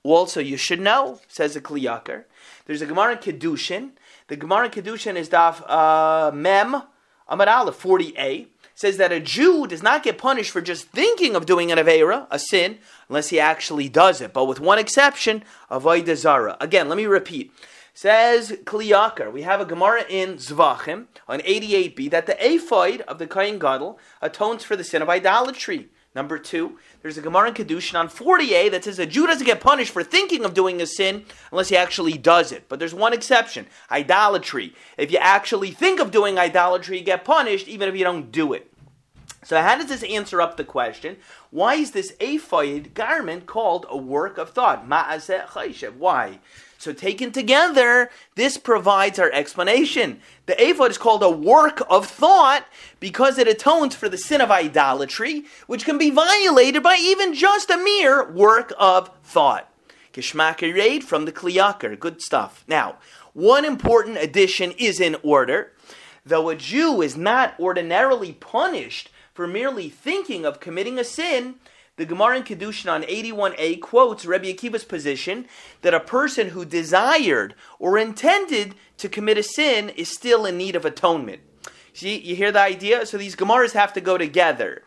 Also, 0.03 0.41
you 0.41 0.57
should 0.57 0.81
know, 0.81 1.21
says 1.29 1.55
the 1.55 1.61
Kli 1.61 1.83
Yakar, 1.83 2.25
there's 2.67 2.83
a 2.83 2.87
Gemara 2.87 3.13
in 3.13 3.19
Kedushin. 3.19 3.91
The 4.29 4.37
Gemara 4.37 4.67
in 4.67 4.71
Kedushin 4.71 5.17
is 5.17 5.29
Daf 5.29 5.63
uh, 5.69 6.31
Mem, 6.33 6.83
Amad 7.29 7.47
Aleph, 7.49 7.81
40a, 7.83 8.47
says 8.75 8.97
that 8.97 9.13
a 9.13 9.21
Jew 9.21 9.67
does 9.67 9.83
not 9.83 10.03
get 10.03 10.19
punished 10.19 10.51
for 10.51 10.61
just 10.61 10.89
thinking 10.89 11.37
of 11.37 11.47
doing 11.47 11.71
an 11.71 11.79
Aveira, 11.79 12.27
a 12.31 12.39
sin, 12.39 12.79
unless 13.09 13.29
he 13.29 13.39
actually 13.39 13.89
does 13.89 14.21
it. 14.21 14.33
But 14.33 14.47
with 14.47 14.61
one 14.61 14.79
exception, 14.79 15.45
Avodah 15.71 16.17
Zara. 16.17 16.57
Again, 16.61 16.89
let 16.89 16.97
me 16.97 17.07
repeat. 17.07 17.53
Says 17.95 18.53
Kli 18.65 18.89
Yakar, 18.89 19.31
we 19.31 19.43
have 19.43 19.61
a 19.61 19.67
Gemara 19.67 20.05
in 20.09 20.37
Zvachim 20.37 21.09
on 21.29 21.41
88b 21.41 22.11
that 22.11 22.25
the 22.25 22.37
ephod 22.41 23.03
of 23.03 23.19
the 23.19 23.27
Kohen 23.27 23.59
Gadol 23.59 23.99
atones 24.23 24.65
for 24.65 24.77
the 24.77 24.85
sin 24.85 25.03
of 25.03 25.11
idolatry. 25.11 25.91
Number 26.15 26.39
two, 26.39 26.79
there's 27.03 27.19
a 27.19 27.23
Gemara 27.23 27.49
in 27.49 27.55
Kedushin 27.55 28.01
on 28.01 28.09
40a 28.09 28.71
that 28.71 28.85
says 28.85 28.99
a 28.99 29.05
Jew 29.05 29.27
doesn't 29.27 29.47
get 29.47 29.61
punished 29.61 29.93
for 29.93 30.03
thinking 30.03 30.47
of 30.47 30.55
doing 30.55 30.81
a 30.81 30.87
sin 30.87 31.27
unless 31.51 31.69
he 31.69 31.77
actually 31.77 32.17
does 32.17 32.51
it. 32.51 32.67
But 32.71 32.79
there's 32.79 32.95
one 32.95 33.13
exception 33.13 33.67
idolatry. 33.91 34.75
If 34.97 35.13
you 35.13 35.19
actually 35.19 35.71
think 35.71 36.01
of 36.01 36.11
doing 36.11 36.39
idolatry, 36.39 36.99
you 36.99 37.05
get 37.05 37.27
punished 37.27 37.69
even 37.69 37.91
if 37.91 37.97
you 37.97 38.05
don't 38.05 38.33
do 38.33 38.55
it. 38.55 38.73
So, 39.45 39.61
how 39.61 39.77
does 39.77 39.89
this 39.89 40.05
answer 40.05 40.41
up 40.41 40.57
the 40.57 40.65
question? 40.65 41.17
Why 41.51 41.75
is 41.75 41.91
this 41.91 42.15
ephod 42.21 42.95
garment 42.95 43.47
called 43.47 43.87
a 43.89 43.97
work 43.97 44.39
of 44.39 44.51
thought? 44.51 44.89
Ma'aseh 44.89 45.47
chayshev. 45.49 45.97
Why? 45.97 46.39
So, 46.83 46.93
taken 46.93 47.31
together, 47.31 48.11
this 48.35 48.59
provides 48.59 49.21
our 49.21 49.31
explanation. 49.31 50.21
The 50.47 50.61
ephod 50.61 50.91
is 50.91 50.99
called 50.99 51.23
a 51.23 51.31
work 51.31 51.81
of 51.89 52.09
thought 52.09 52.67
because 52.99 53.39
it 53.39 53.47
atones 53.47 53.95
for 53.95 54.09
the 54.09 54.19
sin 54.19 54.41
of 54.41 54.51
idolatry, 54.51 55.45
which 55.69 55.85
can 55.85 55.97
be 55.97 56.11
violated 56.11 56.83
by 56.83 56.97
even 57.01 57.35
just 57.35 57.71
a 57.71 57.77
mere 57.77 58.29
work 58.29 58.73
of 58.81 59.13
thought. 59.23 59.73
Geshmak 60.13 61.05
from 61.05 61.25
the 61.25 61.31
Kli 61.31 61.55
Yakar. 61.55 61.97
Good 62.01 62.21
stuff. 62.21 62.65
Now, 62.67 62.97
one 63.33 63.65
important 63.65 64.19
addition 64.19 64.73
is 64.73 64.99
in 64.99 65.15
order. 65.23 65.71
Though 66.27 66.49
a 66.49 66.57
Jew 66.57 67.01
is 67.01 67.17
not 67.17 67.55
ordinarily 67.61 68.33
punished 68.33 69.09
for 69.33 69.47
merely 69.47 69.89
thinking 69.89 70.45
of 70.45 70.59
committing 70.59 70.99
a 70.99 71.05
sin, 71.05 71.61
the 72.03 72.07
Gemara 72.07 72.39
in 72.39 72.43
Kedushin 72.43 72.91
on 72.91 73.05
81a 73.05 73.81
quotes 73.81 74.27
Rabbi 74.27 74.53
Akiva's 74.53 74.83
position 74.83 75.47
that 75.83 75.95
a 75.95 76.01
person 76.01 76.49
who 76.49 76.65
desired 76.65 77.55
or 77.79 77.97
intended 77.97 78.75
to 78.97 79.09
commit 79.09 79.39
a 79.39 79.43
sin 79.45 79.89
is 79.91 80.09
still 80.09 80.45
in 80.45 80.59
need 80.59 80.75
of 80.75 80.85
atonement. 80.85 81.43
See, 81.93 82.19
you 82.19 82.35
hear 82.35 82.51
the 82.51 82.59
idea? 82.59 83.07
So 83.07 83.19
these 83.19 83.37
Gemaras 83.37 83.75
have 83.75 83.93
to 83.93 84.01
go 84.01 84.19
together. 84.19 84.83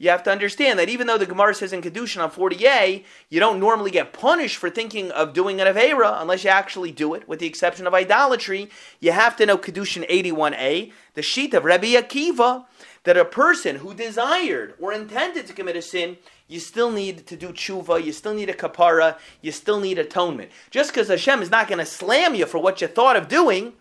You 0.00 0.10
have 0.10 0.22
to 0.24 0.30
understand 0.30 0.78
that 0.78 0.88
even 0.88 1.08
though 1.08 1.18
the 1.18 1.26
Gemara 1.26 1.54
says 1.54 1.72
in 1.72 1.82
Kiddushin 1.82 2.22
on 2.22 2.30
40a, 2.30 3.02
you 3.30 3.40
don't 3.40 3.58
normally 3.58 3.90
get 3.90 4.12
punished 4.12 4.56
for 4.56 4.70
thinking 4.70 5.10
of 5.10 5.32
doing 5.32 5.60
an 5.60 5.66
Avera 5.66 6.22
unless 6.22 6.44
you 6.44 6.50
actually 6.50 6.92
do 6.92 7.14
it, 7.14 7.28
with 7.28 7.40
the 7.40 7.46
exception 7.46 7.84
of 7.84 7.94
idolatry. 7.94 8.70
You 9.00 9.10
have 9.10 9.34
to 9.36 9.46
know 9.46 9.58
Kiddushin 9.58 10.08
81a, 10.08 10.92
the 11.14 11.22
sheet 11.22 11.52
of 11.52 11.64
Rabbi 11.64 11.94
Akiva, 11.94 12.64
that 13.02 13.16
a 13.16 13.24
person 13.24 13.76
who 13.76 13.92
desired 13.92 14.74
or 14.80 14.92
intended 14.92 15.48
to 15.48 15.52
commit 15.52 15.74
a 15.74 15.82
sin, 15.82 16.16
you 16.46 16.60
still 16.60 16.92
need 16.92 17.26
to 17.26 17.36
do 17.36 17.48
tshuva, 17.48 18.04
you 18.04 18.12
still 18.12 18.34
need 18.34 18.50
a 18.50 18.54
kapara, 18.54 19.18
you 19.42 19.50
still 19.50 19.80
need 19.80 19.98
atonement. 19.98 20.52
Just 20.70 20.92
because 20.92 21.08
Hashem 21.08 21.42
is 21.42 21.50
not 21.50 21.66
going 21.66 21.78
to 21.78 21.86
slam 21.86 22.36
you 22.36 22.46
for 22.46 22.58
what 22.58 22.80
you 22.80 22.86
thought 22.86 23.16
of 23.16 23.26
doing, 23.26 23.72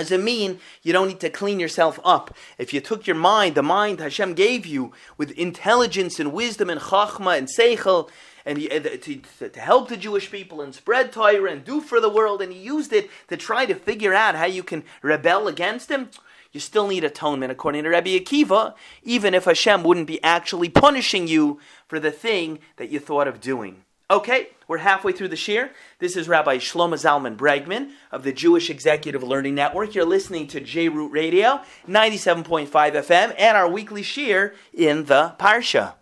doesn't 0.00 0.24
mean 0.24 0.58
you 0.82 0.92
don't 0.92 1.08
need 1.08 1.20
to 1.20 1.30
clean 1.30 1.60
yourself 1.60 1.98
up. 2.04 2.34
If 2.58 2.74
you 2.74 2.80
took 2.80 3.06
your 3.06 3.16
mind, 3.16 3.54
the 3.54 3.62
mind 3.62 4.00
Hashem 4.00 4.34
gave 4.34 4.66
you, 4.66 4.92
with 5.16 5.30
intelligence 5.32 6.18
and 6.18 6.32
wisdom 6.32 6.68
and 6.70 6.80
chachma 6.80 7.38
and 7.38 7.48
seichel, 7.48 8.10
and 8.44 8.58
uh, 8.58 8.80
to, 8.80 9.20
to, 9.50 9.60
help 9.60 9.88
the 9.88 9.96
Jewish 9.96 10.30
people 10.30 10.62
and 10.62 10.74
spread 10.74 11.12
Torah 11.12 11.52
and 11.52 11.64
do 11.64 11.80
for 11.80 12.00
the 12.00 12.08
world, 12.08 12.40
and 12.40 12.52
he 12.52 12.58
used 12.58 12.92
it 12.92 13.10
to 13.28 13.36
try 13.36 13.66
to 13.66 13.74
figure 13.74 14.14
out 14.14 14.34
how 14.34 14.46
you 14.46 14.62
can 14.62 14.82
rebel 15.02 15.46
against 15.46 15.90
him 15.90 16.08
you 16.52 16.60
still 16.60 16.88
need 16.88 17.04
atonement 17.04 17.52
according 17.52 17.84
to 17.84 17.90
Rabbi 17.90 18.18
Akiva, 18.18 18.74
even 19.02 19.34
if 19.34 19.44
Hashem 19.44 19.84
wouldn't 19.84 20.06
be 20.06 20.22
actually 20.22 20.68
punishing 20.68 21.28
you 21.28 21.60
for 21.86 22.00
the 22.00 22.10
thing 22.10 22.58
that 22.76 22.90
you 22.90 22.98
thought 22.98 23.28
of 23.28 23.40
doing. 23.40 23.84
Okay, 24.10 24.48
we're 24.70 24.78
halfway 24.78 25.10
through 25.10 25.26
the 25.26 25.34
shiur. 25.34 25.70
This 25.98 26.14
is 26.14 26.28
Rabbi 26.28 26.58
Shlomo 26.58 26.94
Zalman 26.94 27.36
Bregman 27.36 27.90
of 28.12 28.22
the 28.22 28.32
Jewish 28.32 28.70
Executive 28.70 29.20
Learning 29.20 29.56
Network. 29.56 29.96
You're 29.96 30.04
listening 30.04 30.46
to 30.46 30.60
JRoot 30.60 31.10
Radio, 31.10 31.62
97.5 31.88 32.70
FM, 32.70 33.34
and 33.36 33.56
our 33.56 33.68
weekly 33.68 34.02
shiur 34.02 34.54
in 34.72 35.06
the 35.06 35.34
Parsha. 35.40 35.94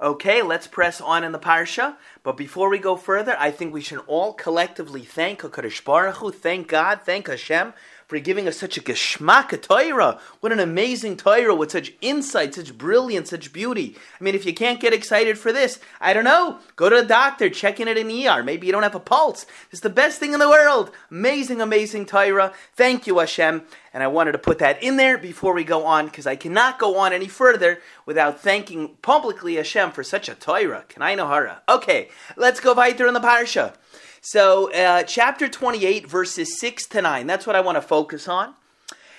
Okay, 0.00 0.42
let's 0.42 0.68
press 0.68 1.00
on 1.00 1.24
in 1.24 1.32
the 1.32 1.38
parsha. 1.40 1.96
But 2.22 2.36
before 2.36 2.70
we 2.70 2.78
go 2.78 2.96
further, 2.96 3.36
I 3.38 3.50
think 3.50 3.74
we 3.74 3.82
should 3.82 4.02
all 4.06 4.32
collectively 4.32 5.02
thank 5.02 5.40
HaKadosh 5.40 5.84
Baruch 5.84 6.16
Hu, 6.18 6.30
thank 6.30 6.68
God, 6.68 7.00
thank 7.04 7.26
Hashem 7.26 7.74
for 8.10 8.18
giving 8.18 8.48
us 8.48 8.56
such 8.56 8.76
a 8.76 8.80
geshmak 8.80 9.62
Torah. 9.62 10.18
What 10.40 10.50
an 10.50 10.58
amazing 10.58 11.16
Torah 11.16 11.54
with 11.54 11.70
such 11.70 11.92
insight, 12.00 12.56
such 12.56 12.76
brilliance, 12.76 13.30
such 13.30 13.52
beauty. 13.52 13.96
I 14.20 14.24
mean, 14.24 14.34
if 14.34 14.44
you 14.44 14.52
can't 14.52 14.80
get 14.80 14.92
excited 14.92 15.38
for 15.38 15.52
this, 15.52 15.78
I 16.00 16.12
don't 16.12 16.24
know. 16.24 16.58
Go 16.74 16.88
to 16.88 16.96
the 16.96 17.04
doctor, 17.06 17.48
check 17.48 17.78
it 17.78 17.86
in 17.86 17.96
at 17.96 17.96
an 17.96 18.10
ER. 18.10 18.42
Maybe 18.42 18.66
you 18.66 18.72
don't 18.72 18.82
have 18.82 18.96
a 18.96 19.00
pulse. 19.00 19.46
It's 19.70 19.80
the 19.80 19.90
best 19.90 20.18
thing 20.18 20.32
in 20.32 20.40
the 20.40 20.48
world. 20.48 20.90
Amazing, 21.08 21.60
amazing 21.60 22.04
Torah. 22.04 22.52
Thank 22.74 23.06
you, 23.06 23.20
Hashem. 23.20 23.62
And 23.94 24.02
I 24.02 24.08
wanted 24.08 24.32
to 24.32 24.38
put 24.38 24.58
that 24.58 24.82
in 24.82 24.96
there 24.96 25.16
before 25.16 25.54
we 25.54 25.62
go 25.62 25.86
on 25.86 26.06
because 26.06 26.26
I 26.26 26.34
cannot 26.34 26.80
go 26.80 26.98
on 26.98 27.12
any 27.12 27.28
further 27.28 27.80
without 28.06 28.40
thanking 28.40 28.96
publicly 29.02 29.54
Hashem 29.54 29.92
for 29.92 30.02
such 30.02 30.28
a 30.28 30.34
Torah. 30.34 30.84
Kein 30.88 31.02
ayin 31.02 31.24
hara? 31.24 31.62
Okay, 31.68 32.08
let's 32.36 32.58
go 32.58 32.74
weiter 32.74 33.06
in 33.06 33.14
the 33.14 33.20
parsha. 33.20 33.74
So, 34.22 34.70
uh, 34.72 35.02
chapter 35.04 35.48
28, 35.48 36.06
verses 36.06 36.60
6 36.60 36.86
to 36.88 37.00
9, 37.00 37.26
that's 37.26 37.46
what 37.46 37.56
I 37.56 37.62
want 37.62 37.76
to 37.76 37.82
focus 37.82 38.28
on. 38.28 38.54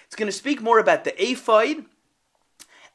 It's 0.05 0.15
going 0.15 0.27
to 0.27 0.31
speak 0.31 0.61
more 0.61 0.77
about 0.77 1.05
the 1.05 1.31
ephod 1.31 1.85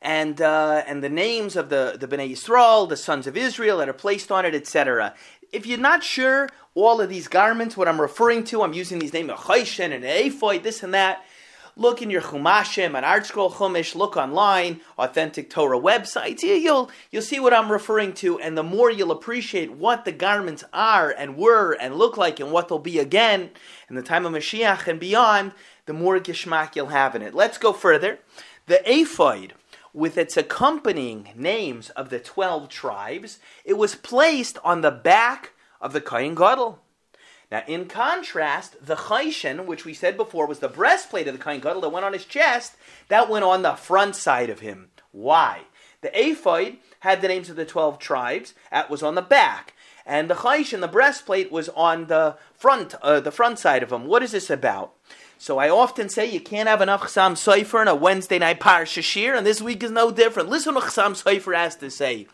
and, 0.00 0.40
uh, 0.40 0.84
and 0.86 1.02
the 1.02 1.08
names 1.08 1.56
of 1.56 1.68
the, 1.68 1.96
the 1.98 2.06
Bnei 2.06 2.30
Yisrael, 2.30 2.88
the 2.88 2.96
sons 2.96 3.26
of 3.26 3.36
Israel 3.36 3.78
that 3.78 3.88
are 3.88 3.92
placed 3.94 4.30
on 4.30 4.44
it, 4.44 4.54
etc. 4.54 5.14
If 5.52 5.66
you're 5.66 5.78
not 5.78 6.04
sure 6.04 6.48
all 6.76 7.00
of 7.00 7.08
these 7.08 7.26
garments, 7.26 7.76
what 7.76 7.88
I'm 7.88 8.00
referring 8.00 8.44
to, 8.44 8.62
I'm 8.62 8.72
using 8.72 9.00
these 9.00 9.12
names, 9.12 9.30
a 9.30 9.34
chayshen 9.34 9.86
and 9.86 10.04
an 10.04 10.26
ephod, 10.26 10.62
this 10.62 10.84
and 10.84 10.94
that. 10.94 11.24
Look 11.78 12.00
in 12.00 12.08
your 12.08 12.22
Chumashim 12.22 12.96
and 12.96 13.04
ArtScroll 13.04 13.52
Chumash. 13.52 13.94
Look 13.94 14.16
online, 14.16 14.80
authentic 14.96 15.50
Torah 15.50 15.78
websites. 15.78 16.42
You'll 16.42 16.90
you'll 17.10 17.20
see 17.20 17.38
what 17.38 17.52
I'm 17.52 17.70
referring 17.70 18.14
to, 18.14 18.40
and 18.40 18.56
the 18.56 18.62
more 18.62 18.90
you'll 18.90 19.12
appreciate 19.12 19.70
what 19.72 20.06
the 20.06 20.12
garments 20.12 20.64
are 20.72 21.10
and 21.10 21.36
were 21.36 21.74
and 21.74 21.96
look 21.96 22.16
like, 22.16 22.40
and 22.40 22.50
what 22.50 22.68
they'll 22.68 22.78
be 22.78 22.98
again 22.98 23.50
in 23.90 23.94
the 23.94 24.02
time 24.02 24.24
of 24.24 24.32
Mashiach 24.32 24.86
and 24.86 24.98
beyond, 24.98 25.52
the 25.84 25.92
more 25.92 26.18
geshmak 26.18 26.74
you'll 26.74 26.86
have 26.86 27.14
in 27.14 27.20
it. 27.20 27.34
Let's 27.34 27.58
go 27.58 27.74
further. 27.74 28.20
The 28.68 28.80
ephod 28.90 29.52
with 29.92 30.16
its 30.16 30.38
accompanying 30.38 31.28
names 31.36 31.90
of 31.90 32.08
the 32.08 32.18
12 32.18 32.70
tribes, 32.70 33.38
it 33.66 33.74
was 33.74 33.94
placed 33.94 34.56
on 34.64 34.80
the 34.80 34.90
back 34.90 35.52
of 35.80 35.92
the 35.92 36.00
Kohen 36.00 36.34
Gadol. 36.34 36.78
Now, 37.50 37.62
in 37.66 37.86
contrast, 37.86 38.84
the 38.84 38.96
chayshen, 38.96 39.66
which 39.66 39.84
we 39.84 39.94
said 39.94 40.16
before 40.16 40.46
was 40.46 40.58
the 40.58 40.68
breastplate 40.68 41.28
of 41.28 41.34
the 41.34 41.42
Kohen 41.42 41.60
Gadol 41.60 41.82
that 41.82 41.90
went 41.90 42.04
on 42.04 42.12
his 42.12 42.24
chest, 42.24 42.74
that 43.08 43.28
went 43.28 43.44
on 43.44 43.62
the 43.62 43.74
front 43.74 44.16
side 44.16 44.50
of 44.50 44.60
him. 44.60 44.88
Why? 45.12 45.62
The 46.00 46.10
ephod 46.12 46.76
had 47.00 47.22
the 47.22 47.28
names 47.28 47.48
of 47.48 47.56
the 47.56 47.64
12 47.64 47.98
tribes, 47.98 48.54
that 48.70 48.90
was 48.90 49.02
on 49.02 49.14
the 49.14 49.22
back. 49.22 49.74
And 50.04 50.28
the 50.28 50.34
chayshen, 50.34 50.80
the 50.80 50.88
breastplate, 50.88 51.52
was 51.52 51.68
on 51.70 52.06
the 52.06 52.36
front, 52.54 52.94
uh, 53.02 53.20
the 53.20 53.32
front 53.32 53.58
side 53.58 53.82
of 53.82 53.92
him. 53.92 54.06
What 54.06 54.22
is 54.22 54.32
this 54.32 54.50
about? 54.50 54.92
So 55.38 55.58
I 55.58 55.68
often 55.68 56.08
say 56.08 56.26
you 56.26 56.40
can't 56.40 56.68
have 56.68 56.80
enough 56.80 57.02
Chassam 57.02 57.32
Sofer 57.32 57.82
in 57.82 57.88
a 57.88 57.94
Wednesday 57.94 58.38
night 58.38 58.58
Parsha 58.58 59.02
Shiur, 59.02 59.36
and 59.36 59.46
this 59.46 59.60
week 59.60 59.82
is 59.82 59.90
no 59.90 60.10
different. 60.10 60.48
Listen 60.48 60.74
to 60.74 60.80
what 60.80 60.88
Chassam 60.88 61.12
Sofer 61.20 61.54
has 61.54 61.76
to 61.76 61.90
say. 61.90 62.26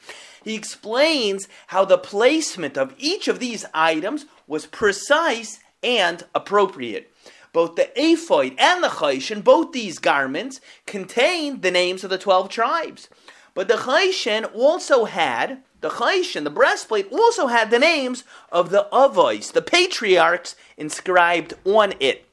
He 0.44 0.54
explains 0.54 1.48
how 1.68 1.84
the 1.84 1.98
placement 1.98 2.76
of 2.76 2.94
each 2.98 3.28
of 3.28 3.38
these 3.38 3.64
items 3.74 4.26
was 4.52 4.66
precise 4.66 5.60
and 5.82 6.24
appropriate. 6.34 7.10
Both 7.54 7.74
the 7.74 7.90
ephod 7.96 8.54
and 8.58 8.84
the 8.84 8.88
chayshin, 8.88 9.42
both 9.42 9.72
these 9.72 9.98
garments, 9.98 10.60
contained 10.84 11.62
the 11.62 11.70
names 11.70 12.04
of 12.04 12.10
the 12.10 12.18
12 12.18 12.50
tribes. 12.50 13.08
But 13.54 13.68
the 13.68 13.78
chayshin 13.88 14.54
also 14.54 15.06
had, 15.06 15.62
the 15.80 15.88
chayshin, 15.88 16.44
the 16.44 16.50
breastplate, 16.50 17.10
also 17.10 17.46
had 17.46 17.70
the 17.70 17.78
names 17.78 18.24
of 18.50 18.68
the 18.68 18.88
avos, 18.92 19.52
the 19.52 19.62
patriarchs, 19.62 20.54
inscribed 20.76 21.54
on 21.64 21.94
it. 21.98 22.26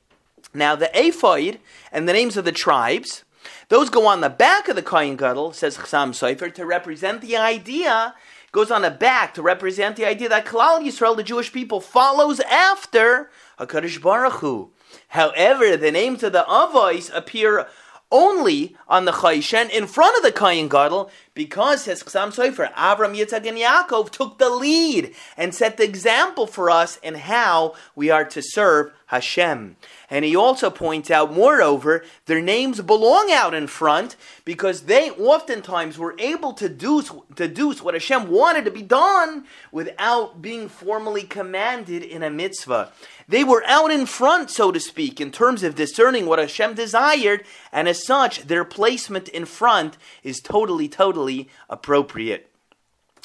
Now, 0.53 0.75
the 0.75 0.91
ephod 0.93 1.59
and 1.89 2.05
the 2.05 2.13
names 2.13 2.35
of 2.35 2.43
the 2.43 2.51
tribes, 2.51 3.23
those 3.69 3.89
go 3.89 4.05
on 4.05 4.19
the 4.19 4.29
back 4.29 4.67
of 4.67 4.75
the 4.75 4.83
Kohen 4.83 5.15
Gadol, 5.15 5.53
says 5.53 5.77
Chassam 5.77 6.11
Sofer, 6.11 6.53
to 6.53 6.65
represent 6.65 7.21
the 7.21 7.37
idea, 7.37 8.13
goes 8.51 8.71
on 8.71 8.81
the 8.81 8.91
back 8.91 9.33
to 9.33 9.41
represent 9.41 9.95
the 9.95 10.05
idea 10.05 10.29
that 10.29 10.45
Klal 10.45 10.81
Yisrael, 10.81 11.15
the 11.15 11.23
Jewish 11.23 11.51
people, 11.51 11.81
follows 11.81 12.39
after 12.41 13.29
HaKadosh 13.59 14.01
Baruch 14.01 14.33
Hu. 14.33 14.71
However, 15.09 15.77
the 15.77 15.91
names 15.91 16.23
of 16.23 16.33
the 16.33 16.45
Avos 16.47 17.15
appear 17.15 17.67
only 18.11 18.75
on 18.87 19.05
the 19.05 19.11
Chayshen 19.11 19.69
in 19.69 19.85
front 19.85 20.17
of 20.17 20.23
the 20.23 20.31
Kohen 20.31 20.67
Gadol 20.67 21.11
because, 21.33 21.83
says 21.83 22.01
Chassam 22.03 22.33
Sofer, 22.33 22.73
Avram, 22.73 23.15
Yitzhak, 23.15 23.47
and 23.47 23.57
Yaakov 23.57 24.09
took 24.09 24.39
the 24.39 24.49
lead 24.49 25.13
and 25.37 25.53
set 25.53 25.77
the 25.77 25.83
example 25.83 26.47
for 26.47 26.71
us 26.71 26.97
in 26.97 27.15
how 27.15 27.75
we 27.95 28.09
are 28.09 28.25
to 28.25 28.41
serve 28.41 28.91
Hashem. 29.09 29.75
And 30.11 30.23
he 30.23 30.35
also 30.35 30.69
points 30.69 31.09
out, 31.09 31.33
moreover, 31.33 32.05
their 32.27 32.41
names 32.41 32.79
belong 32.81 33.31
out 33.31 33.55
in 33.55 33.65
front 33.65 34.15
because 34.45 34.83
they 34.83 35.09
oftentimes 35.09 35.97
were 35.97 36.15
able 36.19 36.53
to 36.53 36.69
to 36.69 37.47
do 37.47 37.73
what 37.73 37.95
Hashem 37.95 38.29
wanted 38.29 38.65
to 38.65 38.71
be 38.71 38.83
done 38.83 39.45
without 39.71 40.43
being 40.43 40.69
formally 40.69 41.23
commanded 41.23 42.03
in 42.03 42.21
a 42.21 42.29
mitzvah. 42.29 42.91
They 43.27 43.43
were 43.43 43.63
out 43.65 43.89
in 43.89 44.05
front, 44.05 44.51
so 44.51 44.71
to 44.71 44.79
speak, 44.79 45.19
in 45.19 45.31
terms 45.31 45.63
of 45.63 45.73
discerning 45.73 46.27
what 46.27 46.37
Hashem 46.37 46.75
desired, 46.75 47.43
and 47.71 47.87
as 47.87 48.05
such, 48.05 48.43
their 48.43 48.63
placement 48.63 49.27
in 49.27 49.45
front 49.45 49.97
is 50.23 50.39
totally, 50.39 50.87
totally 50.87 51.49
appropriate. 51.67 52.47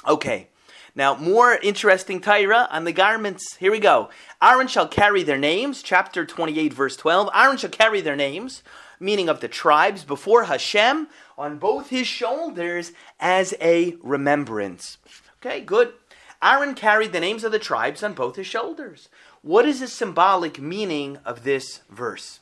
Okay. 0.07 0.49
Now, 0.97 1.17
more 1.17 1.55
interesting 1.57 2.21
Torah 2.21 2.69
on 2.71 2.85
the 2.85 2.93
garments. 2.93 3.57
Here 3.57 3.73
we 3.73 3.81
go. 3.81 4.11
Aaron 4.41 4.69
shall 4.69 4.87
carry 4.87 5.25
their 5.25 5.39
names, 5.39 5.83
chapter 5.83 6.25
28, 6.25 6.73
verse 6.73 6.97
12. 6.97 7.31
Aaron 7.35 7.57
shall 7.57 7.71
carry 7.71 8.01
their 8.01 8.15
names, 8.15 8.63
meaning 9.01 9.29
of 9.29 9.41
the 9.41 9.49
tribes, 9.49 10.05
before 10.05 10.45
Hashem 10.45 11.09
on 11.37 11.59
both 11.59 11.91
his 11.91 12.07
shoulders 12.07 12.93
as 13.19 13.55
a 13.61 13.97
remembrance. 14.03 14.99
Okay, 15.45 15.61
good. 15.61 15.95
Aaron 16.41 16.75
carried 16.75 17.13
the 17.13 17.21
names 17.21 17.43
of 17.43 17.51
the 17.51 17.59
tribes 17.59 18.05
on 18.05 18.13
both 18.13 18.37
his 18.37 18.47
shoulders. 18.47 19.09
What 19.43 19.67
is 19.67 19.81
the 19.81 19.89
symbolic 19.89 20.61
meaning 20.61 21.19
of 21.25 21.43
this 21.43 21.81
verse? 21.91 22.39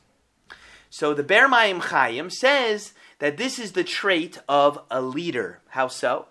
So 0.91 1.15
the 1.15 1.23
Be'er 1.23 1.49
Mayim 1.49 1.81
Chaim 1.81 2.29
says 2.29 2.93
that 3.19 3.39
this 3.39 3.59
is 3.59 3.73
the 3.73 3.85
trait 3.85 4.39
of 4.47 4.79
a 4.91 5.01
leader. 5.01 5.61
How 5.69 5.89
so? 5.89 6.27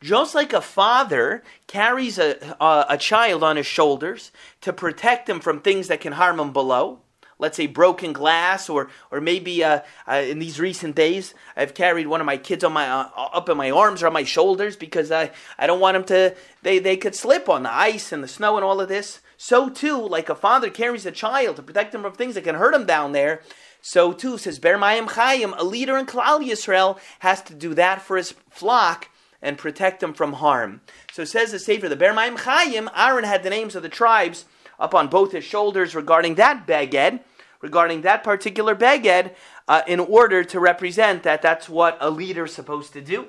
Just 0.00 0.34
like 0.34 0.52
a 0.52 0.60
father 0.60 1.42
carries 1.66 2.18
a, 2.18 2.56
a, 2.60 2.86
a, 2.90 2.98
child 2.98 3.42
on 3.42 3.56
his 3.56 3.66
shoulders 3.66 4.30
to 4.60 4.72
protect 4.72 5.28
him 5.28 5.40
from 5.40 5.60
things 5.60 5.88
that 5.88 6.00
can 6.00 6.12
harm 6.12 6.38
him 6.38 6.52
below, 6.52 7.00
let's 7.38 7.56
say 7.56 7.66
broken 7.66 8.12
glass, 8.12 8.68
or 8.68 8.90
or 9.10 9.20
maybe 9.20 9.64
uh, 9.64 9.80
uh, 10.06 10.16
in 10.16 10.38
these 10.38 10.60
recent 10.60 10.94
days, 10.94 11.34
I've 11.56 11.74
carried 11.74 12.06
one 12.06 12.20
of 12.20 12.26
my 12.26 12.36
kids 12.36 12.62
on 12.62 12.72
my 12.72 12.88
uh, 12.88 13.08
up 13.16 13.48
in 13.48 13.56
my 13.56 13.70
arms 13.70 14.02
or 14.02 14.08
on 14.08 14.12
my 14.12 14.24
shoulders 14.24 14.76
because 14.76 15.10
I, 15.10 15.30
I 15.58 15.66
don't 15.66 15.80
want 15.80 15.94
them 15.94 16.04
to 16.04 16.36
they 16.62 16.78
they 16.78 16.96
could 16.98 17.14
slip 17.14 17.48
on 17.48 17.62
the 17.62 17.72
ice 17.72 18.12
and 18.12 18.22
the 18.22 18.28
snow 18.28 18.56
and 18.56 18.64
all 18.64 18.80
of 18.80 18.88
this. 18.88 19.20
So 19.38 19.68
too, 19.68 19.98
like 19.98 20.28
a 20.28 20.34
father 20.34 20.70
carries 20.70 21.06
a 21.06 21.10
child 21.10 21.56
to 21.56 21.62
protect 21.62 21.94
him 21.94 22.02
from 22.02 22.12
things 22.12 22.34
that 22.34 22.44
can 22.44 22.54
hurt 22.54 22.74
him 22.74 22.86
down 22.86 23.12
there. 23.12 23.42
So 23.80 24.12
too, 24.12 24.36
says 24.36 24.58
Be'er 24.58 24.78
Mayim 24.78 25.10
Chaim, 25.10 25.54
a 25.54 25.64
leader 25.64 25.96
in 25.96 26.06
Klal 26.06 26.44
Yisrael 26.44 26.98
has 27.20 27.40
to 27.42 27.54
do 27.54 27.72
that 27.74 28.02
for 28.02 28.16
his 28.16 28.34
flock 28.50 29.08
and 29.46 29.56
protect 29.56 30.00
them 30.00 30.12
from 30.12 30.34
harm. 30.34 30.80
So 31.12 31.24
says 31.24 31.52
the 31.52 31.60
Sefer, 31.60 31.88
the 31.88 31.94
Be'er 31.94 32.12
Mayim 32.12 32.40
Chaim, 32.40 32.90
Aaron 32.96 33.24
had 33.24 33.44
the 33.44 33.50
names 33.50 33.76
of 33.76 33.84
the 33.84 33.88
tribes 33.88 34.44
up 34.78 34.92
on 34.92 35.06
both 35.06 35.30
his 35.30 35.44
shoulders 35.44 35.94
regarding 35.94 36.34
that 36.34 36.66
beged, 36.66 37.20
regarding 37.62 38.02
that 38.02 38.24
particular 38.24 38.74
beged, 38.74 39.32
uh, 39.68 39.82
in 39.86 40.00
order 40.00 40.42
to 40.42 40.58
represent 40.58 41.22
that 41.22 41.42
that's 41.42 41.68
what 41.68 41.96
a 42.00 42.10
leader 42.10 42.44
is 42.46 42.54
supposed 42.54 42.92
to 42.94 43.00
do. 43.00 43.28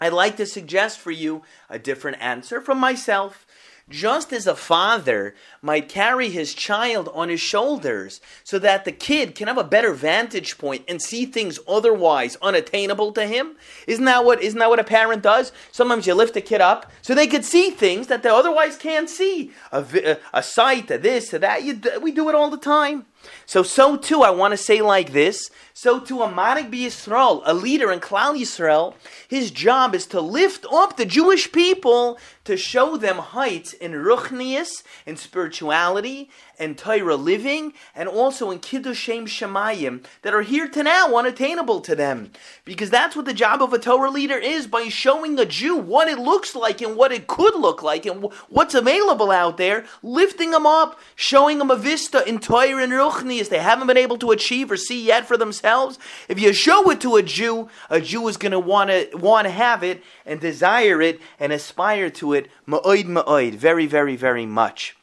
I'd 0.00 0.12
like 0.12 0.36
to 0.36 0.46
suggest 0.46 0.98
for 0.98 1.10
you 1.10 1.42
a 1.70 1.78
different 1.78 2.18
answer 2.20 2.60
from 2.60 2.78
myself. 2.78 3.46
Just 3.90 4.32
as 4.34 4.46
a 4.46 4.54
father 4.54 5.34
might 5.62 5.88
carry 5.88 6.28
his 6.28 6.52
child 6.52 7.08
on 7.14 7.30
his 7.30 7.40
shoulders 7.40 8.20
so 8.44 8.58
that 8.58 8.84
the 8.84 8.92
kid 8.92 9.34
can 9.34 9.48
have 9.48 9.56
a 9.56 9.64
better 9.64 9.94
vantage 9.94 10.58
point 10.58 10.84
and 10.86 11.00
see 11.00 11.24
things 11.24 11.58
otherwise 11.66 12.36
unattainable 12.42 13.12
to 13.12 13.26
him, 13.26 13.56
isn't 13.86 14.04
that 14.04 14.24
what 14.26 14.42
isn't 14.42 14.58
that 14.58 14.68
what 14.68 14.78
a 14.78 14.84
parent 14.84 15.22
does? 15.22 15.52
Sometimes 15.72 16.06
you 16.06 16.14
lift 16.14 16.36
a 16.36 16.42
kid 16.42 16.60
up 16.60 16.90
so 17.00 17.14
they 17.14 17.26
could 17.26 17.44
see 17.44 17.70
things 17.70 18.08
that 18.08 18.22
they 18.22 18.28
otherwise 18.28 18.76
can't 18.76 19.08
see. 19.08 19.52
A, 19.72 20.18
a, 20.34 20.42
sight, 20.42 20.90
a 20.90 20.98
this, 20.98 21.32
a 21.32 21.38
that. 21.38 21.62
You, 21.62 21.80
we 22.02 22.12
do 22.12 22.28
it 22.28 22.34
all 22.34 22.50
the 22.50 22.58
time. 22.58 23.06
So, 23.46 23.62
so 23.62 23.96
too, 23.96 24.22
I 24.22 24.30
want 24.30 24.52
to 24.52 24.56
say 24.58 24.82
like 24.82 25.12
this. 25.12 25.50
So 25.72 26.00
too, 26.00 26.22
a 26.22 26.28
Manhig 26.28 26.70
Yisrael, 26.70 27.42
a 27.44 27.54
leader 27.54 27.92
in 27.92 28.00
Klal 28.00 28.38
Yisrael, 28.38 28.94
his 29.28 29.50
job 29.50 29.94
is 29.94 30.06
to 30.08 30.20
lift 30.20 30.66
up 30.72 30.96
the 30.96 31.06
Jewish 31.06 31.50
people 31.50 32.18
to 32.44 32.56
show 32.56 32.96
them 32.96 33.16
heights 33.16 33.72
in 33.72 33.92
Ruchnius, 33.92 34.82
in 35.06 35.16
spirituality, 35.16 36.30
and 36.58 36.76
Torah 36.76 37.16
living, 37.16 37.72
and 37.94 38.08
also 38.08 38.50
in 38.50 38.58
Kiddushem 38.58 39.24
Shemayim 39.24 40.04
that 40.22 40.34
are 40.34 40.42
here 40.42 40.68
to 40.68 40.82
now, 40.82 41.16
unattainable 41.16 41.80
to 41.82 41.94
them. 41.94 42.32
Because 42.64 42.90
that's 42.90 43.16
what 43.16 43.24
the 43.24 43.34
job 43.34 43.62
of 43.62 43.72
a 43.72 43.78
Torah 43.78 44.10
leader 44.10 44.36
is 44.36 44.66
by 44.66 44.88
showing 44.88 45.38
a 45.38 45.44
Jew 45.44 45.76
what 45.76 46.08
it 46.08 46.18
looks 46.18 46.54
like 46.54 46.80
and 46.80 46.96
what 46.96 47.12
it 47.12 47.26
could 47.26 47.54
look 47.54 47.82
like 47.82 48.06
and 48.06 48.30
what's 48.48 48.74
available 48.74 49.30
out 49.30 49.56
there, 49.56 49.84
lifting 50.02 50.50
them 50.50 50.66
up, 50.66 50.98
showing 51.14 51.58
them 51.58 51.70
a 51.70 51.76
vista 51.76 52.26
in 52.28 52.38
Torah 52.38 52.82
and 52.82 52.92
Ruchnius 52.92 53.48
they 53.48 53.58
haven't 53.58 53.86
been 53.86 53.96
able 53.96 54.18
to 54.18 54.30
achieve 54.30 54.70
or 54.70 54.76
see 54.76 55.04
yet 55.04 55.26
for 55.26 55.36
themselves. 55.36 55.98
If 56.28 56.40
you 56.40 56.52
show 56.52 56.90
it 56.90 57.00
to 57.02 57.16
a 57.16 57.22
Jew, 57.22 57.68
a 57.88 58.00
Jew 58.00 58.26
is 58.28 58.36
going 58.36 58.52
to 58.52 58.58
want 58.58 58.90
to 58.90 59.08
want 59.16 59.46
to 59.46 59.50
have 59.50 59.82
it 59.82 60.02
and 60.26 60.40
desire 60.40 61.00
it 61.00 61.20
and 61.38 61.52
aspire 61.52 62.10
to 62.10 62.32
it 62.32 62.48
ma'oid 62.66 63.04
ma'oid, 63.04 63.54
very, 63.54 63.86
very, 63.86 64.16
very 64.16 64.46
much. 64.46 64.97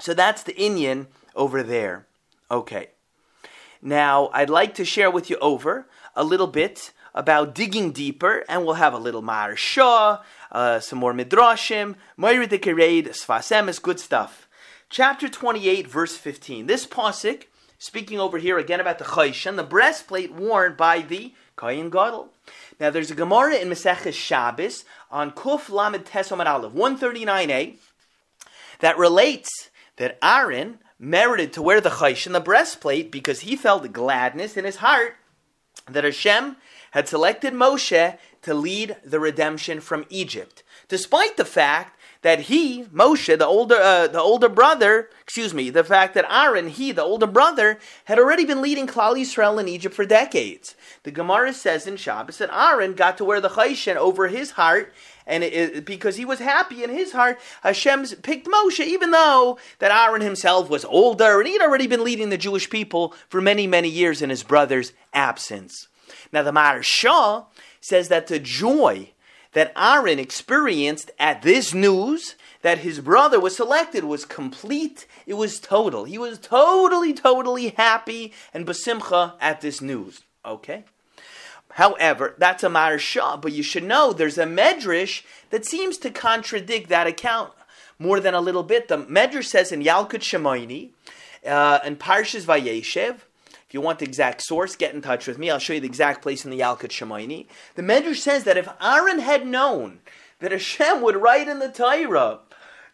So 0.00 0.14
that's 0.14 0.42
the 0.42 0.54
Inyan 0.54 1.06
over 1.34 1.62
there. 1.62 2.06
Okay. 2.50 2.88
Now, 3.80 4.30
I'd 4.32 4.50
like 4.50 4.74
to 4.76 4.84
share 4.84 5.10
with 5.10 5.30
you 5.30 5.36
over 5.38 5.86
a 6.14 6.22
little 6.22 6.46
bit 6.46 6.92
about 7.14 7.54
digging 7.54 7.92
deeper, 7.92 8.44
and 8.48 8.64
we'll 8.64 8.74
have 8.74 8.94
a 8.94 8.98
little 8.98 9.22
Maharsha, 9.22 10.20
uh, 10.50 10.80
some 10.80 10.98
more 10.98 11.12
Midrashim, 11.12 11.96
Moira 12.16 12.46
de 12.46 12.58
Sfas 12.58 13.50
Emes 13.50 13.68
is 13.68 13.78
good 13.78 14.00
stuff. 14.00 14.48
Chapter 14.88 15.28
28, 15.28 15.88
verse 15.88 16.16
15. 16.16 16.66
This 16.66 16.86
pasuk, 16.86 17.44
speaking 17.78 18.20
over 18.20 18.38
here 18.38 18.58
again 18.58 18.80
about 18.80 18.98
the 18.98 19.04
Chayshan, 19.04 19.56
the 19.56 19.62
breastplate 19.62 20.32
worn 20.32 20.74
by 20.74 21.00
the 21.00 21.34
Kohen 21.56 21.90
Gadol. 21.90 22.30
Now, 22.78 22.90
there's 22.90 23.10
a 23.10 23.14
Gemara 23.14 23.56
in 23.56 23.68
Maseches 23.68 24.14
Shabbos 24.14 24.84
on 25.10 25.32
Kuf 25.32 25.70
Lamed 25.70 26.06
Tes 26.06 26.30
Amud 26.30 26.46
Aleph, 26.46 26.72
139a, 26.72 27.76
that 28.80 28.98
relates 28.98 29.70
that 29.96 30.18
Aaron 30.22 30.78
merited 30.98 31.52
to 31.52 31.62
wear 31.62 31.80
the 31.80 31.90
chaysh 31.90 32.26
and 32.26 32.34
the 32.34 32.40
breastplate 32.40 33.10
because 33.10 33.40
he 33.40 33.56
felt 33.56 33.92
gladness 33.92 34.56
in 34.56 34.64
his 34.64 34.76
heart 34.76 35.16
that 35.88 36.04
Hashem 36.04 36.56
had 36.92 37.08
selected 37.08 37.52
Moshe 37.52 38.18
to 38.42 38.54
lead 38.54 38.96
the 39.04 39.18
redemption 39.18 39.80
from 39.80 40.04
Egypt, 40.10 40.62
despite 40.88 41.36
the 41.36 41.44
fact 41.44 41.98
that 42.22 42.42
he, 42.42 42.84
Moshe, 42.84 43.36
the 43.36 43.46
older, 43.46 43.76
uh, 43.76 44.06
the 44.06 44.20
older 44.20 44.48
brother, 44.48 45.08
excuse 45.22 45.52
me, 45.52 45.70
the 45.70 45.82
fact 45.82 46.14
that 46.14 46.30
Aaron, 46.30 46.68
he, 46.68 46.92
the 46.92 47.02
older 47.02 47.26
brother, 47.26 47.80
had 48.04 48.18
already 48.18 48.44
been 48.44 48.62
leading 48.62 48.86
Klal 48.86 49.16
Yisrael 49.16 49.60
in 49.60 49.66
Egypt 49.66 49.94
for 49.94 50.04
decades. 50.04 50.76
The 51.02 51.10
Gemara 51.10 51.52
says 51.52 51.86
in 51.86 51.96
Shabbos 51.96 52.38
that 52.38 52.54
Aaron 52.54 52.94
got 52.94 53.18
to 53.18 53.24
wear 53.24 53.40
the 53.40 53.48
chayshen 53.48 53.96
over 53.96 54.28
his 54.28 54.52
heart, 54.52 54.92
and 55.26 55.44
it, 55.44 55.52
it, 55.52 55.84
because 55.84 56.16
he 56.16 56.24
was 56.24 56.38
happy 56.38 56.82
in 56.82 56.90
his 56.90 57.12
heart, 57.12 57.38
Hashem 57.62 58.06
picked 58.22 58.46
Moshe, 58.46 58.84
even 58.84 59.10
though 59.10 59.58
that 59.78 59.90
Aaron 59.90 60.22
himself 60.22 60.68
was 60.68 60.84
older 60.84 61.40
and 61.40 61.48
he'd 61.48 61.62
already 61.62 61.86
been 61.86 62.04
leading 62.04 62.30
the 62.30 62.38
Jewish 62.38 62.68
people 62.68 63.14
for 63.28 63.40
many, 63.40 63.66
many 63.66 63.88
years 63.88 64.22
in 64.22 64.30
his 64.30 64.42
brother's 64.42 64.92
absence. 65.12 65.88
Now 66.32 66.42
the 66.42 66.52
Maharsha 66.52 67.46
says 67.80 68.08
that 68.08 68.26
the 68.26 68.38
joy 68.38 69.12
that 69.52 69.72
Aaron 69.76 70.18
experienced 70.18 71.10
at 71.18 71.42
this 71.42 71.74
news 71.74 72.36
that 72.62 72.78
his 72.78 73.00
brother 73.00 73.38
was 73.38 73.56
selected 73.56 74.04
was 74.04 74.24
complete. 74.24 75.06
It 75.26 75.34
was 75.34 75.60
total. 75.60 76.04
He 76.04 76.16
was 76.16 76.38
totally, 76.38 77.12
totally 77.12 77.68
happy 77.70 78.32
and 78.54 78.66
basimcha 78.66 79.34
at 79.40 79.60
this 79.60 79.80
news. 79.80 80.22
Okay? 80.44 80.84
However, 81.74 82.34
that's 82.38 82.62
a 82.62 82.68
maharsha, 82.68 83.40
but 83.40 83.52
you 83.52 83.62
should 83.62 83.84
know 83.84 84.12
there's 84.12 84.38
a 84.38 84.44
medrash 84.44 85.22
that 85.50 85.64
seems 85.64 85.96
to 85.98 86.10
contradict 86.10 86.88
that 86.90 87.06
account 87.06 87.52
more 87.98 88.20
than 88.20 88.34
a 88.34 88.40
little 88.40 88.62
bit. 88.62 88.88
The 88.88 88.98
medrash 88.98 89.46
says 89.46 89.72
in 89.72 89.82
Yalkut 89.82 90.20
Shimoni, 90.20 90.90
uh, 91.46 91.78
in 91.84 91.96
Parshas 91.96 92.44
Vayeshev, 92.44 93.20
if 93.72 93.74
you 93.74 93.80
want 93.80 94.00
the 94.00 94.04
exact 94.04 94.42
source, 94.42 94.76
get 94.76 94.94
in 94.94 95.00
touch 95.00 95.26
with 95.26 95.38
me. 95.38 95.50
I'll 95.50 95.58
show 95.58 95.72
you 95.72 95.80
the 95.80 95.86
exact 95.86 96.20
place 96.20 96.44
in 96.44 96.50
the 96.50 96.60
Yalkut 96.60 96.90
Shimoni. 96.90 97.46
The 97.74 97.82
Medrash 97.82 98.16
says 98.16 98.44
that 98.44 98.58
if 98.58 98.68
Aaron 98.82 99.20
had 99.20 99.46
known 99.46 100.00
that 100.40 100.52
Hashem 100.52 101.00
would 101.00 101.16
write 101.16 101.48
in 101.48 101.58
the 101.58 101.70
Torah 101.70 102.40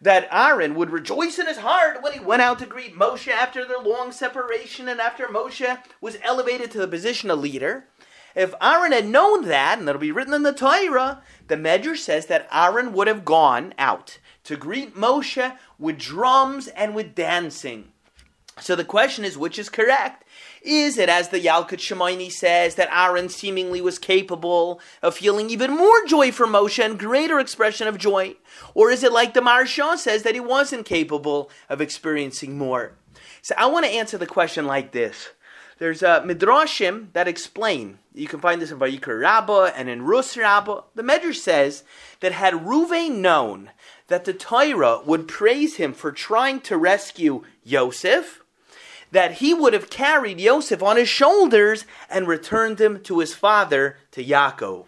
that 0.01 0.29
Aaron 0.31 0.75
would 0.75 0.91
rejoice 0.91 1.37
in 1.37 1.47
his 1.47 1.57
heart 1.57 2.01
when 2.01 2.13
he 2.13 2.19
went 2.19 2.41
out 2.41 2.59
to 2.59 2.65
greet 2.65 2.95
Moshe 2.95 3.27
after 3.27 3.65
their 3.65 3.79
long 3.79 4.13
separation 4.13 4.87
and 4.87 5.01
after 5.01 5.25
Moshe 5.25 5.79
was 5.99 6.17
elevated 6.23 6.71
to 6.71 6.77
the 6.77 6.87
position 6.87 7.29
of 7.29 7.39
leader. 7.39 7.85
If 8.35 8.53
Aaron 8.61 8.91
had 8.91 9.07
known 9.07 9.45
that, 9.45 9.79
and 9.79 9.87
that'll 9.87 9.99
be 9.99 10.11
written 10.11 10.33
in 10.33 10.43
the 10.43 10.53
Torah, 10.53 11.21
the 11.47 11.55
Medrash 11.55 11.97
says 11.97 12.27
that 12.27 12.47
Aaron 12.51 12.93
would 12.93 13.07
have 13.07 13.25
gone 13.25 13.73
out 13.77 14.19
to 14.43 14.55
greet 14.55 14.95
Moshe 14.95 15.57
with 15.77 15.97
drums 15.97 16.67
and 16.69 16.95
with 16.95 17.15
dancing. 17.15 17.91
So 18.59 18.75
the 18.75 18.83
question 18.83 19.23
is, 19.23 19.37
which 19.37 19.57
is 19.57 19.69
correct? 19.69 20.25
Is 20.61 20.97
it, 20.97 21.07
as 21.07 21.29
the 21.29 21.39
Yalkut 21.39 21.79
Shimoni 21.79 22.31
says, 22.31 22.75
that 22.75 22.89
Aaron 22.91 23.29
seemingly 23.29 23.79
was 23.79 23.97
capable 23.97 24.81
of 25.01 25.15
feeling 25.15 25.49
even 25.49 25.71
more 25.71 26.05
joy 26.05 26.31
for 26.31 26.45
Moshe 26.45 26.83
and 26.83 26.99
greater 26.99 27.39
expression 27.39 27.87
of 27.87 27.97
joy? 27.97 28.35
Or 28.73 28.91
is 28.91 29.03
it 29.03 29.13
like 29.13 29.33
the 29.33 29.39
Maharsha 29.39 29.97
says 29.97 30.23
that 30.23 30.33
he 30.33 30.41
wasn't 30.41 30.85
capable 30.85 31.49
of 31.69 31.79
experiencing 31.79 32.57
more? 32.57 32.97
So 33.41 33.55
I 33.57 33.67
want 33.67 33.85
to 33.85 33.91
answer 33.91 34.17
the 34.17 34.27
question 34.27 34.67
like 34.67 34.91
this. 34.91 35.29
There's 35.79 36.03
a 36.03 36.09
uh, 36.09 36.23
midrashim 36.25 37.13
that 37.13 37.29
explain. 37.29 37.99
You 38.13 38.27
can 38.27 38.41
find 38.41 38.61
this 38.61 38.69
in 38.69 38.79
Vayikra 38.79 39.21
Rabbah 39.21 39.71
and 39.75 39.87
in 39.87 40.01
Rus 40.01 40.35
Rabbah. 40.35 40.81
The 40.93 41.03
Medrash 41.03 41.35
says 41.35 41.83
that 42.19 42.33
had 42.33 42.53
Ruvain 42.53 43.19
known 43.19 43.71
that 44.07 44.25
the 44.25 44.33
Torah 44.33 44.99
would 45.05 45.29
praise 45.29 45.77
him 45.77 45.93
for 45.93 46.11
trying 46.11 46.59
to 46.61 46.77
rescue 46.77 47.45
Yosef, 47.63 48.41
that 49.11 49.35
he 49.35 49.53
would 49.53 49.71
have 49.71 49.89
carried 49.89 50.41
Yosef 50.41 50.83
on 50.83 50.97
his 50.97 51.07
shoulders 51.07 51.85
and 52.09 52.27
returned 52.27 52.81
him 52.81 53.01
to 53.03 53.19
his 53.19 53.33
father, 53.33 53.97
to 54.11 54.23
Yaakov. 54.23 54.87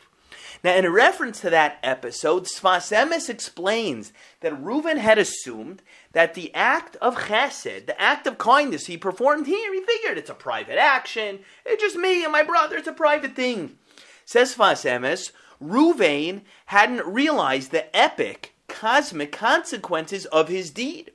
Now, 0.63 0.75
in 0.75 0.91
reference 0.91 1.39
to 1.41 1.49
that 1.51 1.79
episode, 1.81 2.43
Sfas 2.43 2.95
Emes 2.95 3.29
explains 3.29 4.11
that 4.41 4.61
Reuven 4.61 4.97
had 4.97 5.17
assumed 5.17 5.81
that 6.13 6.33
the 6.33 6.53
act 6.53 6.95
of 6.97 7.15
chesed, 7.15 7.85
the 7.85 8.01
act 8.01 8.27
of 8.27 8.37
kindness 8.37 8.87
he 8.87 8.97
performed 8.97 9.47
here, 9.47 9.73
he 9.73 9.81
figured 9.81 10.17
it's 10.17 10.29
a 10.29 10.35
private 10.35 10.77
action. 10.77 11.39
It's 11.65 11.81
just 11.81 11.95
me 11.95 12.23
and 12.23 12.31
my 12.31 12.43
brother, 12.43 12.77
it's 12.77 12.87
a 12.87 12.93
private 12.93 13.35
thing. 13.35 13.77
Says 14.25 14.55
Sfas 14.55 14.85
Emes, 14.85 15.31
Reuven 15.61 16.41
hadn't 16.67 17.05
realized 17.05 17.71
the 17.71 17.95
epic, 17.95 18.53
cosmic 18.67 19.31
consequences 19.31 20.25
of 20.27 20.47
his 20.47 20.71
deed. 20.71 21.11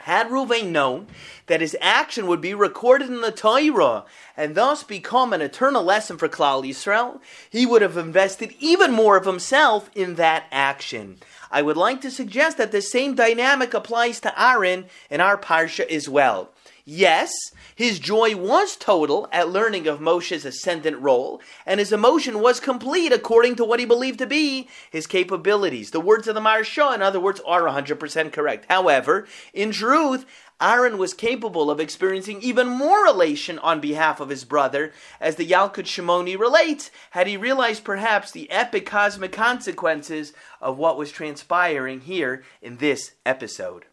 Had 0.00 0.28
Ruvain 0.28 0.70
known 0.70 1.08
that 1.46 1.60
his 1.60 1.76
action 1.78 2.26
would 2.26 2.40
be 2.40 2.54
recorded 2.54 3.08
in 3.08 3.20
the 3.20 3.30
Torah 3.30 4.06
and 4.34 4.54
thus 4.54 4.82
become 4.82 5.34
an 5.34 5.42
eternal 5.42 5.84
lesson 5.84 6.16
for 6.16 6.26
Klal 6.26 6.64
Yisrael, 6.64 7.20
he 7.50 7.66
would 7.66 7.82
have 7.82 7.98
invested 7.98 8.54
even 8.60 8.92
more 8.92 9.18
of 9.18 9.26
himself 9.26 9.90
in 9.94 10.14
that 10.14 10.44
action. 10.50 11.18
I 11.50 11.62
would 11.62 11.76
like 11.76 12.00
to 12.02 12.10
suggest 12.10 12.58
that 12.58 12.72
the 12.72 12.82
same 12.82 13.14
dynamic 13.14 13.74
applies 13.74 14.20
to 14.20 14.42
Aaron 14.42 14.86
in 15.10 15.20
our 15.20 15.36
parsha 15.36 15.86
as 15.88 16.08
well. 16.08 16.50
Yes, 16.84 17.30
his 17.74 17.98
joy 17.98 18.34
was 18.34 18.74
total 18.74 19.28
at 19.30 19.50
learning 19.50 19.86
of 19.86 20.00
Moshe's 20.00 20.44
ascendant 20.44 20.98
role, 21.00 21.40
and 21.64 21.78
his 21.78 21.92
emotion 21.92 22.40
was 22.40 22.58
complete 22.58 23.12
according 23.12 23.56
to 23.56 23.64
what 23.64 23.78
he 23.78 23.86
believed 23.86 24.18
to 24.18 24.26
be 24.26 24.68
his 24.90 25.06
capabilities. 25.06 25.90
The 25.90 26.00
words 26.00 26.26
of 26.26 26.34
the 26.34 26.40
Maharsha, 26.40 26.94
in 26.94 27.02
other 27.02 27.20
words, 27.20 27.40
are 27.46 27.62
100% 27.62 28.32
correct. 28.32 28.66
However, 28.68 29.28
in 29.52 29.70
truth, 29.70 30.26
Aaron 30.60 30.98
was 30.98 31.14
capable 31.14 31.70
of 31.70 31.80
experiencing 31.80 32.42
even 32.42 32.68
more 32.68 33.06
elation 33.06 33.58
on 33.60 33.80
behalf 33.80 34.20
of 34.20 34.28
his 34.28 34.44
brother, 34.44 34.92
as 35.20 35.36
the 35.36 35.46
Yalkut 35.46 35.86
Shimoni 35.86 36.38
relates, 36.38 36.90
had 37.10 37.26
he 37.26 37.36
realized 37.36 37.84
perhaps 37.84 38.30
the 38.30 38.50
epic 38.50 38.86
cosmic 38.86 39.32
consequences 39.32 40.32
of 40.60 40.78
what 40.78 40.98
was 40.98 41.10
transpiring 41.10 42.00
here 42.00 42.42
in 42.60 42.76
this 42.76 43.12
episode. 43.24 43.86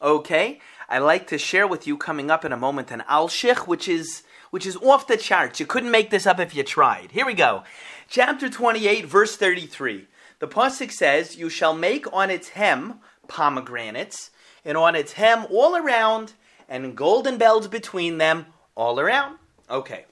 Okay, 0.00 0.60
I'd 0.88 0.98
like 0.98 1.26
to 1.28 1.38
share 1.38 1.66
with 1.66 1.86
you 1.86 1.96
coming 1.96 2.30
up 2.30 2.44
in 2.44 2.52
a 2.52 2.56
moment 2.56 2.90
an 2.90 3.02
Al 3.08 3.28
Alshich, 3.28 3.66
which 3.66 3.88
is 3.88 4.22
which 4.50 4.66
is 4.66 4.76
off 4.76 5.06
the 5.06 5.16
charts. 5.16 5.58
You 5.58 5.66
couldn't 5.66 5.90
make 5.90 6.10
this 6.10 6.26
up 6.26 6.38
if 6.38 6.54
you 6.54 6.62
tried. 6.62 7.10
Here 7.10 7.26
we 7.26 7.34
go. 7.34 7.64
Chapter 8.08 8.48
28, 8.48 9.04
verse 9.04 9.36
33. 9.36 10.06
The 10.38 10.46
Pasuk 10.46 10.92
says, 10.92 11.36
You 11.36 11.48
shall 11.48 11.74
make 11.74 12.10
on 12.12 12.30
its 12.30 12.50
hem 12.50 13.00
pomegranates, 13.28 14.30
and 14.64 14.76
on 14.76 14.94
its 14.94 15.12
hem 15.12 15.46
all 15.50 15.76
around, 15.76 16.34
and 16.68 16.96
golden 16.96 17.38
bells 17.38 17.68
between 17.68 18.18
them 18.18 18.46
all 18.74 18.98
around. 18.98 19.38
Okay. 19.70 20.06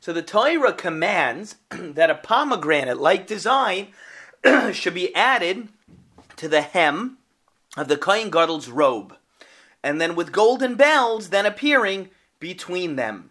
So 0.00 0.12
the 0.12 0.22
Torah 0.22 0.72
commands 0.72 1.56
that 1.70 2.10
a 2.10 2.14
pomegranate 2.14 2.98
like 2.98 3.26
design 3.26 3.88
should 4.72 4.94
be 4.94 5.14
added 5.14 5.68
to 6.36 6.48
the 6.48 6.60
hem 6.60 7.18
of 7.76 7.88
the 7.88 7.96
Kohen 7.96 8.30
Gadol's 8.30 8.68
robe 8.68 9.16
and 9.86 10.00
then 10.00 10.16
with 10.16 10.32
golden 10.32 10.74
bells 10.74 11.28
then 11.28 11.46
appearing 11.46 12.10
between 12.40 12.96
them. 12.96 13.30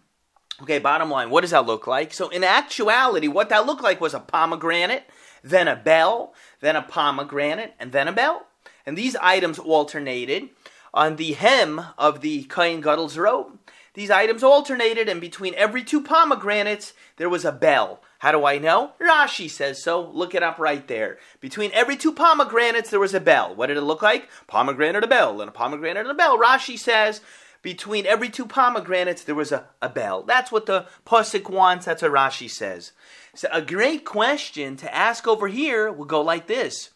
Okay, 0.61 0.79
bottom 0.79 1.11
line, 1.11 1.29
what 1.29 1.41
does 1.41 1.51
that 1.51 1.65
look 1.65 1.85
like? 1.85 2.13
So, 2.13 2.29
in 2.29 2.45
actuality, 2.45 3.27
what 3.27 3.49
that 3.49 3.65
looked 3.65 3.83
like 3.83 3.99
was 3.99 4.13
a 4.13 4.21
pomegranate, 4.21 5.03
then 5.43 5.67
a 5.67 5.75
bell, 5.75 6.33
then 6.61 6.77
a 6.77 6.81
pomegranate, 6.81 7.73
and 7.77 7.91
then 7.91 8.07
a 8.07 8.13
bell. 8.13 8.47
And 8.85 8.97
these 8.97 9.15
items 9.17 9.59
alternated 9.59 10.49
on 10.93 11.15
the 11.15 11.33
hem 11.33 11.81
of 11.97 12.21
the 12.21 12.43
Kohen 12.43 12.81
Gadol's 12.81 13.17
robe. 13.17 13.59
These 13.93 14.11
items 14.11 14.43
alternated, 14.43 15.07
and 15.07 15.21
between 15.21 15.53
every 15.55 15.83
two 15.83 16.01
pomegranates, 16.01 16.93
there 17.15 17.29
was 17.29 17.45
a 17.45 17.51
bell. 17.51 18.01
How 18.19 18.31
do 18.31 18.45
I 18.45 18.57
know? 18.57 18.91
Rashi 18.99 19.49
says 19.49 19.81
so. 19.81 20.01
Look 20.01 20.35
it 20.35 20.43
up 20.43 20.59
right 20.59 20.85
there. 20.87 21.17
Between 21.39 21.71
every 21.73 21.95
two 21.95 22.11
pomegranates, 22.11 22.89
there 22.89 22.99
was 22.99 23.13
a 23.13 23.19
bell. 23.19 23.55
What 23.55 23.67
did 23.67 23.77
it 23.77 23.81
look 23.81 24.01
like? 24.01 24.27
Pomegranate, 24.47 25.03
a 25.03 25.07
bell, 25.07 25.41
and 25.41 25.49
a 25.49 25.53
pomegranate, 25.53 26.01
and 26.01 26.11
a 26.11 26.13
bell. 26.13 26.37
Rashi 26.37 26.77
says 26.77 27.21
between 27.61 28.05
every 28.05 28.29
two 28.29 28.45
pomegranates, 28.45 29.23
there 29.23 29.33
was 29.33 29.51
a, 29.51 29.65
a 29.81 29.89
bell. 29.89 30.23
That's 30.23 30.51
what 30.51 30.65
the 30.65 30.87
Pasuk 31.05 31.49
wants. 31.49 31.85
That's 31.85 32.01
what 32.01 32.11
Rashi 32.11 32.49
says. 32.49 32.91
So, 33.33 33.47
a 33.51 33.61
great 33.61 34.05
question 34.05 34.77
to 34.77 34.93
ask 34.93 35.27
over 35.27 35.47
here 35.47 35.91
will 35.91 36.05
go 36.05 36.21
like 36.21 36.47
this 36.47 36.91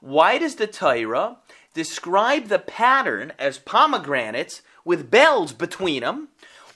Why 0.00 0.38
does 0.38 0.56
the 0.56 0.66
Torah 0.66 1.36
describe 1.74 2.48
the 2.48 2.58
pattern 2.58 3.32
as 3.38 3.58
pomegranates 3.58 4.62
with 4.84 5.10
bells 5.10 5.52
between 5.52 6.02
them? 6.02 6.28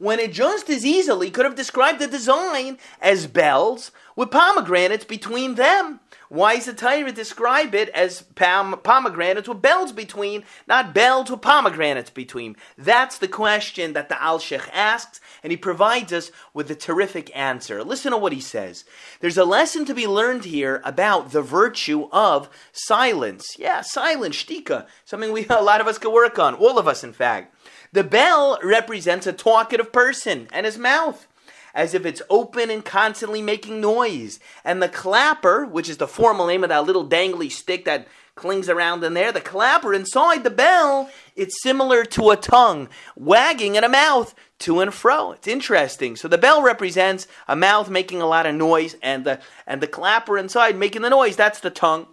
when 0.03 0.19
it 0.19 0.33
just 0.33 0.69
as 0.69 0.85
easily 0.85 1.31
could 1.31 1.45
have 1.45 1.55
described 1.55 2.01
the 2.01 2.09
design 2.09 2.77
as 3.01 3.29
bells 3.29 3.93
with 4.17 4.33
pomegranates 4.33 5.05
between 5.05 5.55
them. 5.55 6.01
Why 6.33 6.57
does 6.57 6.65
the 6.65 6.73
Torah 6.73 7.13
describe 7.13 7.75
it 7.75 7.91
as 7.91 8.23
pom- 8.23 8.81
pomegranates 8.83 9.47
with 9.47 9.61
bells 9.61 9.93
between, 9.93 10.45
not 10.67 10.95
bells 10.95 11.31
with 11.31 11.43
pomegranates 11.43 12.09
between? 12.09 12.57
That's 12.79 13.19
the 13.19 13.29
question 13.29 13.93
that 13.93 14.09
the 14.09 14.15
Alshich 14.15 14.67
asks, 14.73 15.21
and 15.43 15.51
he 15.51 15.59
provides 15.59 16.11
us 16.11 16.31
with 16.55 16.71
a 16.71 16.75
terrific 16.75 17.31
answer. 17.37 17.85
Listen 17.85 18.13
to 18.13 18.17
what 18.17 18.33
he 18.33 18.41
says. 18.41 18.87
There's 19.21 19.37
a 19.37 19.45
lesson 19.45 19.85
to 19.85 19.95
be 19.95 20.07
learned 20.07 20.47
here 20.47 20.81
about 20.87 21.33
the 21.33 21.43
virtue 21.43 22.09
of 22.11 22.49
silence. 22.73 23.59
Yeah, 23.59 23.83
silence, 23.83 24.43
shtika, 24.43 24.87
something 25.05 25.33
we 25.33 25.47
a 25.51 25.61
lot 25.61 25.83
of 25.83 25.87
us 25.87 25.99
could 25.99 26.15
work 26.15 26.39
on, 26.39 26.55
all 26.55 26.79
of 26.79 26.89
us, 26.89 27.05
in 27.05 27.13
fact. 27.13 27.55
The 27.93 28.05
bell 28.05 28.59
represents 28.63 29.27
a 29.27 29.35
talkative 29.35 29.93
person 29.93 30.49
and 30.51 30.65
his 30.65 30.79
mouth, 30.79 31.27
as 31.75 31.95
if 31.95 32.05
it's 32.05 32.23
open 32.29 32.71
and 32.71 32.85
constantly 32.85 33.43
making 33.43 33.81
noise. 33.81 34.41
And 34.65 34.83
the 34.83 34.89
clapper, 34.89 35.65
which 35.65 35.89
is 35.89 35.97
the 35.97 36.09
formal 36.09 36.47
name 36.47 36.63
of 36.63 36.69
that 36.71 36.85
little 36.85 37.09
dangly 37.09 37.51
stick 37.51 37.85
that 37.85 38.09
clings 38.35 38.69
around 38.69 39.05
in 39.05 39.15
there, 39.15 39.33
the 39.33 39.41
clapper 39.41 39.93
inside 39.93 40.43
the 40.43 40.51
bell, 40.51 41.11
it's 41.37 41.63
similar 41.63 42.05
to 42.05 42.31
a 42.31 42.37
tongue 42.37 42.89
wagging 43.15 43.75
in 43.75 43.85
a 43.85 43.89
mouth 43.89 44.35
to 44.61 44.81
and 44.81 44.95
fro. 44.95 45.33
It's 45.33 45.49
interesting. 45.49 46.17
So 46.17 46.29
the 46.29 46.39
bell 46.39 46.63
represents 46.63 47.27
a 47.49 47.57
mouth 47.57 47.91
making 47.91 48.23
a 48.23 48.27
lot 48.27 48.47
of 48.47 48.55
noise, 48.55 48.97
and 49.03 49.25
the 49.25 49.41
and 49.67 49.81
the 49.81 49.87
clapper 49.87 50.39
inside 50.39 50.77
making 50.77 51.03
the 51.03 51.11
noise. 51.11 51.37
That's 51.37 51.61
the 51.61 51.71
tongue. 51.71 52.07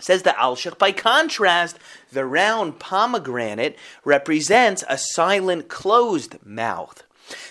Says 0.00 0.22
the 0.22 0.30
Alshich. 0.30 0.78
By 0.78 0.92
contrast, 0.92 1.78
the 2.10 2.24
round 2.24 2.78
pomegranate 2.78 3.76
represents 4.04 4.82
a 4.88 4.98
silent, 4.98 5.68
closed 5.68 6.44
mouth. 6.44 7.04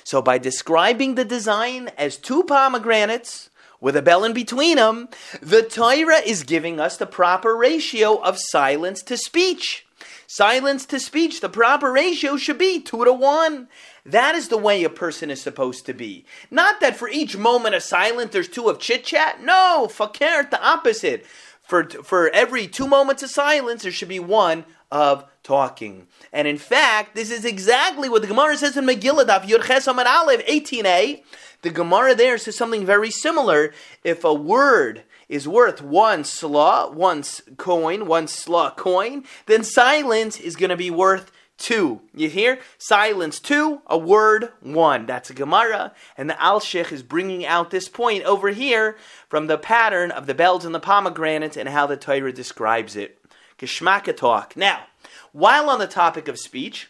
So, 0.03 0.21
by 0.21 0.37
describing 0.37 1.15
the 1.15 1.25
design 1.25 1.89
as 1.97 2.17
two 2.17 2.43
pomegranates 2.43 3.49
with 3.79 3.95
a 3.95 4.01
bell 4.01 4.23
in 4.23 4.33
between 4.33 4.77
them, 4.77 5.09
the 5.41 5.63
Torah 5.63 6.19
is 6.19 6.43
giving 6.43 6.79
us 6.79 6.97
the 6.97 7.07
proper 7.07 7.55
ratio 7.55 8.21
of 8.21 8.37
silence 8.37 9.01
to 9.03 9.17
speech. 9.17 9.85
Silence 10.27 10.85
to 10.85 10.99
speech, 10.99 11.41
the 11.41 11.49
proper 11.49 11.91
ratio 11.91 12.37
should 12.37 12.57
be 12.57 12.79
two 12.79 13.03
to 13.03 13.11
one. 13.11 13.67
That 14.05 14.33
is 14.33 14.47
the 14.47 14.57
way 14.57 14.83
a 14.83 14.89
person 14.89 15.29
is 15.29 15.41
supposed 15.41 15.85
to 15.87 15.93
be. 15.93 16.25
Not 16.49 16.79
that 16.79 16.95
for 16.95 17.09
each 17.09 17.35
moment 17.35 17.75
of 17.75 17.83
silence 17.83 18.31
there's 18.31 18.47
two 18.47 18.69
of 18.69 18.79
chit 18.79 19.03
chat. 19.03 19.43
No, 19.43 19.89
fakir, 19.91 20.47
the 20.49 20.63
opposite. 20.63 21.25
For, 21.61 21.83
for 21.89 22.29
every 22.29 22.67
two 22.67 22.87
moments 22.87 23.23
of 23.23 23.29
silence, 23.29 23.83
there 23.83 23.91
should 23.91 24.07
be 24.07 24.19
one 24.19 24.65
of 24.91 25.25
talking. 25.43 26.07
And 26.33 26.47
in 26.47 26.57
fact, 26.57 27.15
this 27.15 27.31
is 27.31 27.45
exactly 27.45 28.09
what 28.09 28.21
the 28.21 28.27
Gemara 28.27 28.57
says 28.57 28.77
in 28.77 28.85
Megillah, 28.85 29.25
Daf 29.25 29.47
Yud 29.47 29.63
Ches 29.65 29.87
Amud 29.87 30.05
Aleph 30.05 30.45
18a. 30.45 31.23
The 31.61 31.69
Gemara 31.69 32.15
there 32.15 32.37
says 32.37 32.55
something 32.55 32.85
very 32.85 33.11
similar. 33.11 33.73
If 34.03 34.23
a 34.23 34.33
word 34.33 35.03
is 35.29 35.47
worth 35.47 35.81
one 35.81 36.23
sela, 36.23 36.93
one 36.93 37.23
coin, 37.57 38.05
one 38.05 38.25
sela 38.25 38.75
coin, 38.75 39.23
then 39.45 39.63
silence 39.63 40.39
is 40.39 40.55
going 40.55 40.71
to 40.71 40.77
be 40.77 40.91
worth 40.91 41.31
two. 41.57 42.01
You 42.13 42.27
hear? 42.27 42.59
Silence 42.77 43.39
two, 43.39 43.81
a 43.87 43.97
word 43.97 44.51
one. 44.59 45.05
That's 45.05 45.29
a 45.29 45.33
Gemara. 45.33 45.93
And 46.17 46.29
the 46.29 46.33
Alshich 46.33 46.91
is 46.91 47.03
bringing 47.03 47.45
out 47.45 47.69
this 47.69 47.87
point 47.87 48.23
over 48.23 48.49
here 48.49 48.97
from 49.29 49.47
the 49.47 49.57
pattern 49.57 50.11
of 50.11 50.25
the 50.25 50.33
bells 50.33 50.65
and 50.65 50.75
the 50.75 50.79
pomegranates 50.79 51.55
and 51.55 51.69
how 51.69 51.85
the 51.85 51.97
Torah 51.97 52.33
describes 52.33 52.95
it. 52.95 53.20
Geschmacka 53.61 54.17
talk. 54.17 54.57
Now, 54.57 54.87
while 55.31 55.69
on 55.69 55.79
the 55.79 55.87
topic 55.87 56.27
of 56.27 56.39
speech, 56.39 56.89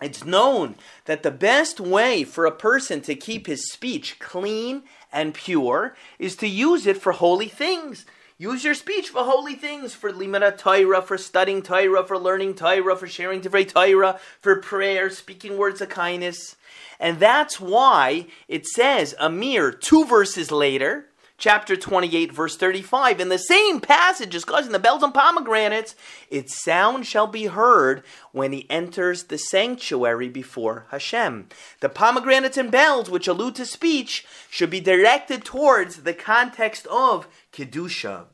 it's 0.00 0.24
known 0.24 0.76
that 1.04 1.22
the 1.22 1.30
best 1.30 1.80
way 1.80 2.24
for 2.24 2.46
a 2.46 2.52
person 2.52 3.00
to 3.02 3.14
keep 3.14 3.46
his 3.46 3.70
speech 3.70 4.18
clean 4.18 4.84
and 5.12 5.34
pure 5.34 5.96
is 6.18 6.34
to 6.36 6.48
use 6.48 6.86
it 6.86 6.96
for 6.96 7.12
holy 7.12 7.48
things. 7.48 8.06
Use 8.38 8.64
your 8.64 8.74
speech 8.74 9.08
for 9.08 9.24
holy 9.24 9.56
things, 9.56 9.94
for 9.94 10.12
limana 10.12 10.56
Torah, 10.56 11.02
for 11.02 11.18
studying 11.18 11.60
Torah, 11.60 12.04
for 12.04 12.16
learning 12.16 12.54
Torah, 12.54 12.96
for 12.96 13.08
sharing 13.08 13.40
Divrei 13.40 13.68
Torah, 13.68 14.20
for 14.40 14.60
prayer, 14.60 15.10
speaking 15.10 15.58
words 15.58 15.80
of 15.80 15.88
kindness. 15.88 16.54
And 17.00 17.18
that's 17.18 17.60
why 17.60 18.26
it 18.46 18.66
says 18.66 19.14
a 19.18 19.28
two 19.72 20.04
verses 20.04 20.52
later, 20.52 21.06
chapter 21.38 21.76
28, 21.76 22.32
verse 22.32 22.56
35, 22.56 23.20
in 23.20 23.28
the 23.28 23.38
same 23.38 23.80
passage 23.80 24.34
as 24.34 24.42
discussing 24.42 24.72
the 24.72 24.78
bells 24.78 25.04
and 25.04 25.14
pomegranates, 25.14 25.94
its 26.30 26.62
sound 26.62 27.06
shall 27.06 27.28
be 27.28 27.46
heard 27.46 28.02
when 28.32 28.52
he 28.52 28.68
enters 28.68 29.24
the 29.24 29.38
sanctuary 29.38 30.28
before 30.28 30.86
Hashem. 30.90 31.48
The 31.80 31.88
pomegranates 31.88 32.56
and 32.56 32.70
bells, 32.70 33.08
which 33.08 33.28
allude 33.28 33.54
to 33.54 33.66
speech, 33.66 34.26
should 34.50 34.68
be 34.68 34.80
directed 34.80 35.44
towards 35.44 36.02
the 36.02 36.12
context 36.12 36.86
of 36.88 37.28
Kedusha. 37.52 38.24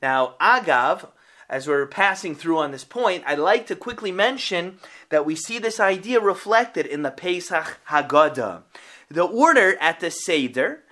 Now, 0.00 0.34
Agav, 0.40 1.08
as 1.48 1.66
we're 1.66 1.86
passing 1.86 2.36
through 2.36 2.58
on 2.58 2.70
this 2.70 2.84
point, 2.84 3.24
I'd 3.26 3.38
like 3.38 3.66
to 3.66 3.76
quickly 3.76 4.12
mention 4.12 4.78
that 5.08 5.26
we 5.26 5.34
see 5.34 5.58
this 5.58 5.80
idea 5.80 6.20
reflected 6.20 6.86
in 6.86 7.02
the 7.02 7.10
Pesach 7.10 7.78
Haggadah. 7.88 8.62
The 9.10 9.24
order 9.24 9.76
at 9.80 10.00
the 10.00 10.10
Seder, 10.10 10.83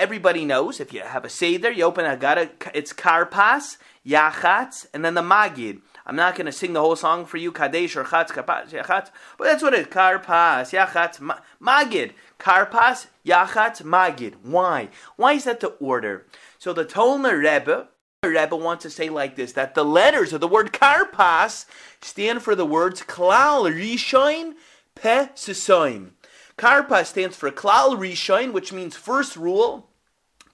everybody 0.00 0.46
knows 0.46 0.80
if 0.80 0.94
you 0.94 1.02
have 1.02 1.26
a 1.26 1.28
Seder, 1.28 1.70
you 1.70 1.84
open 1.84 2.06
a 2.06 2.16
Haggadah, 2.16 2.70
it's 2.72 2.94
Karpas, 2.94 3.76
Yachatz, 4.04 4.86
and 4.94 5.04
then 5.04 5.12
the 5.12 5.20
Magid. 5.20 5.82
I'm 6.06 6.16
not 6.16 6.36
going 6.36 6.46
to 6.46 6.52
sing 6.52 6.72
the 6.72 6.80
whole 6.80 6.96
song 6.96 7.26
for 7.26 7.36
you, 7.36 7.52
Kadesh 7.52 7.94
Urchatz, 7.94 8.28
Karpas, 8.28 8.70
Yachatz, 8.70 9.10
but 9.36 9.44
that's 9.44 9.62
what 9.62 9.74
it 9.74 9.80
is. 9.80 9.86
Karpas, 9.88 10.72
Yachatz, 10.72 11.18
Magid. 11.62 12.12
Karpas, 12.38 13.08
Yachatz, 13.26 13.82
Magid. 13.82 14.36
Why? 14.42 14.88
Why 15.16 15.34
is 15.34 15.44
that 15.44 15.60
the 15.60 15.68
order? 15.68 16.26
So 16.58 16.72
the 16.72 16.86
Tolner 16.86 17.38
Rebbe, 17.38 17.88
Rebbe 18.24 18.56
wants 18.56 18.82
to 18.84 18.90
say 18.90 19.10
like 19.10 19.36
this 19.36 19.52
that 19.52 19.74
the 19.74 19.84
letters 19.84 20.32
of 20.32 20.40
the 20.40 20.48
word 20.48 20.72
karpas 20.72 21.66
stand 22.00 22.42
for 22.42 22.54
the 22.54 22.66
words 22.66 23.02
klal 23.02 23.70
rishoin 23.70 24.54
pe 24.94 25.26
sisoim. 25.34 26.12
Karpas 26.56 27.06
stands 27.06 27.36
for 27.36 27.50
klal 27.50 27.96
rishoin, 27.98 28.52
which 28.52 28.72
means 28.72 28.96
first 28.96 29.36
rule. 29.36 29.89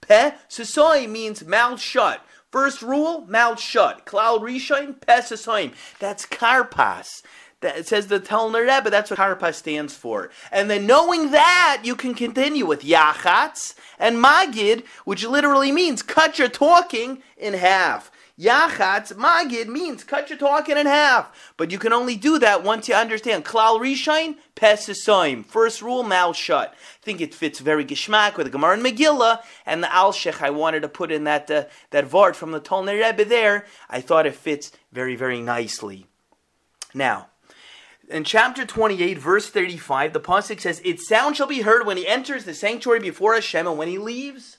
Pe 0.09 0.33
sisoim 0.49 1.11
means 1.11 1.45
mouth 1.45 1.81
shut. 1.81 2.25
First 2.51 2.83
rule, 2.83 3.27
mouth 3.29 3.61
shut. 3.61 4.07
Klal 4.07 4.41
rishoin 4.41 5.01
pe 5.01 5.19
sisoim. 5.21 5.75
That's 5.99 6.27
karpas. 6.27 7.23
That, 7.61 7.79
it 7.79 7.89
says 7.89 8.09
the 8.09 8.21
Tolner 8.21 8.61
Rebbe, 8.61 8.91
that's 8.91 9.11
what 9.11 9.19
Karpa 9.19 9.55
stands 9.55 9.95
for. 9.95 10.31
And 10.53 10.69
then 10.69 10.87
knowing 10.87 11.31
that, 11.31 11.81
you 11.85 11.97
can 11.97 12.15
continue 12.15 12.67
with 12.67 12.83
Yachatz 12.83 13.75
and 13.99 14.23
Magid, 14.23 14.85
which 15.07 15.27
literally 15.27 15.73
means 15.73 16.03
cut 16.03 16.39
your 16.39 16.49
talking 16.49 17.23
in 17.37 17.55
half. 17.55 18.11
Yachatz, 18.39 19.15
Magid 19.15 19.67
means 19.67 20.05
cut 20.05 20.29
your 20.29 20.39
talking 20.39 20.77
in 20.77 20.85
half. 20.85 21.55
But 21.57 21.71
you 21.71 21.79
can 21.79 21.95
only 21.95 22.17
do 22.17 22.39
that 22.39 22.63
once 22.63 22.87
you 22.87 22.95
understand. 22.95 23.47
Klal 23.47 23.81
Rishain, 23.81 24.37
Pesisoim. 24.55 25.45
First 25.45 25.81
rule, 25.81 26.03
mouth 26.03 26.37
shut. 26.37 26.75
I 26.75 27.05
think 27.05 27.23
it 27.23 27.35
fits 27.35 27.61
very 27.61 27.85
gishmak 27.85 28.37
with 28.37 28.47
the 28.47 28.51
Gemara 28.51 28.75
and 28.75 28.85
Megillah 28.85 29.41
and 29.65 29.83
the 29.83 29.93
Al 29.93 30.13
Alshich 30.13 30.43
I 30.43 30.51
wanted 30.51 30.81
to 30.81 30.89
put 30.89 31.11
in 31.11 31.25
that, 31.25 31.51
uh, 31.51 31.65
that 31.91 32.07
Vart 32.07 32.35
from 32.35 32.53
the 32.53 32.61
Tolner 32.61 33.03
Rebbe 33.03 33.25
there. 33.25 33.65
I 33.89 34.03
thought 34.03 34.27
it 34.27 34.35
fits 34.35 34.71
very, 34.93 35.17
very 35.17 35.41
nicely. 35.41 36.07
Now, 36.93 37.29
in 38.11 38.23
chapter 38.23 38.67
28, 38.67 39.19
verse 39.19 39.49
35, 39.49 40.13
the 40.13 40.21
Pasuk 40.21 40.61
says, 40.61 40.81
Its 40.85 41.09
sound 41.09 41.37
shall 41.37 41.47
be 41.47 41.63
heard 41.63 41.87
when 41.87 41.97
he 41.97 42.07
enters 42.07 42.45
the 42.45 42.55
sanctuary 42.55 43.01
before 43.01 43.35
Hashem 43.35 43.67
and 43.67 43.79
when 43.79 43.89
he 43.89 43.99
leaves. 43.99 44.56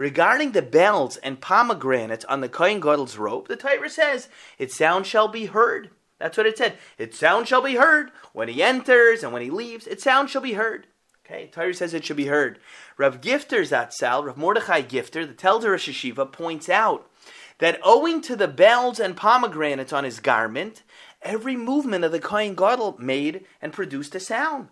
Regarding 0.00 0.52
the 0.52 0.62
bells 0.62 1.18
and 1.18 1.42
pomegranates 1.42 2.24
on 2.24 2.40
the 2.40 2.48
Kohen 2.48 2.80
Gadol's 2.80 3.18
robe, 3.18 3.48
the 3.48 3.54
Torah 3.56 3.90
says, 3.90 4.30
Its 4.56 4.74
sound 4.74 5.04
shall 5.04 5.28
be 5.28 5.44
heard. 5.44 5.90
That's 6.18 6.38
what 6.38 6.46
it 6.46 6.56
said. 6.56 6.78
Its 6.96 7.18
sound 7.18 7.46
shall 7.46 7.60
be 7.60 7.74
heard 7.74 8.10
when 8.32 8.48
he 8.48 8.62
enters 8.62 9.22
and 9.22 9.30
when 9.30 9.42
he 9.42 9.50
leaves. 9.50 9.86
Its 9.86 10.02
sound 10.02 10.30
shall 10.30 10.40
be 10.40 10.54
heard. 10.54 10.86
Okay, 11.26 11.50
Torah 11.52 11.74
says 11.74 11.92
it 11.92 12.06
should 12.06 12.16
be 12.16 12.28
heard. 12.28 12.58
Rav 12.96 13.20
Gifter 13.20 13.60
Zatzal, 13.60 14.24
Rav 14.24 14.38
Mordechai 14.38 14.80
Gifter, 14.80 15.28
the 15.28 15.34
Telzer 15.34 15.74
Yeshiva, 15.74 16.32
points 16.32 16.70
out 16.70 17.06
that 17.58 17.78
owing 17.82 18.22
to 18.22 18.34
the 18.34 18.48
bells 18.48 19.00
and 19.00 19.18
pomegranates 19.18 19.92
on 19.92 20.04
his 20.04 20.18
garment, 20.18 20.82
every 21.20 21.56
movement 21.56 22.04
of 22.04 22.12
the 22.12 22.20
Kohen 22.20 22.54
Gadol 22.54 22.96
made 22.98 23.44
and 23.60 23.70
produced 23.70 24.14
a 24.14 24.20
sound. 24.20 24.68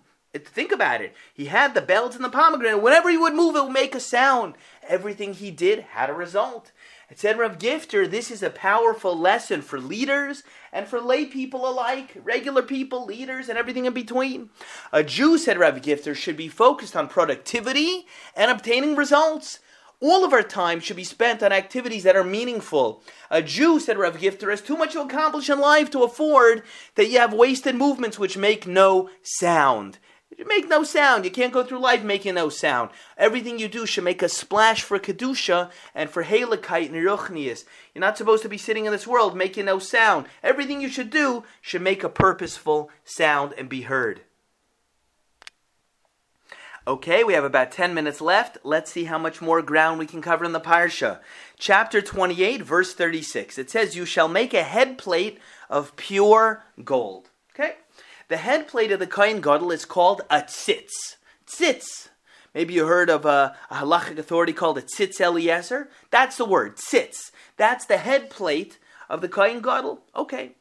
Think 0.46 0.72
about 0.72 1.00
it. 1.00 1.14
He 1.32 1.46
had 1.46 1.74
the 1.74 1.80
bells 1.80 2.14
and 2.14 2.24
the 2.24 2.30
pomegranate. 2.30 2.82
Whenever 2.82 3.10
he 3.10 3.16
would 3.16 3.34
move, 3.34 3.56
it 3.56 3.64
would 3.64 3.72
make 3.72 3.94
a 3.94 4.00
sound. 4.00 4.54
Everything 4.86 5.34
he 5.34 5.50
did 5.50 5.80
had 5.80 6.10
a 6.10 6.14
result. 6.14 6.72
It 7.10 7.18
said 7.18 7.38
Rav 7.38 7.58
Gifter, 7.58 8.08
this 8.10 8.30
is 8.30 8.42
a 8.42 8.50
powerful 8.50 9.18
lesson 9.18 9.62
for 9.62 9.80
leaders 9.80 10.42
and 10.72 10.86
for 10.86 11.00
lay 11.00 11.24
people 11.24 11.66
alike, 11.66 12.14
regular 12.22 12.62
people, 12.62 13.06
leaders, 13.06 13.48
and 13.48 13.56
everything 13.56 13.86
in 13.86 13.94
between. 13.94 14.50
A 14.92 15.02
Jew, 15.02 15.38
said 15.38 15.58
Rav 15.58 15.76
Gifter, 15.76 16.14
should 16.14 16.36
be 16.36 16.48
focused 16.48 16.94
on 16.94 17.08
productivity 17.08 18.06
and 18.36 18.50
obtaining 18.50 18.94
results. 18.94 19.60
All 20.00 20.22
of 20.22 20.34
our 20.34 20.42
time 20.42 20.80
should 20.80 20.96
be 20.96 21.04
spent 21.04 21.42
on 21.42 21.50
activities 21.50 22.04
that 22.04 22.14
are 22.14 22.22
meaningful. 22.22 23.02
A 23.30 23.42
Jew, 23.42 23.80
said 23.80 23.98
Rav 23.98 24.18
Gifter, 24.18 24.50
has 24.50 24.60
too 24.60 24.76
much 24.76 24.92
to 24.92 25.00
accomplish 25.00 25.48
in 25.48 25.58
life 25.60 25.90
to 25.92 26.04
afford 26.04 26.62
that 26.94 27.08
you 27.08 27.18
have 27.18 27.32
wasted 27.32 27.74
movements 27.74 28.18
which 28.18 28.36
make 28.36 28.66
no 28.66 29.08
sound. 29.22 29.98
You 30.38 30.46
make 30.46 30.68
no 30.68 30.84
sound. 30.84 31.24
You 31.24 31.32
can't 31.32 31.52
go 31.52 31.64
through 31.64 31.80
life 31.80 32.04
making 32.04 32.36
no 32.36 32.48
sound. 32.48 32.90
Everything 33.16 33.58
you 33.58 33.66
do 33.66 33.84
should 33.86 34.04
make 34.04 34.22
a 34.22 34.28
splash 34.28 34.82
for 34.82 34.96
Kedusha 35.00 35.72
and 35.96 36.08
for 36.08 36.22
Halakite 36.22 36.86
and 36.86 36.94
Ruchnius. 36.94 37.64
You're 37.92 38.00
not 38.00 38.16
supposed 38.16 38.44
to 38.44 38.48
be 38.48 38.56
sitting 38.56 38.86
in 38.86 38.92
this 38.92 39.06
world 39.06 39.36
making 39.36 39.64
no 39.64 39.80
sound. 39.80 40.26
Everything 40.44 40.80
you 40.80 40.88
should 40.88 41.10
do 41.10 41.42
should 41.60 41.82
make 41.82 42.04
a 42.04 42.08
purposeful 42.08 42.88
sound 43.04 43.52
and 43.58 43.68
be 43.68 43.82
heard. 43.82 44.20
Okay, 46.86 47.24
we 47.24 47.34
have 47.34 47.44
about 47.44 47.72
10 47.72 47.92
minutes 47.92 48.20
left. 48.20 48.58
Let's 48.62 48.92
see 48.92 49.04
how 49.04 49.18
much 49.18 49.42
more 49.42 49.60
ground 49.60 49.98
we 49.98 50.06
can 50.06 50.22
cover 50.22 50.44
in 50.44 50.52
the 50.52 50.60
Parsha. 50.60 51.18
Chapter 51.58 52.00
28, 52.00 52.62
verse 52.62 52.94
36. 52.94 53.58
It 53.58 53.70
says, 53.70 53.96
You 53.96 54.06
shall 54.06 54.28
make 54.28 54.54
a 54.54 54.62
head 54.62 54.98
plate 54.98 55.40
of 55.68 55.96
pure 55.96 56.62
gold. 56.84 57.28
Okay? 57.52 57.74
The 58.28 58.36
head 58.36 58.68
plate 58.68 58.92
of 58.92 59.00
the 59.00 59.06
Kohen 59.06 59.40
Gadol 59.40 59.70
is 59.70 59.84
called 59.84 60.22
a 60.30 60.42
tzitz. 60.42 61.16
Tzitz. 61.46 62.08
Maybe 62.54 62.74
you 62.74 62.86
heard 62.86 63.10
of 63.10 63.24
a, 63.24 63.56
a 63.70 63.76
halachic 63.76 64.18
authority 64.18 64.52
called 64.52 64.78
a 64.78 64.82
tzitz 64.82 65.20
Eliezer. 65.20 65.88
That's 66.10 66.36
the 66.36 66.44
word, 66.44 66.76
tzitz. 66.76 67.30
That's 67.56 67.86
the 67.86 67.98
head 67.98 68.30
plate 68.30 68.78
of 69.08 69.20
the 69.20 69.28
Kohen 69.28 69.60
Gadol. 69.60 70.02
Okay, 70.14 70.52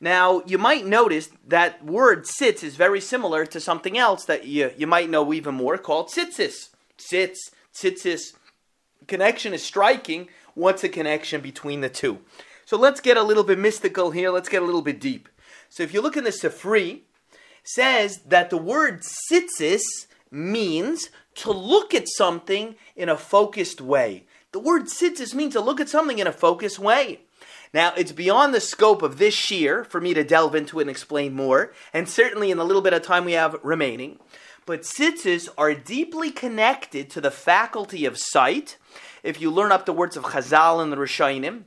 now, 0.00 0.42
you 0.46 0.56
might 0.56 0.86
notice 0.86 1.28
that 1.46 1.84
word 1.84 2.24
tzitz 2.24 2.64
is 2.64 2.76
very 2.76 3.02
similar 3.02 3.44
to 3.44 3.60
something 3.60 3.98
else 3.98 4.24
that 4.24 4.46
you, 4.46 4.72
you 4.76 4.86
might 4.86 5.10
know 5.10 5.32
even 5.34 5.54
more 5.54 5.76
called 5.76 6.08
tzitzis. 6.08 6.70
Tzitz, 6.98 7.50
tzitzis. 7.74 8.32
Connection 9.06 9.52
is 9.52 9.62
striking. 9.62 10.28
What's 10.54 10.82
the 10.82 10.88
connection 10.88 11.42
between 11.42 11.82
the 11.82 11.90
two? 11.90 12.20
So 12.64 12.78
let's 12.78 13.00
get 13.00 13.18
a 13.18 13.22
little 13.22 13.44
bit 13.44 13.58
mystical 13.58 14.10
here. 14.10 14.30
Let's 14.30 14.48
get 14.48 14.62
a 14.62 14.64
little 14.64 14.82
bit 14.82 15.00
deep. 15.00 15.28
So 15.68 15.82
if 15.82 15.92
you 15.92 16.00
look 16.00 16.16
in 16.16 16.24
the 16.24 16.30
Sifri, 16.30 17.00
says 17.62 18.18
that 18.26 18.50
the 18.50 18.56
word 18.56 19.02
tzitzis 19.02 19.82
means 20.30 21.10
to 21.36 21.52
look 21.52 21.94
at 21.94 22.08
something 22.08 22.76
in 22.96 23.08
a 23.08 23.16
focused 23.16 23.80
way. 23.80 24.24
The 24.52 24.58
word 24.58 24.84
tzitzis 24.84 25.34
means 25.34 25.54
to 25.54 25.60
look 25.60 25.80
at 25.80 25.88
something 25.88 26.18
in 26.18 26.26
a 26.26 26.32
focused 26.32 26.78
way. 26.78 27.20
Now, 27.72 27.92
it's 27.96 28.12
beyond 28.12 28.52
the 28.52 28.60
scope 28.60 29.02
of 29.02 29.18
this 29.18 29.34
shiur 29.34 29.86
for 29.86 30.00
me 30.00 30.12
to 30.14 30.24
delve 30.24 30.56
into 30.56 30.80
it 30.80 30.82
and 30.82 30.90
explain 30.90 31.34
more, 31.34 31.72
and 31.92 32.08
certainly 32.08 32.50
in 32.50 32.58
the 32.58 32.64
little 32.64 32.82
bit 32.82 32.92
of 32.92 33.02
time 33.02 33.24
we 33.24 33.32
have 33.32 33.60
remaining. 33.62 34.18
But 34.66 34.82
tzitzis 34.82 35.48
are 35.56 35.74
deeply 35.74 36.30
connected 36.30 37.10
to 37.10 37.20
the 37.20 37.30
faculty 37.30 38.04
of 38.04 38.18
sight. 38.18 38.76
If 39.22 39.40
you 39.40 39.50
learn 39.50 39.72
up 39.72 39.86
the 39.86 39.92
words 39.92 40.16
of 40.16 40.24
Chazal 40.24 40.82
and 40.82 40.92
the 40.92 40.96
Rishonim, 40.96 41.64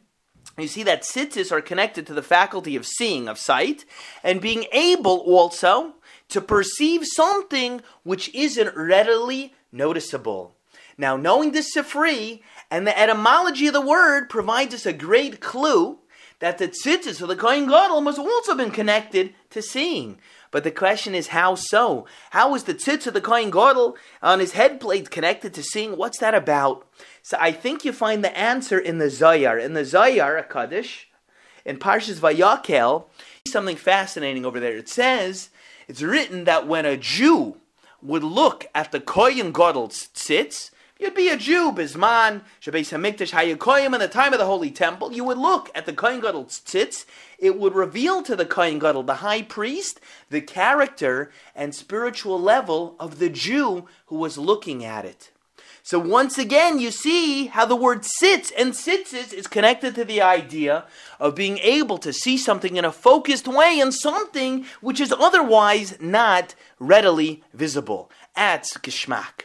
you 0.58 0.68
see 0.68 0.84
that 0.84 1.02
tzitzis 1.02 1.52
are 1.52 1.62
connected 1.62 2.06
to 2.08 2.14
the 2.14 2.22
faculty 2.22 2.76
of 2.76 2.86
seeing, 2.86 3.28
of 3.28 3.40
sight, 3.40 3.86
and 4.24 4.42
being 4.42 4.66
able 4.72 5.18
also 5.18 5.96
to 6.30 6.42
perceive 6.42 7.02
something 7.06 7.82
which 8.04 8.34
isn't 8.36 8.76
readily 8.76 9.54
noticeable. 9.72 10.56
Now, 10.98 11.18
knowing 11.18 11.52
this 11.52 11.76
Sifri 11.76 12.42
and 12.70 12.86
the 12.86 12.98
etymology 12.98 13.68
of 13.68 13.74
the 13.74 13.82
word 13.82 14.30
provides 14.30 14.76
us 14.76 14.86
a 14.86 14.94
great 14.94 15.40
clue 15.40 16.00
that 16.40 16.58
the 16.58 16.68
tzitzis 16.68 17.22
of 17.22 17.30
the 17.30 17.36
Kohen 17.36 17.68
Gadol 17.68 18.02
must 18.02 18.20
also 18.20 18.54
been 18.54 18.72
connected 18.72 19.34
to 19.52 19.62
seeing. 19.62 20.20
But 20.52 20.64
the 20.64 20.72
question 20.72 21.16
is, 21.16 21.30
how 21.30 21.56
so? 21.56 22.06
How 22.30 22.54
is 22.54 22.66
the 22.66 22.76
tzitz 22.76 23.08
of 23.08 23.16
the 23.16 23.22
Kohen 23.22 23.50
Gadol 23.50 23.98
on 24.22 24.40
his 24.40 24.52
head 24.52 24.80
plate 24.80 25.10
connected 25.10 25.54
to 25.56 25.64
seeing? 25.64 25.98
What's 25.98 26.20
that 26.20 26.36
about? 26.36 26.88
So 27.24 27.38
I 27.40 27.54
think 27.54 27.86
you 27.86 27.94
find 27.94 28.22
the 28.22 28.38
answer 28.38 28.78
in 28.78 28.98
the 28.98 29.10
Zohar. 29.10 29.58
In 29.58 29.74
the 29.74 29.86
Zohar, 29.86 30.38
a 30.38 30.44
Kaddish, 30.44 31.08
in 31.66 31.78
Parshas 31.78 32.20
Vayakhel, 32.20 33.06
something 33.48 33.78
fascinating 33.78 34.46
over 34.46 34.60
there. 34.60 34.76
It 34.76 34.90
says, 34.90 35.50
it's 35.88 36.02
written 36.02 36.44
that 36.44 36.68
when 36.68 36.86
a 36.86 36.98
Jew 36.98 37.56
would 38.02 38.26
look 38.26 38.68
at 38.76 38.92
the 38.92 39.00
Kohen 39.00 39.54
Gadol's 39.54 40.10
tzitz, 40.14 40.70
You'd 41.00 41.16
be 41.16 41.28
a 41.28 41.36
Jew, 41.36 41.74
Bisman, 41.74 42.44
Shabbeis 42.62 42.92
Hamikdash 42.92 43.32
Hayakoyim, 43.32 43.94
in 43.94 44.00
the 44.00 44.08
time 44.08 44.32
of 44.32 44.40
the 44.40 44.46
Holy 44.46 44.72
Temple. 44.72 45.12
You 45.12 45.26
would 45.26 45.38
look 45.38 45.70
at 45.76 45.86
the 45.86 45.92
Kohen 45.92 46.22
Gadol's 46.22 46.62
tzitz. 46.64 47.04
It 47.38 47.60
would 47.60 47.74
reveal 47.76 48.22
to 48.24 48.38
the 48.38 48.46
Kohen 48.46 48.80
Gadol, 48.80 49.04
the 49.04 49.16
high 49.16 49.42
priest, 49.42 50.00
the 50.30 50.40
character 50.40 51.30
and 51.56 51.76
spiritual 51.76 52.40
level 52.40 52.96
of 53.02 53.20
the 53.20 53.30
Jew 53.30 53.88
who 54.06 54.16
was 54.16 54.38
looking 54.38 54.86
at 54.86 55.04
it. 55.04 55.33
So 55.86 56.00
once 56.00 56.38
again, 56.38 56.80
you 56.80 56.92
see 56.92 57.48
how 57.48 57.66
the 57.66 57.76
word 57.76 58.06
sits 58.06 58.52
and 58.58 58.74
sits 58.74 59.14
is 59.14 59.48
connected 59.48 59.96
to 59.96 60.06
the 60.06 60.22
idea 60.22 60.86
of 61.20 61.36
being 61.36 61.58
able 61.58 61.98
to 61.98 62.14
see 62.14 62.38
something 62.38 62.78
in 62.78 62.86
a 62.86 62.92
focused 62.92 63.50
way 63.50 63.82
and 63.82 63.94
something 63.94 64.66
which 64.80 65.02
is 65.02 65.12
otherwise 65.12 66.00
not 66.00 66.56
readily 66.80 67.44
visible. 67.54 68.10
That's 68.34 68.78
geshmak. 68.78 69.44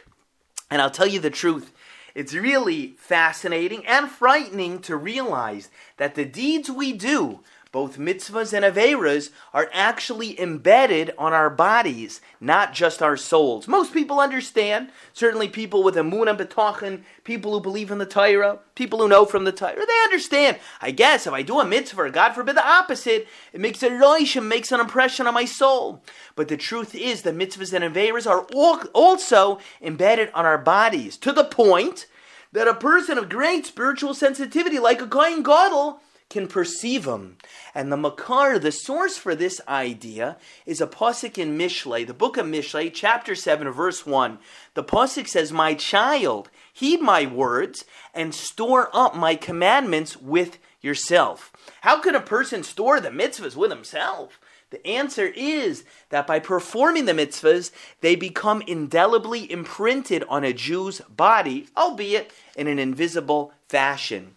And 0.71 0.81
I'll 0.81 0.89
tell 0.89 1.07
you 1.07 1.19
the 1.19 1.29
truth, 1.29 1.73
it's 2.15 2.33
really 2.33 2.95
fascinating 2.97 3.85
and 3.85 4.09
frightening 4.09 4.79
to 4.83 4.95
realize 4.95 5.69
that 5.97 6.15
the 6.15 6.23
deeds 6.23 6.69
we 6.71 6.93
do 6.93 7.41
both 7.71 7.99
mitzvahs 7.99 8.51
and 8.51 8.65
averas 8.65 9.29
are 9.53 9.69
actually 9.71 10.39
embedded 10.39 11.13
on 11.19 11.33
our 11.33 11.51
bodies, 11.51 12.19
not 12.41 12.73
just 12.73 13.01
our 13.01 13.15
souls. 13.15 13.67
Most 13.67 13.93
people 13.93 14.19
understand, 14.19 14.89
certainly 15.13 15.47
people 15.47 15.83
with 15.83 15.95
emun 15.95 16.29
and 16.29 16.39
betachin, 16.39 17.03
people 17.23 17.51
who 17.53 17.59
believe 17.59 17.91
in 17.91 17.99
the 17.99 18.07
Torah, 18.07 18.59
people 18.73 18.99
who 18.99 19.07
know 19.07 19.23
from 19.23 19.43
the 19.43 19.51
Torah, 19.51 19.85
they 19.85 20.03
understand. 20.03 20.57
I 20.81 20.89
guess 20.89 21.27
if 21.27 21.33
I 21.33 21.43
do 21.43 21.59
a 21.59 21.65
mitzvah, 21.65 22.09
God 22.09 22.33
forbid 22.33 22.57
the 22.57 22.67
opposite, 22.67 23.27
it 23.53 23.61
makes 23.61 23.83
a 23.83 23.89
roishim, 23.89 24.47
makes 24.47 24.71
an 24.71 24.79
impression 24.79 25.27
on 25.27 25.35
my 25.35 25.45
soul. 25.45 26.03
But 26.35 26.47
the 26.47 26.57
truth 26.57 26.95
is, 26.95 27.21
the 27.21 27.31
mitzvahs 27.31 27.71
and 27.73 27.83
averas 27.83 28.27
are 28.27 28.47
also 28.93 29.59
embedded 29.79 30.31
on 30.33 30.45
our 30.45 30.57
bodies, 30.57 31.17
to 31.17 31.31
the 31.31 31.43
point 31.43 32.07
that 32.51 32.67
a 32.67 32.73
person 32.73 33.19
of 33.19 33.29
great 33.29 33.67
spiritual 33.67 34.15
sensitivity, 34.15 34.79
like 34.79 35.01
a 35.01 35.07
Kohen 35.07 35.43
Gadol, 35.43 36.01
can 36.29 36.47
perceive 36.47 37.05
them. 37.05 37.37
And 37.73 37.91
the 37.91 37.97
Makor, 37.97 38.61
the 38.61 38.71
source 38.71 39.17
for 39.17 39.35
this 39.35 39.59
idea, 39.67 40.37
is 40.65 40.79
a 40.79 40.87
pasuk 40.87 41.37
in 41.37 41.57
Mishlei, 41.57 42.05
the 42.05 42.13
book 42.13 42.37
of 42.37 42.45
Mishlei, 42.45 42.91
chapter 42.93 43.35
7, 43.35 43.69
verse 43.71 44.05
1. 44.05 44.37
The 44.75 44.83
pasuk 44.83 45.27
says, 45.27 45.51
My 45.51 45.73
child, 45.73 46.49
heed 46.71 47.01
my 47.01 47.25
words 47.25 47.83
and 48.13 48.33
store 48.33 48.89
up 48.93 49.15
my 49.15 49.35
commandments 49.35 50.17
with 50.17 50.59
yourself. 50.81 51.51
How 51.81 51.99
can 51.99 52.15
a 52.15 52.21
person 52.21 52.63
store 52.63 52.99
the 52.99 53.09
mitzvahs 53.09 53.55
with 53.55 53.71
himself? 53.71 54.39
The 54.69 54.85
answer 54.85 55.25
is 55.35 55.83
that 56.09 56.27
by 56.27 56.39
performing 56.39 57.05
the 57.05 57.13
mitzvahs, 57.13 57.71
they 58.01 58.15
become 58.15 58.61
indelibly 58.67 59.51
imprinted 59.51 60.23
on 60.29 60.43
a 60.43 60.53
Jew's 60.53 61.01
body, 61.01 61.67
albeit 61.75 62.31
in 62.55 62.67
an 62.67 62.77
invisible 62.77 63.51
fashion. 63.67 64.35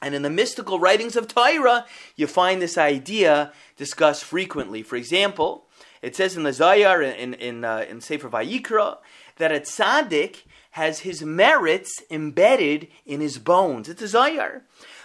And 0.00 0.14
in 0.14 0.22
the 0.22 0.30
mystical 0.30 0.78
writings 0.78 1.16
of 1.16 1.26
Torah, 1.26 1.84
you 2.14 2.26
find 2.26 2.62
this 2.62 2.78
idea 2.78 3.52
discussed 3.76 4.24
frequently. 4.24 4.82
For 4.82 4.96
example, 4.96 5.66
it 6.02 6.14
says 6.14 6.36
in 6.36 6.44
the 6.44 6.52
Zohar 6.52 7.02
in 7.02 7.34
in 7.34 7.64
uh, 7.64 7.84
in 7.88 8.00
Sefer 8.00 8.28
Vayikra 8.28 8.98
that 9.36 9.52
a 9.52 9.60
tzaddik 9.60 10.42
has 10.72 11.00
his 11.00 11.22
merits 11.22 12.02
embedded 12.10 12.88
in 13.04 13.20
his 13.20 13.38
bones. 13.38 13.88
It's 13.88 14.02
a 14.02 14.08
Zohar. 14.08 14.62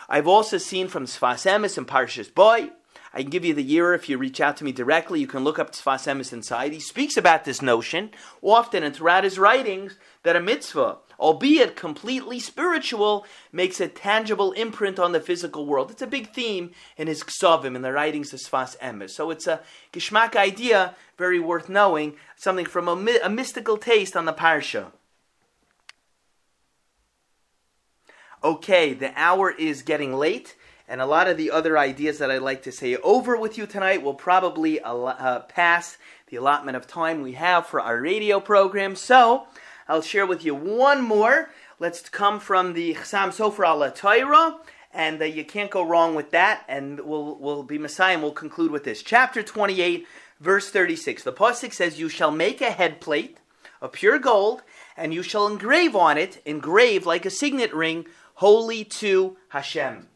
I've 0.09 0.27
also 0.27 0.57
seen 0.57 0.87
from 0.87 1.05
Sfas 1.05 1.49
Emes 1.49 1.77
and 1.77 1.87
Parshas 1.87 2.33
Bo. 2.33 2.69
I 3.15 3.21
can 3.21 3.29
give 3.29 3.45
you 3.45 3.53
the 3.53 3.63
year 3.63 3.93
if 3.93 4.09
you 4.09 4.17
reach 4.17 4.41
out 4.41 4.57
to 4.57 4.63
me 4.63 4.71
directly. 4.71 5.19
You 5.19 5.27
can 5.27 5.43
look 5.43 5.59
up 5.59 5.71
Sfas 5.71 6.11
Emes 6.11 6.33
inside. 6.33 6.73
He 6.73 6.79
speaks 6.79 7.15
about 7.15 7.45
this 7.45 7.61
notion 7.61 8.11
often 8.41 8.83
and 8.83 8.95
throughout 8.95 9.23
his 9.23 9.39
writings 9.39 9.97
that 10.23 10.35
a 10.35 10.39
mitzvah 10.39 10.97
albeit 11.19 11.75
completely 11.75 12.39
spiritual, 12.39 13.25
makes 13.51 13.79
a 13.79 13.87
tangible 13.87 14.51
imprint 14.53 14.99
on 14.99 15.11
the 15.11 15.19
physical 15.19 15.65
world. 15.65 15.91
It's 15.91 16.01
a 16.01 16.07
big 16.07 16.33
theme 16.33 16.71
in 16.97 17.07
his 17.07 17.23
Ksavim, 17.23 17.75
in 17.75 17.81
the 17.81 17.93
writings 17.93 18.33
of 18.33 18.39
Sfas 18.39 18.77
Emes. 18.79 19.11
So 19.11 19.31
it's 19.31 19.47
a 19.47 19.61
Gishmak 19.91 20.35
idea, 20.35 20.95
very 21.17 21.39
worth 21.39 21.69
knowing, 21.69 22.15
something 22.35 22.65
from 22.65 22.87
a, 22.87 23.19
a 23.23 23.29
mystical 23.29 23.77
taste 23.77 24.15
on 24.15 24.25
the 24.25 24.33
Parsha. 24.33 24.91
Okay, 28.43 28.93
the 28.93 29.13
hour 29.15 29.51
is 29.51 29.83
getting 29.83 30.13
late, 30.13 30.57
and 30.89 30.99
a 30.99 31.05
lot 31.05 31.29
of 31.29 31.37
the 31.37 31.49
other 31.49 31.77
ideas 31.77 32.17
that 32.17 32.29
I'd 32.29 32.41
like 32.41 32.63
to 32.63 32.73
say 32.73 32.97
over 32.97 33.37
with 33.37 33.57
you 33.57 33.65
tonight 33.65 34.03
will 34.03 34.13
probably 34.13 34.81
uh, 34.81 35.39
pass 35.41 35.97
the 36.27 36.35
allotment 36.35 36.75
of 36.75 36.85
time 36.85 37.21
we 37.21 37.33
have 37.33 37.65
for 37.65 37.79
our 37.79 38.01
radio 38.01 38.41
program. 38.41 38.97
So, 38.97 39.47
I'll 39.87 40.01
share 40.01 40.25
with 40.25 40.45
you 40.45 40.55
one 40.55 41.01
more. 41.01 41.49
Let's 41.79 42.07
come 42.09 42.39
from 42.39 42.73
the 42.73 42.93
Chassam 42.93 43.29
Sofer 43.29 43.65
al 43.65 43.91
Torah, 43.91 44.57
and 44.93 45.21
uh, 45.21 45.25
you 45.25 45.43
can't 45.43 45.71
go 45.71 45.85
wrong 45.85 46.15
with 46.15 46.31
that. 46.31 46.63
And 46.67 46.99
we'll, 47.01 47.35
we'll 47.35 47.63
be 47.63 47.77
Messiah, 47.77 48.13
and 48.13 48.23
we'll 48.23 48.31
conclude 48.31 48.71
with 48.71 48.83
this. 48.83 49.03
Chapter 49.03 49.43
28, 49.43 50.07
verse 50.39 50.69
36. 50.69 51.23
The 51.23 51.33
Pasuk 51.33 51.73
says, 51.73 51.99
You 51.99 52.09
shall 52.09 52.31
make 52.31 52.61
a 52.61 52.71
head 52.71 53.01
plate 53.01 53.37
of 53.81 53.91
pure 53.91 54.19
gold, 54.19 54.63
and 54.95 55.13
you 55.13 55.23
shall 55.23 55.47
engrave 55.47 55.95
on 55.95 56.17
it, 56.17 56.41
engrave 56.45 57.05
like 57.05 57.25
a 57.25 57.29
signet 57.29 57.73
ring, 57.73 58.05
holy 58.35 58.83
to 58.85 59.37
Hashem. 59.49 60.07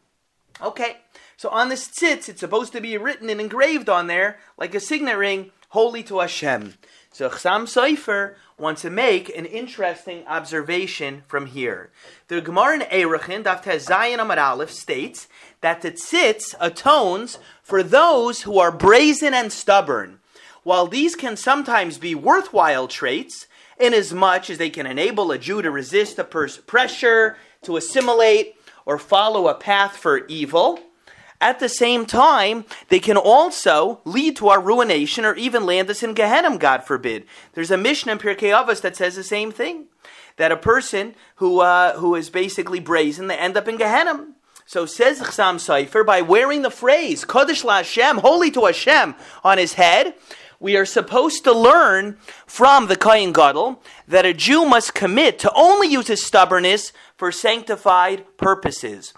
Okay, 0.60 0.96
so 1.36 1.48
on 1.50 1.68
this 1.68 1.88
tzitz, 1.88 2.28
it's 2.28 2.40
supposed 2.40 2.72
to 2.72 2.80
be 2.80 2.96
written 2.96 3.30
and 3.30 3.40
engraved 3.40 3.88
on 3.88 4.06
there, 4.06 4.38
like 4.56 4.74
a 4.74 4.80
signet 4.80 5.16
ring, 5.16 5.52
holy 5.68 6.02
to 6.04 6.18
Hashem. 6.18 6.74
So 7.18 7.28
Chassam 7.28 7.62
Sofer 7.62 8.36
wants 8.58 8.82
to 8.82 8.90
make 8.90 9.36
an 9.36 9.44
interesting 9.44 10.24
observation 10.28 11.24
from 11.26 11.46
here. 11.46 11.90
The 12.28 12.40
Gemara 12.40 12.76
in 12.76 12.80
Erechin, 12.82 13.42
Daf 13.42 13.64
Tes 13.64 13.88
Zayin 13.88 14.18
Amud 14.18 14.40
Aleph, 14.40 14.70
states 14.70 15.26
that 15.60 15.82
the 15.82 15.90
tzitz 15.90 16.54
atones 16.60 17.40
for 17.60 17.82
those 17.82 18.42
who 18.42 18.60
are 18.60 18.70
brazen 18.70 19.34
and 19.34 19.50
stubborn. 19.50 20.20
While 20.62 20.86
these 20.86 21.16
can 21.16 21.36
sometimes 21.36 21.98
be 21.98 22.14
worthwhile 22.14 22.86
traits, 22.86 23.48
inasmuch 23.80 24.48
as 24.48 24.58
they 24.58 24.70
can 24.70 24.86
enable 24.86 25.32
a 25.32 25.38
Jew 25.38 25.60
to 25.60 25.72
resist 25.72 26.14
the 26.14 26.22
pers- 26.22 26.58
pressure, 26.58 27.36
to 27.62 27.76
assimilate, 27.76 28.54
or 28.86 28.96
follow 28.96 29.48
a 29.48 29.56
path 29.56 29.96
for 29.96 30.24
evil, 30.26 30.78
at 31.40 31.60
the 31.60 31.68
same 31.68 32.04
time, 32.04 32.64
they 32.88 32.98
can 32.98 33.16
also 33.16 34.00
lead 34.04 34.36
to 34.36 34.48
our 34.48 34.60
ruination 34.60 35.24
or 35.24 35.34
even 35.34 35.66
land 35.66 35.88
us 35.88 36.02
in 36.02 36.14
Gehenna, 36.14 36.56
God 36.58 36.84
forbid. 36.84 37.24
There's 37.52 37.70
a 37.70 37.76
Mishnah 37.76 38.12
in 38.12 38.18
Pirkei 38.18 38.52
Avos 38.52 38.80
that 38.80 38.96
says 38.96 39.14
the 39.14 39.22
same 39.22 39.52
thing. 39.52 39.86
That 40.36 40.52
a 40.52 40.56
person 40.56 41.14
who, 41.36 41.60
uh, 41.60 41.98
who 41.98 42.14
is 42.14 42.30
basically 42.30 42.80
brazen, 42.80 43.26
they 43.26 43.36
end 43.36 43.56
up 43.56 43.68
in 43.68 43.76
Gehenna. 43.76 44.28
So 44.66 44.84
says 44.84 45.20
Chassam 45.20 45.56
Sofer, 45.56 46.04
by 46.04 46.20
wearing 46.20 46.62
the 46.62 46.70
phrase, 46.70 47.24
Kodesh 47.24 47.64
La 47.64 47.78
Hashem, 47.78 48.18
holy 48.18 48.50
to 48.50 48.66
Hashem, 48.66 49.14
on 49.42 49.58
his 49.58 49.74
head, 49.74 50.14
we 50.60 50.76
are 50.76 50.84
supposed 50.84 51.44
to 51.44 51.52
learn 51.52 52.18
from 52.46 52.88
the 52.88 52.96
Kohen 52.96 53.32
Gadol 53.32 53.82
that 54.08 54.26
a 54.26 54.34
Jew 54.34 54.64
must 54.64 54.94
commit 54.94 55.38
to 55.40 55.52
only 55.54 55.88
use 55.88 56.08
his 56.08 56.24
stubbornness 56.24 56.92
for 57.16 57.30
sanctified 57.30 58.24
purposes. 58.36 59.14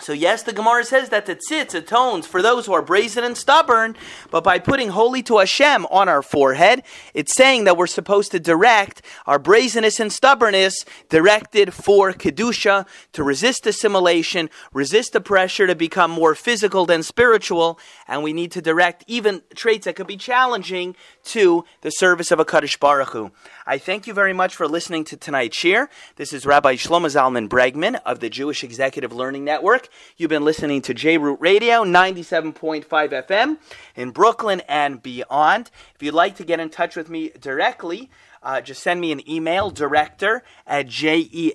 So 0.00 0.12
yes, 0.12 0.42
the 0.42 0.52
Gemara 0.52 0.84
says 0.84 1.10
that 1.10 1.26
the 1.26 1.36
tzitz 1.36 1.74
atones 1.74 2.26
for 2.26 2.40
those 2.40 2.66
who 2.66 2.72
are 2.72 2.82
brazen 2.82 3.22
and 3.22 3.36
stubborn, 3.36 3.96
but 4.30 4.42
by 4.42 4.58
putting 4.58 4.88
holy 4.88 5.22
to 5.24 5.38
Hashem 5.38 5.86
on 5.86 6.08
our 6.08 6.22
forehead, 6.22 6.82
it's 7.12 7.34
saying 7.34 7.64
that 7.64 7.76
we're 7.76 7.86
supposed 7.86 8.32
to 8.32 8.40
direct 8.40 9.02
our 9.26 9.38
brazenness 9.38 10.00
and 10.00 10.12
stubbornness 10.12 10.84
directed 11.08 11.74
for 11.74 12.12
kedusha 12.12 12.86
to 13.12 13.22
resist 13.22 13.66
assimilation, 13.66 14.48
resist 14.72 15.12
the 15.12 15.20
pressure 15.20 15.66
to 15.66 15.74
become 15.74 16.10
more 16.10 16.34
physical 16.34 16.86
than 16.86 17.02
spiritual, 17.02 17.78
and 18.08 18.22
we 18.22 18.32
need 18.32 18.52
to 18.52 18.62
direct 18.62 19.04
even 19.06 19.42
traits 19.54 19.84
that 19.84 19.96
could 19.96 20.06
be 20.06 20.16
challenging 20.16 20.96
to 21.24 21.64
the 21.82 21.90
service 21.90 22.30
of 22.30 22.38
HaKadosh 22.38 22.78
Baruch 22.80 23.10
Hu. 23.10 23.30
I 23.70 23.78
thank 23.78 24.08
you 24.08 24.14
very 24.14 24.32
much 24.32 24.56
for 24.56 24.66
listening 24.66 25.04
to 25.04 25.16
tonight's 25.16 25.56
shiur. 25.56 25.86
This 26.16 26.32
is 26.32 26.44
Rabbi 26.44 26.74
Shlomo 26.74 27.06
Zalman 27.06 27.48
Bregman 27.48 28.00
of 28.04 28.18
the 28.18 28.28
Jewish 28.28 28.64
Executive 28.64 29.12
Learning 29.12 29.44
Network. 29.44 29.88
You've 30.16 30.28
been 30.28 30.44
listening 30.44 30.82
to 30.82 30.92
JRoot 30.92 31.36
Radio, 31.38 31.84
97.5 31.84 32.84
FM 32.88 33.58
in 33.94 34.10
Brooklyn 34.10 34.60
and 34.68 35.00
beyond. 35.00 35.70
If 35.94 36.02
you'd 36.02 36.14
like 36.14 36.34
to 36.38 36.44
get 36.44 36.58
in 36.58 36.68
touch 36.68 36.96
with 36.96 37.08
me 37.08 37.30
directly, 37.40 38.10
uh, 38.42 38.60
just 38.60 38.82
send 38.82 39.00
me 39.00 39.12
an 39.12 39.30
email, 39.30 39.70
director 39.70 40.42
at 40.66 40.88
jeln.org. 40.88 41.48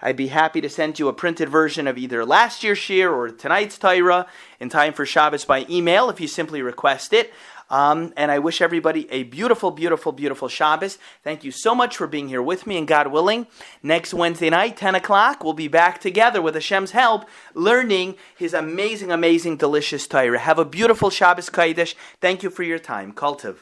I'd 0.00 0.16
be 0.16 0.26
happy 0.26 0.60
to 0.60 0.68
send 0.68 0.98
you 0.98 1.06
a 1.06 1.12
printed 1.12 1.50
version 1.50 1.86
of 1.86 1.96
either 1.98 2.24
last 2.24 2.64
year's 2.64 2.78
shiur 2.78 3.12
or 3.12 3.28
tonight's 3.28 3.78
Torah 3.78 4.26
in 4.58 4.70
time 4.70 4.92
for 4.92 5.06
Shabbos 5.06 5.44
by 5.44 5.66
email 5.70 6.10
if 6.10 6.20
you 6.20 6.26
simply 6.26 6.62
request 6.62 7.12
it. 7.12 7.32
Um, 7.72 8.12
and 8.18 8.30
I 8.30 8.38
wish 8.38 8.60
everybody 8.60 9.10
a 9.10 9.22
beautiful, 9.22 9.70
beautiful, 9.70 10.12
beautiful 10.12 10.46
Shabbos. 10.46 10.98
Thank 11.24 11.42
you 11.42 11.50
so 11.50 11.74
much 11.74 11.96
for 11.96 12.06
being 12.06 12.28
here 12.28 12.42
with 12.42 12.66
me, 12.66 12.76
and 12.76 12.86
God 12.86 13.06
willing, 13.06 13.46
next 13.82 14.12
Wednesday 14.12 14.50
night, 14.50 14.76
10 14.76 14.94
o'clock, 14.94 15.42
we'll 15.42 15.54
be 15.54 15.68
back 15.68 15.98
together 15.98 16.42
with 16.42 16.54
Hashem's 16.54 16.90
help, 16.90 17.24
learning 17.54 18.16
His 18.36 18.52
amazing, 18.52 19.10
amazing, 19.10 19.56
delicious 19.56 20.06
Torah. 20.06 20.38
Have 20.38 20.58
a 20.58 20.66
beautiful 20.66 21.08
Shabbos 21.08 21.48
Kodesh. 21.48 21.94
Thank 22.20 22.42
you 22.42 22.50
for 22.50 22.62
your 22.62 22.78
time. 22.78 23.12
Kol 23.12 23.36
tuv. 23.36 23.56